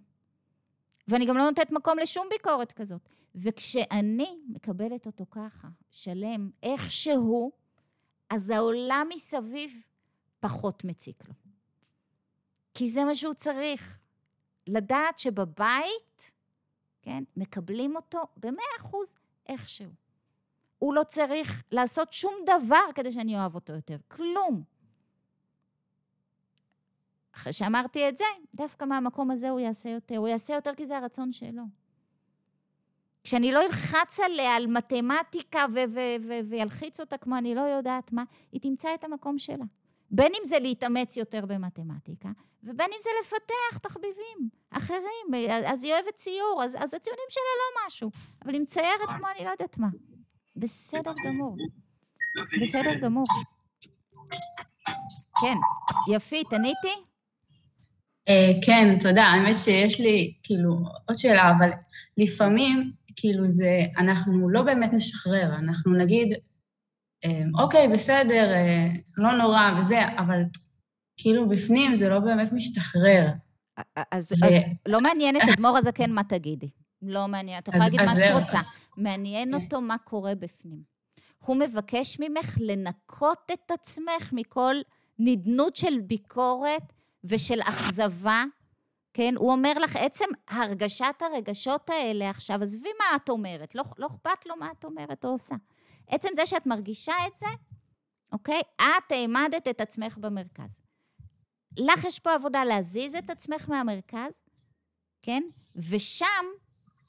ואני 1.11 1.27
גם 1.27 1.37
לא 1.37 1.45
נותנת 1.45 1.73
מקום 1.73 1.99
לשום 1.99 2.27
ביקורת 2.31 2.73
כזאת. 2.73 3.09
וכשאני 3.35 4.39
מקבלת 4.49 5.07
אותו 5.07 5.25
ככה, 5.31 5.69
שלם, 5.91 6.51
איכשהו, 6.63 7.53
אז 8.31 8.51
העולם 8.51 9.07
מסביב 9.15 9.83
פחות 10.41 10.85
מציק 10.85 11.29
לו. 11.29 11.35
כי 12.75 12.91
זה 12.91 13.05
מה 13.05 13.15
שהוא 13.15 13.35
צריך. 13.35 13.99
לדעת 14.67 15.19
שבבית, 15.19 16.33
כן, 17.03 17.25
מקבלים 17.37 17.97
אותו 17.97 18.23
במאה 18.37 18.65
אחוז 18.81 19.15
איכשהו. 19.49 19.91
הוא 20.79 20.95
לא 20.95 21.05
צריך 21.05 21.63
לעשות 21.73 22.13
שום 22.13 22.35
דבר 22.47 22.85
כדי 22.95 23.13
שאני 23.13 23.37
אוהב 23.37 23.55
אותו 23.55 23.73
יותר, 23.73 23.97
כלום. 24.09 24.63
אחרי 27.37 27.53
שאמרתי 27.53 28.09
את 28.09 28.19
זה, 28.19 28.25
דווקא 28.55 28.85
מהמקום 28.85 29.31
הזה 29.31 29.51
הוא 29.51 29.61
יעשה 29.61 29.89
יותר. 29.91 30.17
הוא 30.17 30.29
יעשה 30.29 30.55
יותר 30.55 30.75
כי 30.75 30.87
זה 30.87 30.99
הרצון 30.99 31.33
שלו. 31.33 31.63
כשאני 33.25 33.53
לא 33.53 33.63
אלחץ 33.63 34.21
עליה 34.21 34.57
על 34.57 34.67
מתמטיקה 34.67 35.67
וילחיץ 36.49 37.01
אותה 37.01 37.17
כמו 37.17 37.39
אני 37.39 37.55
לא 37.55 37.61
יודעת 37.61 38.13
מה, 38.13 38.25
היא 38.53 38.61
תמצא 38.61 38.95
את 38.95 39.05
המקום 39.05 39.39
שלה. 39.39 39.65
בין 40.11 40.33
אם 40.41 40.49
זה 40.49 40.59
להתאמץ 40.59 41.17
יותר 41.17 41.47
במתמטיקה, 41.47 42.29
ובין 42.65 42.91
אם 42.93 42.99
זה 43.03 43.11
לפתח 43.23 43.79
תחביבים 43.79 44.49
אחרים. 44.71 45.51
אז 45.67 45.85
היא 45.85 45.93
אוהבת 45.93 46.15
ציור, 46.15 46.63
אז, 46.65 46.77
אז 46.79 46.95
הציונים 46.95 47.27
שלה 47.29 47.43
לא 47.43 47.87
משהו, 47.87 48.11
אבל 48.45 48.53
היא 48.53 48.61
מציירת 48.61 49.09
כמו 49.09 49.27
אני 49.37 49.45
לא 49.45 49.51
יודעת 49.51 49.79
מה. 49.79 49.89
בסדר 50.57 51.13
גמור. 51.27 51.57
בסדר 52.63 52.95
גמור. 52.95 53.27
כן, 55.41 55.57
יפית, 56.15 56.53
עניתי? 56.53 57.10
אה, 58.31 58.53
כן, 58.63 58.99
תודה. 58.99 59.25
האמת 59.25 59.57
שיש 59.59 60.01
לי, 60.01 60.35
כאילו, 60.43 60.79
עוד 61.09 61.19
שאלה, 61.19 61.51
אבל 61.51 61.71
לפעמים, 62.17 62.93
כאילו, 63.17 63.49
זה, 63.49 63.81
אנחנו 63.99 64.51
לא 64.51 64.63
באמת 64.63 64.93
נשחרר, 64.93 65.55
אנחנו 65.55 65.93
נגיד, 65.93 66.29
אה, 67.25 67.43
אוקיי, 67.63 67.89
בסדר, 67.89 68.53
אה, 68.53 68.89
לא 69.17 69.33
נורא 69.33 69.71
וזה, 69.79 69.99
אבל 70.19 70.43
כאילו 71.17 71.49
בפנים 71.49 71.97
זה 71.97 72.09
לא 72.09 72.19
באמת 72.19 72.53
משתחרר. 72.53 73.29
אז, 74.11 74.33
ו... 74.33 74.47
אז 74.47 74.53
לא 74.87 75.01
מעניין 75.01 75.37
את 75.37 75.43
אדמו"ר 75.55 75.79
הזקן 75.79 76.11
מה 76.11 76.25
תגידי. 76.25 76.69
לא 77.03 77.29
מעניין, 77.29 77.59
את 77.59 77.69
יכולה 77.69 77.85
להגיד 77.85 78.01
מה 78.01 78.17
שאת 78.17 78.41
רוצה. 78.41 78.59
מעניין. 78.97 79.55
אותו 79.55 79.81
מה 79.81 79.99
קורה 79.99 80.35
בפנים. 80.35 80.83
הוא 81.45 81.57
מבקש 81.57 82.21
ממך 82.21 82.59
לנקות 82.61 83.51
את 83.53 83.71
עצמך 83.71 84.33
מכל 84.33 84.75
נדנות 85.19 85.77
של 85.77 86.01
ביקורת 86.07 86.93
ושל 87.25 87.61
אכזבה, 87.63 88.45
כן? 89.15 89.35
הוא 89.37 89.53
אומר 89.53 89.73
לך, 89.73 89.97
עצם 89.97 90.25
הרגשת 90.49 91.15
הרגשות 91.21 91.91
האלה 91.91 92.31
עכשיו, 92.31 92.63
עזבי 92.63 92.89
מה 92.99 93.17
את 93.17 93.29
אומרת, 93.29 93.75
לא, 93.75 93.85
לא 93.99 94.07
אכפת 94.07 94.47
לו 94.47 94.57
מה 94.57 94.69
את 94.79 94.85
אומרת 94.85 95.25
או 95.25 95.31
עושה. 95.31 95.55
עצם 96.07 96.29
זה 96.35 96.47
שאת 96.47 96.67
מרגישה 96.67 97.15
את 97.27 97.39
זה, 97.39 97.47
אוקיי? 98.33 98.61
את 98.77 99.13
העמדת 99.13 99.69
את 99.69 99.81
עצמך 99.81 100.19
במרכז. 100.19 100.81
לך 101.79 102.05
יש 102.05 102.19
פה 102.19 102.35
עבודה 102.35 102.65
להזיז 102.65 103.15
את 103.15 103.31
עצמך 103.31 103.69
מהמרכז, 103.69 104.33
כן? 105.23 105.43
ושם, 105.77 106.45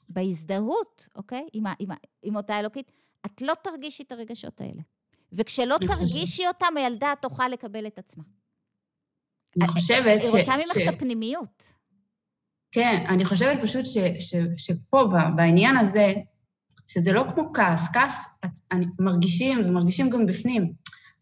בהזדהות, 0.08 1.08
אוקיי? 1.16 1.46
עם, 1.52 1.64
עם, 1.78 1.88
עם 2.22 2.36
אותה 2.36 2.60
אלוקית, 2.60 2.92
את 3.26 3.42
לא 3.42 3.54
תרגישי 3.54 4.02
את 4.02 4.12
הרגשות 4.12 4.60
האלה. 4.60 4.82
וכשלא 5.32 5.76
תרגישי 5.86 6.48
אותם, 6.48 6.76
הילדה 6.76 7.12
תוכל 7.20 7.48
לקבל 7.48 7.86
את 7.86 7.98
עצמה. 7.98 8.24
אני 9.56 9.68
חושבת 9.68 10.20
ש... 10.20 10.24
היא 10.24 10.38
רוצה 10.38 10.56
ממך. 10.56 10.88
את 10.88 10.94
הפנימיות. 10.94 11.74
כן, 12.72 13.04
אני 13.08 13.24
חושבת 13.24 13.58
פשוט 13.62 13.86
ש, 13.86 13.98
ש, 14.18 14.34
שפה, 14.56 15.04
בעניין 15.36 15.76
הזה, 15.76 16.12
שזה 16.86 17.12
לא 17.12 17.24
כמו 17.34 17.52
כעס, 17.54 17.88
כעס 17.92 18.26
אני, 18.72 18.86
מרגישים, 18.98 19.72
מרגישים 19.74 20.10
גם 20.10 20.26
בפנים, 20.26 20.72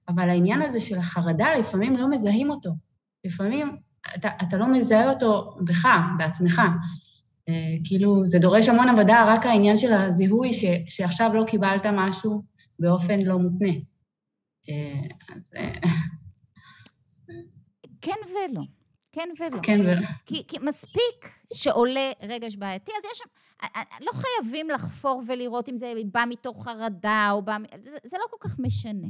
אבל 0.09 0.29
העניין 0.29 0.63
הזה 0.63 0.81
של 0.81 0.99
החרדה, 0.99 1.49
לפעמים 1.59 1.97
לא 1.97 2.11
מזהים 2.11 2.51
אותו. 2.51 2.71
לפעמים 3.25 3.77
אתה, 4.17 4.29
אתה 4.43 4.57
לא 4.57 4.73
מזהה 4.73 5.11
אותו 5.11 5.57
בך, 5.65 5.89
בעצמך. 6.19 6.63
אה, 7.49 7.77
כאילו, 7.85 8.27
זה 8.27 8.39
דורש 8.39 8.69
המון 8.69 8.89
עבודה, 8.89 9.25
רק 9.29 9.47
העניין 9.47 9.77
של 9.77 9.93
הזיהוי 9.93 10.53
ש, 10.53 10.65
שעכשיו 10.89 11.31
לא 11.35 11.45
קיבלת 11.45 11.87
משהו 11.93 12.43
באופן 12.79 13.21
לא 13.21 13.39
מותנה. 13.39 13.73
אה, 14.69 15.01
אז... 15.37 15.53
אה, 18.09 18.13
כן 18.13 18.33
ולא. 18.33 18.63
כן 19.13 19.29
ולא. 19.39 19.61
כן 19.63 19.81
ולא. 19.81 20.07
כי, 20.27 20.47
כי 20.49 20.59
מספיק 20.59 21.29
שעולה 21.53 22.11
רגש 22.23 22.57
בעייתי, 22.57 22.93
אז 22.93 23.05
יש 23.13 23.19
שם... 23.19 23.25
לא 24.01 24.11
חייבים 24.13 24.71
לחפור 24.71 25.23
ולראות 25.27 25.69
אם 25.69 25.79
זה 25.79 25.93
בא 26.05 26.25
מתוך 26.29 26.65
חרדה 26.65 27.29
או 27.33 27.43
בא... 27.43 27.57
זה, 27.85 27.97
זה 28.05 28.17
לא 28.19 28.25
כל 28.31 28.49
כך 28.49 28.59
משנה. 28.59 29.09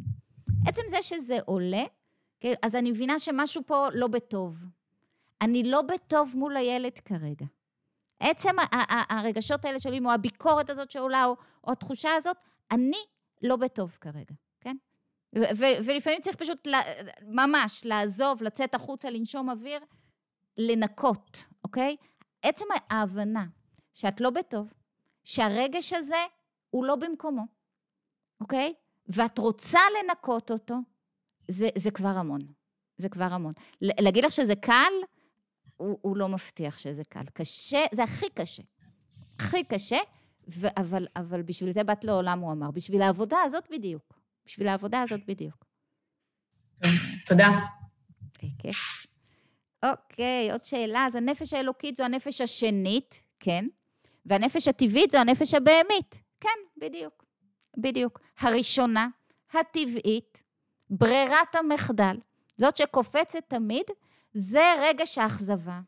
עצם 0.66 0.82
זה 0.90 1.02
שזה 1.02 1.38
עולה, 1.44 1.82
כן, 2.40 2.52
אז 2.62 2.76
אני 2.76 2.90
מבינה 2.90 3.18
שמשהו 3.18 3.62
פה 3.66 3.86
לא 3.94 4.06
בטוב. 4.06 4.64
אני 5.40 5.62
לא 5.62 5.82
בטוב 5.82 6.32
מול 6.34 6.56
הילד 6.56 6.98
כרגע. 6.98 7.46
עצם 8.20 8.56
הרגשות 9.10 9.64
האלה 9.64 9.78
שעולים, 9.78 10.06
או 10.06 10.10
הביקורת 10.10 10.70
הזאת 10.70 10.90
שעולה, 10.90 11.24
או, 11.24 11.36
או 11.64 11.72
התחושה 11.72 12.14
הזאת, 12.14 12.36
אני 12.70 13.00
לא 13.42 13.56
בטוב 13.56 13.98
כרגע, 14.00 14.34
כן? 14.60 14.76
ולפעמים 15.84 16.20
צריך 16.20 16.36
פשוט 16.36 16.68
ממש 17.22 17.82
לעזוב, 17.84 18.42
לצאת 18.42 18.74
החוצה, 18.74 19.10
לנשום 19.10 19.50
אוויר, 19.50 19.80
לנקות, 20.58 21.46
אוקיי? 21.64 21.96
עצם 22.42 22.64
ההבנה 22.90 23.46
שאת 23.92 24.20
לא 24.20 24.30
בטוב, 24.30 24.72
שהרגש 25.24 25.92
הזה 25.92 26.24
הוא 26.70 26.84
לא 26.84 26.96
במקומו, 26.96 27.42
אוקיי? 28.40 28.74
ואת 29.08 29.38
רוצה 29.38 29.80
לנקות 29.98 30.50
אותו, 30.50 30.74
זה, 31.48 31.68
זה 31.78 31.90
כבר 31.90 32.08
המון. 32.08 32.40
זה 32.96 33.08
כבר 33.08 33.24
המון. 33.24 33.52
להגיד 33.80 34.24
לך 34.24 34.32
שזה 34.32 34.54
קל, 34.54 34.92
הוא, 35.76 35.98
הוא 36.02 36.16
לא 36.16 36.28
מבטיח 36.28 36.78
שזה 36.78 37.04
קל. 37.04 37.24
קשה, 37.34 37.84
זה 37.92 38.02
הכי 38.02 38.30
קשה. 38.34 38.62
הכי 39.38 39.64
קשה, 39.64 39.98
ו- 40.48 40.66
אבל, 40.76 41.06
אבל 41.16 41.42
בשביל 41.42 41.72
זה 41.72 41.84
באת 41.84 42.04
לעולם, 42.04 42.40
הוא 42.40 42.52
אמר. 42.52 42.70
בשביל 42.70 43.02
העבודה 43.02 43.36
הזאת 43.44 43.64
בדיוק. 43.70 44.19
בשביל 44.50 44.68
העבודה 44.68 45.02
הזאת 45.02 45.20
בדיוק. 45.26 45.64
תודה. 47.26 47.48
כיף. 48.58 49.06
אוקיי, 49.82 50.52
עוד 50.52 50.64
שאלה. 50.64 51.06
אז 51.06 51.14
הנפש 51.14 51.52
האלוקית 51.52 51.96
זו 51.96 52.04
הנפש 52.04 52.40
השנית, 52.40 53.22
כן, 53.40 53.66
והנפש 54.26 54.68
הטבעית 54.68 55.10
זו 55.10 55.18
הנפש 55.18 55.54
הבהמית. 55.54 56.20
כן, 56.40 56.48
בדיוק. 56.76 57.24
בדיוק. 57.76 58.20
הראשונה, 58.38 59.08
הטבעית, 59.52 60.42
ברירת 60.90 61.54
המחדל, 61.54 62.16
זאת 62.56 62.76
שקופצת 62.76 63.44
תמיד, 63.48 63.84
זה 64.34 64.74
רגש 64.82 65.18
האכזבה, 65.18 65.80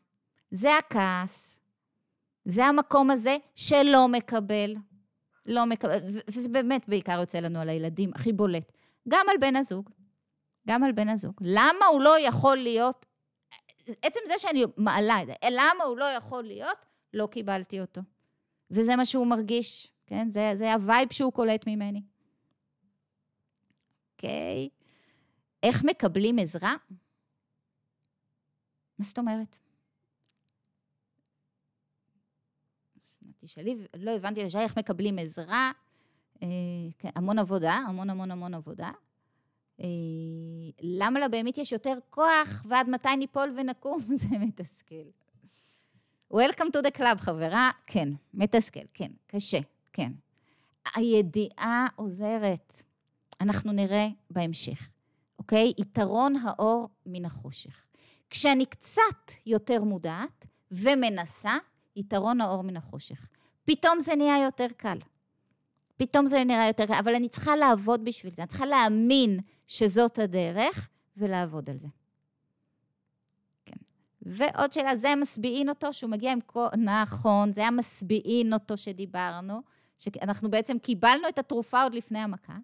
זה 0.51 0.77
הכעס, 0.77 1.59
זה 2.45 2.65
המקום 2.65 3.09
הזה 3.09 3.37
שלא 3.55 4.07
מקבל, 4.07 4.75
לא 5.45 5.65
מקבל, 5.65 5.97
וזה 6.27 6.49
באמת 6.49 6.89
בעיקר 6.89 7.19
יוצא 7.19 7.39
לנו 7.39 7.59
על 7.59 7.69
הילדים, 7.69 8.11
הכי 8.15 8.33
בולט. 8.33 8.71
גם 9.09 9.25
על 9.31 9.37
בן 9.39 9.55
הזוג, 9.55 9.89
גם 10.67 10.83
על 10.83 10.91
בן 10.91 11.09
הזוג. 11.09 11.33
למה 11.41 11.85
הוא 11.91 12.01
לא 12.01 12.19
יכול 12.19 12.57
להיות, 12.57 13.05
עצם 14.01 14.19
זה 14.27 14.33
שאני 14.37 14.63
מעלה 14.77 15.21
את 15.21 15.27
זה, 15.27 15.33
למה 15.51 15.83
הוא 15.83 15.97
לא 15.97 16.05
יכול 16.05 16.43
להיות, 16.43 16.85
לא 17.13 17.27
קיבלתי 17.31 17.81
אותו. 17.81 18.01
וזה 18.71 18.95
מה 18.95 19.05
שהוא 19.05 19.27
מרגיש, 19.27 19.91
כן? 20.07 20.29
זה, 20.29 20.51
זה 20.55 20.73
ה 20.73 20.81
vibe 20.81 21.13
שהוא 21.13 21.33
קולט 21.33 21.67
ממני. 21.67 22.01
אוקיי? 24.13 24.69
איך 25.63 25.83
מקבלים 25.83 26.39
עזרה? 26.39 26.75
מה 28.99 29.05
זאת 29.05 29.17
אומרת? 29.17 29.62
תשאלי, 33.45 33.75
לא 33.97 34.11
הבנתי 34.11 34.43
לשאלה 34.43 34.63
איך 34.63 34.77
מקבלים 34.77 35.19
עזרה. 35.19 35.71
אה, 36.43 36.47
כן, 36.99 37.09
המון 37.15 37.39
עבודה, 37.39 37.73
המון 37.73 38.09
המון 38.09 38.31
המון 38.31 38.53
עבודה. 38.53 38.91
אה, 39.79 39.85
למה 40.81 41.19
לבהמית 41.19 41.57
יש 41.57 41.71
יותר 41.71 41.97
כוח 42.09 42.65
ועד 42.67 42.89
מתי 42.89 43.15
ניפול 43.15 43.55
ונקום? 43.57 44.01
זה 44.21 44.37
מתסכל. 44.37 45.05
Welcome 46.33 46.69
to 46.77 46.81
the 46.87 46.97
club, 46.97 47.17
חברה. 47.17 47.71
כן, 47.87 48.09
מתסכל, 48.33 48.85
כן, 48.93 49.11
קשה, 49.27 49.59
כן. 49.93 50.11
הידיעה 50.95 51.87
עוזרת. 51.95 52.73
אנחנו 53.41 53.71
נראה 53.71 54.07
בהמשך. 54.29 54.89
אוקיי? 55.39 55.73
יתרון 55.77 56.35
האור 56.35 56.89
מן 57.05 57.25
החושך. 57.25 57.85
כשאני 58.29 58.65
קצת 58.65 59.31
יותר 59.45 59.83
מודעת 59.83 60.45
ומנסה, 60.71 61.57
יתרון 61.95 62.41
האור 62.41 62.61
מן 62.61 62.77
החושך. 62.77 63.27
פתאום 63.65 63.99
זה 63.99 64.15
נהיה 64.15 64.43
יותר 64.43 64.67
קל. 64.77 64.97
פתאום 65.97 66.25
זה 66.25 66.43
נראה 66.43 66.67
יותר 66.67 66.85
קל, 66.85 66.93
אבל 66.93 67.15
אני 67.15 67.29
צריכה 67.29 67.55
לעבוד 67.55 68.05
בשביל 68.05 68.33
זה. 68.33 68.41
אני 68.41 68.49
צריכה 68.49 68.65
להאמין 68.65 69.39
שזאת 69.67 70.19
הדרך 70.19 70.89
ולעבוד 71.17 71.69
על 71.69 71.77
זה. 71.77 71.87
כן. 73.65 73.75
ועוד 74.21 74.73
שאלה, 74.73 74.95
זה 74.95 75.09
המשביעין 75.09 75.69
אותו, 75.69 75.93
שהוא 75.93 76.09
מגיע 76.09 76.31
עם 76.31 76.41
כל... 76.41 76.67
נכון, 76.77 77.53
זה 77.53 77.61
היה 77.61 77.71
משביעין 77.71 78.53
אותו 78.53 78.77
שדיברנו, 78.77 79.61
שאנחנו 79.97 80.51
בעצם 80.51 80.79
קיבלנו 80.79 81.27
את 81.29 81.39
התרופה 81.39 81.83
עוד 81.83 81.95
לפני 81.95 82.19
המכה. 82.19 82.57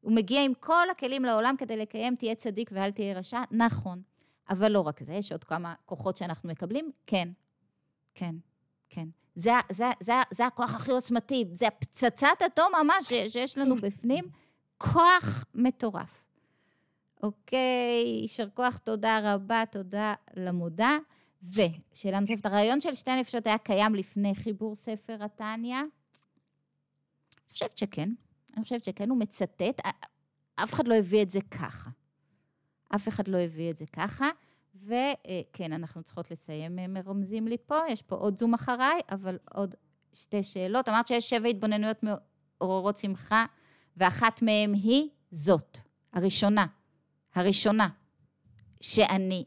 הוא 0.00 0.12
מגיע 0.12 0.44
עם 0.44 0.52
כל 0.60 0.90
הכלים 0.90 1.24
לעולם 1.24 1.54
כדי 1.58 1.76
לקיים 1.76 2.16
תהיה 2.16 2.34
צדיק 2.34 2.70
ואל 2.72 2.90
תהיה 2.90 3.18
רשע, 3.18 3.42
נכון. 3.50 4.02
אבל 4.50 4.72
לא 4.72 4.80
רק 4.80 5.02
זה, 5.02 5.14
יש 5.14 5.32
עוד 5.32 5.44
כמה 5.44 5.74
כוחות 5.84 6.16
שאנחנו 6.16 6.48
מקבלים, 6.48 6.90
כן, 7.06 7.28
כן, 8.14 8.34
כן. 8.88 9.08
זה, 9.34 9.50
זה, 9.70 9.84
זה, 10.00 10.12
זה 10.30 10.46
הכוח 10.46 10.74
הכי 10.74 10.90
עוצמתי, 10.90 11.44
זה 11.52 11.66
הפצצת 11.66 12.42
אטום 12.46 12.72
ממש 12.82 13.08
שיש 13.08 13.58
לנו 13.58 13.76
בפנים, 13.76 14.24
כוח 14.78 15.44
מטורף. 15.54 16.24
אוקיי, 17.22 18.18
יישר 18.22 18.48
כוח, 18.54 18.76
תודה 18.76 19.34
רבה, 19.34 19.62
תודה 19.70 20.14
למודע. 20.36 20.90
ושאלה 21.42 22.20
נוספת, 22.20 22.46
הרעיון 22.46 22.80
של 22.80 22.94
שתי 22.94 23.10
הנפשות 23.10 23.46
היה 23.46 23.58
קיים 23.58 23.94
לפני 23.94 24.34
חיבור 24.34 24.74
ספר 24.74 25.24
התניא? 25.24 25.78
אני 25.78 25.88
חושבת 27.52 27.76
שכן. 27.76 28.10
אני 28.56 28.62
חושבת 28.62 28.84
שכן, 28.84 29.10
הוא 29.10 29.18
מצטט, 29.18 29.80
אף 30.54 30.74
אחד 30.74 30.88
לא 30.88 30.94
הביא 30.94 31.22
את 31.22 31.30
זה 31.30 31.40
ככה. 31.50 31.90
אף 32.94 33.08
אחד 33.08 33.28
לא 33.28 33.38
הביא 33.38 33.70
את 33.70 33.76
זה 33.76 33.86
ככה, 33.86 34.30
וכן, 34.88 35.72
אנחנו 35.72 36.02
צריכות 36.02 36.30
לסיים, 36.30 36.78
מרמזים 36.88 37.48
לי 37.48 37.56
פה, 37.66 37.76
יש 37.88 38.02
פה 38.02 38.16
עוד 38.16 38.36
זום 38.36 38.54
אחריי, 38.54 39.00
אבל 39.10 39.38
עוד 39.54 39.74
שתי 40.12 40.42
שאלות. 40.42 40.88
אמרת 40.88 41.06
שיש 41.06 41.30
שבע 41.30 41.48
התבוננויות 41.48 41.98
מעוררות 42.02 42.96
שמחה, 42.96 43.46
ואחת 43.96 44.42
מהן 44.42 44.74
היא 44.74 45.08
זאת, 45.30 45.78
הראשונה, 46.12 46.66
הראשונה, 47.34 47.88
שאני 48.80 49.44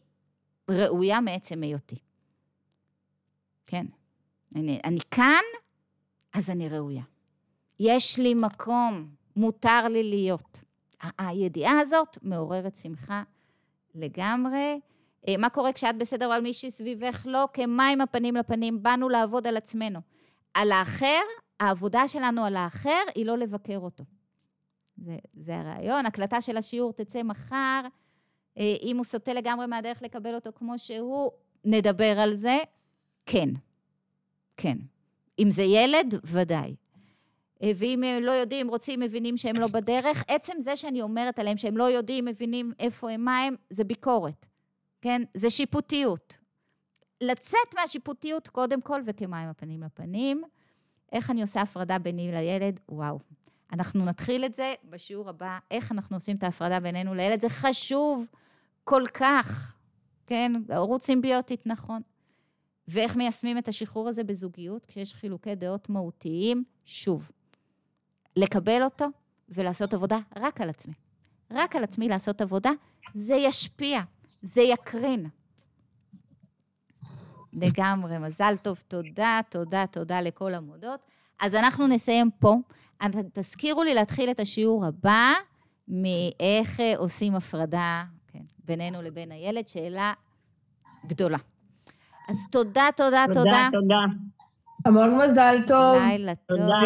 ראויה 0.69 1.21
מעצם 1.21 1.63
היותי. 1.63 1.97
כן. 3.65 3.85
אני, 4.55 4.79
אני 4.83 4.99
כאן, 5.11 5.43
אז 6.33 6.49
אני 6.49 6.69
ראויה. 6.69 7.03
יש 7.79 8.19
לי 8.19 8.33
מקום, 8.33 9.15
מותר 9.35 9.87
לי 9.87 10.03
להיות. 10.03 10.61
הידיעה 11.17 11.79
הזאת 11.79 12.17
מעוררת 12.21 12.75
שמחה 12.75 13.23
לגמרי, 13.95 14.59
אה, 14.59 14.90
מה 15.37 15.49
קורה 15.49 15.73
כשאת 15.73 15.97
בסדר 15.97 16.25
אבל 16.25 16.41
מישהי 16.41 16.71
סביבך 16.71 17.25
לא? 17.25 17.47
כמים 17.53 18.01
הפנים 18.01 18.35
לפנים, 18.35 18.83
באנו 18.83 19.09
לעבוד 19.09 19.47
על 19.47 19.57
עצמנו. 19.57 19.99
על 20.53 20.71
האחר, 20.71 21.21
העבודה 21.59 22.07
שלנו 22.07 22.45
על 22.45 22.55
האחר 22.55 23.01
היא 23.15 23.25
לא 23.25 23.37
לבקר 23.37 23.77
אותו. 23.77 24.03
זה, 24.97 25.17
זה 25.33 25.59
הרעיון. 25.59 26.05
הקלטה 26.05 26.41
של 26.41 26.57
השיעור 26.57 26.93
תצא 26.93 27.23
מחר. 27.23 27.81
אה, 28.57 28.73
אם 28.81 28.97
הוא 28.97 29.05
סוטה 29.05 29.33
לגמרי 29.33 29.65
מהדרך 29.65 30.01
לקבל 30.01 30.35
אותו 30.35 30.49
כמו 30.55 30.79
שהוא, 30.79 31.31
נדבר 31.65 32.19
על 32.19 32.35
זה. 32.35 32.57
כן. 33.25 33.49
כן. 34.57 34.77
אם 35.39 35.51
זה 35.51 35.63
ילד, 35.63 36.15
ודאי. 36.23 36.75
אה, 37.63 37.71
ואם 37.75 38.03
הם 38.03 38.23
לא 38.23 38.31
יודעים, 38.31 38.67
רוצים, 38.67 38.99
מבינים 38.99 39.37
שהם 39.37 39.55
לא 39.55 39.67
בדרך, 39.67 40.23
עצם 40.27 40.53
זה 40.59 40.75
שאני 40.75 41.01
אומרת 41.01 41.39
עליהם 41.39 41.57
שהם 41.57 41.77
לא 41.77 41.83
יודעים, 41.83 42.25
מבינים 42.25 42.71
איפה 42.79 43.11
הם, 43.11 43.25
מה 43.25 43.39
הם, 43.39 43.55
זה 43.69 43.83
ביקורת. 43.83 44.45
כן? 45.01 45.21
זה 45.33 45.49
שיפוטיות. 45.49 46.37
לצאת 47.21 47.75
מהשיפוטיות 47.79 48.47
קודם 48.47 48.81
כל 48.81 49.01
וכמים 49.05 49.47
הפנים 49.47 49.83
לפנים. 49.83 50.43
איך 51.11 51.29
אני 51.29 51.41
עושה 51.41 51.61
הפרדה 51.61 51.99
ביני 51.99 52.31
לילד? 52.31 52.79
וואו. 52.89 53.19
אנחנו 53.73 54.05
נתחיל 54.05 54.45
את 54.45 54.53
זה 54.53 54.73
בשיעור 54.89 55.29
הבא, 55.29 55.59
איך 55.71 55.91
אנחנו 55.91 56.15
עושים 56.15 56.35
את 56.35 56.43
ההפרדה 56.43 56.79
בינינו 56.79 57.13
לילד. 57.13 57.41
זה 57.41 57.49
חשוב 57.49 58.27
כל 58.83 59.03
כך, 59.13 59.75
כן? 60.27 60.51
הורות 60.75 61.03
סימביוטית, 61.03 61.67
נכון. 61.67 62.01
ואיך 62.87 63.15
מיישמים 63.15 63.57
את 63.57 63.67
השחרור 63.67 64.09
הזה 64.09 64.23
בזוגיות 64.23 64.85
כשיש 64.85 65.15
חילוקי 65.15 65.55
דעות 65.55 65.89
מהותיים? 65.89 66.63
שוב, 66.85 67.31
לקבל 68.35 68.83
אותו 68.83 69.05
ולעשות 69.49 69.93
עבודה 69.93 70.19
רק 70.35 70.61
על 70.61 70.69
עצמי. 70.69 70.93
רק 71.51 71.75
על 71.75 71.83
עצמי 71.83 72.07
לעשות 72.07 72.41
עבודה, 72.41 72.71
זה 73.13 73.35
ישפיע, 73.35 74.01
זה 74.41 74.61
יקרין. 74.61 75.25
לגמרי, 77.53 78.17
מזל 78.17 78.53
טוב, 78.63 78.83
תודה, 78.87 79.39
תודה, 79.49 79.85
תודה 79.91 80.21
לכל 80.21 80.53
המודות. 80.53 80.99
אז 81.41 81.55
אנחנו 81.55 81.87
נסיים 81.87 82.29
פה. 82.39 82.55
תזכירו 83.33 83.83
לי 83.83 83.93
להתחיל 83.93 84.31
את 84.31 84.39
השיעור 84.39 84.85
הבא 84.85 85.33
מאיך 85.87 86.79
אה, 86.79 86.93
עושים 86.97 87.35
הפרדה 87.35 88.03
כן, 88.27 88.43
בינינו 88.65 89.01
לבין 89.01 89.31
הילד, 89.31 89.67
שאלה 89.67 90.13
גדולה. 91.05 91.37
אז 92.29 92.47
תודה, 92.51 92.87
תודה, 92.97 93.25
תודה. 93.27 93.43
תודה, 93.43 93.67
תודה. 93.71 94.05
המון 94.85 95.17
מזל 95.17 95.57
טוב. 95.67 95.95
לילה 95.95 96.35
טוב. 96.35 96.57
תודה. 96.57 96.79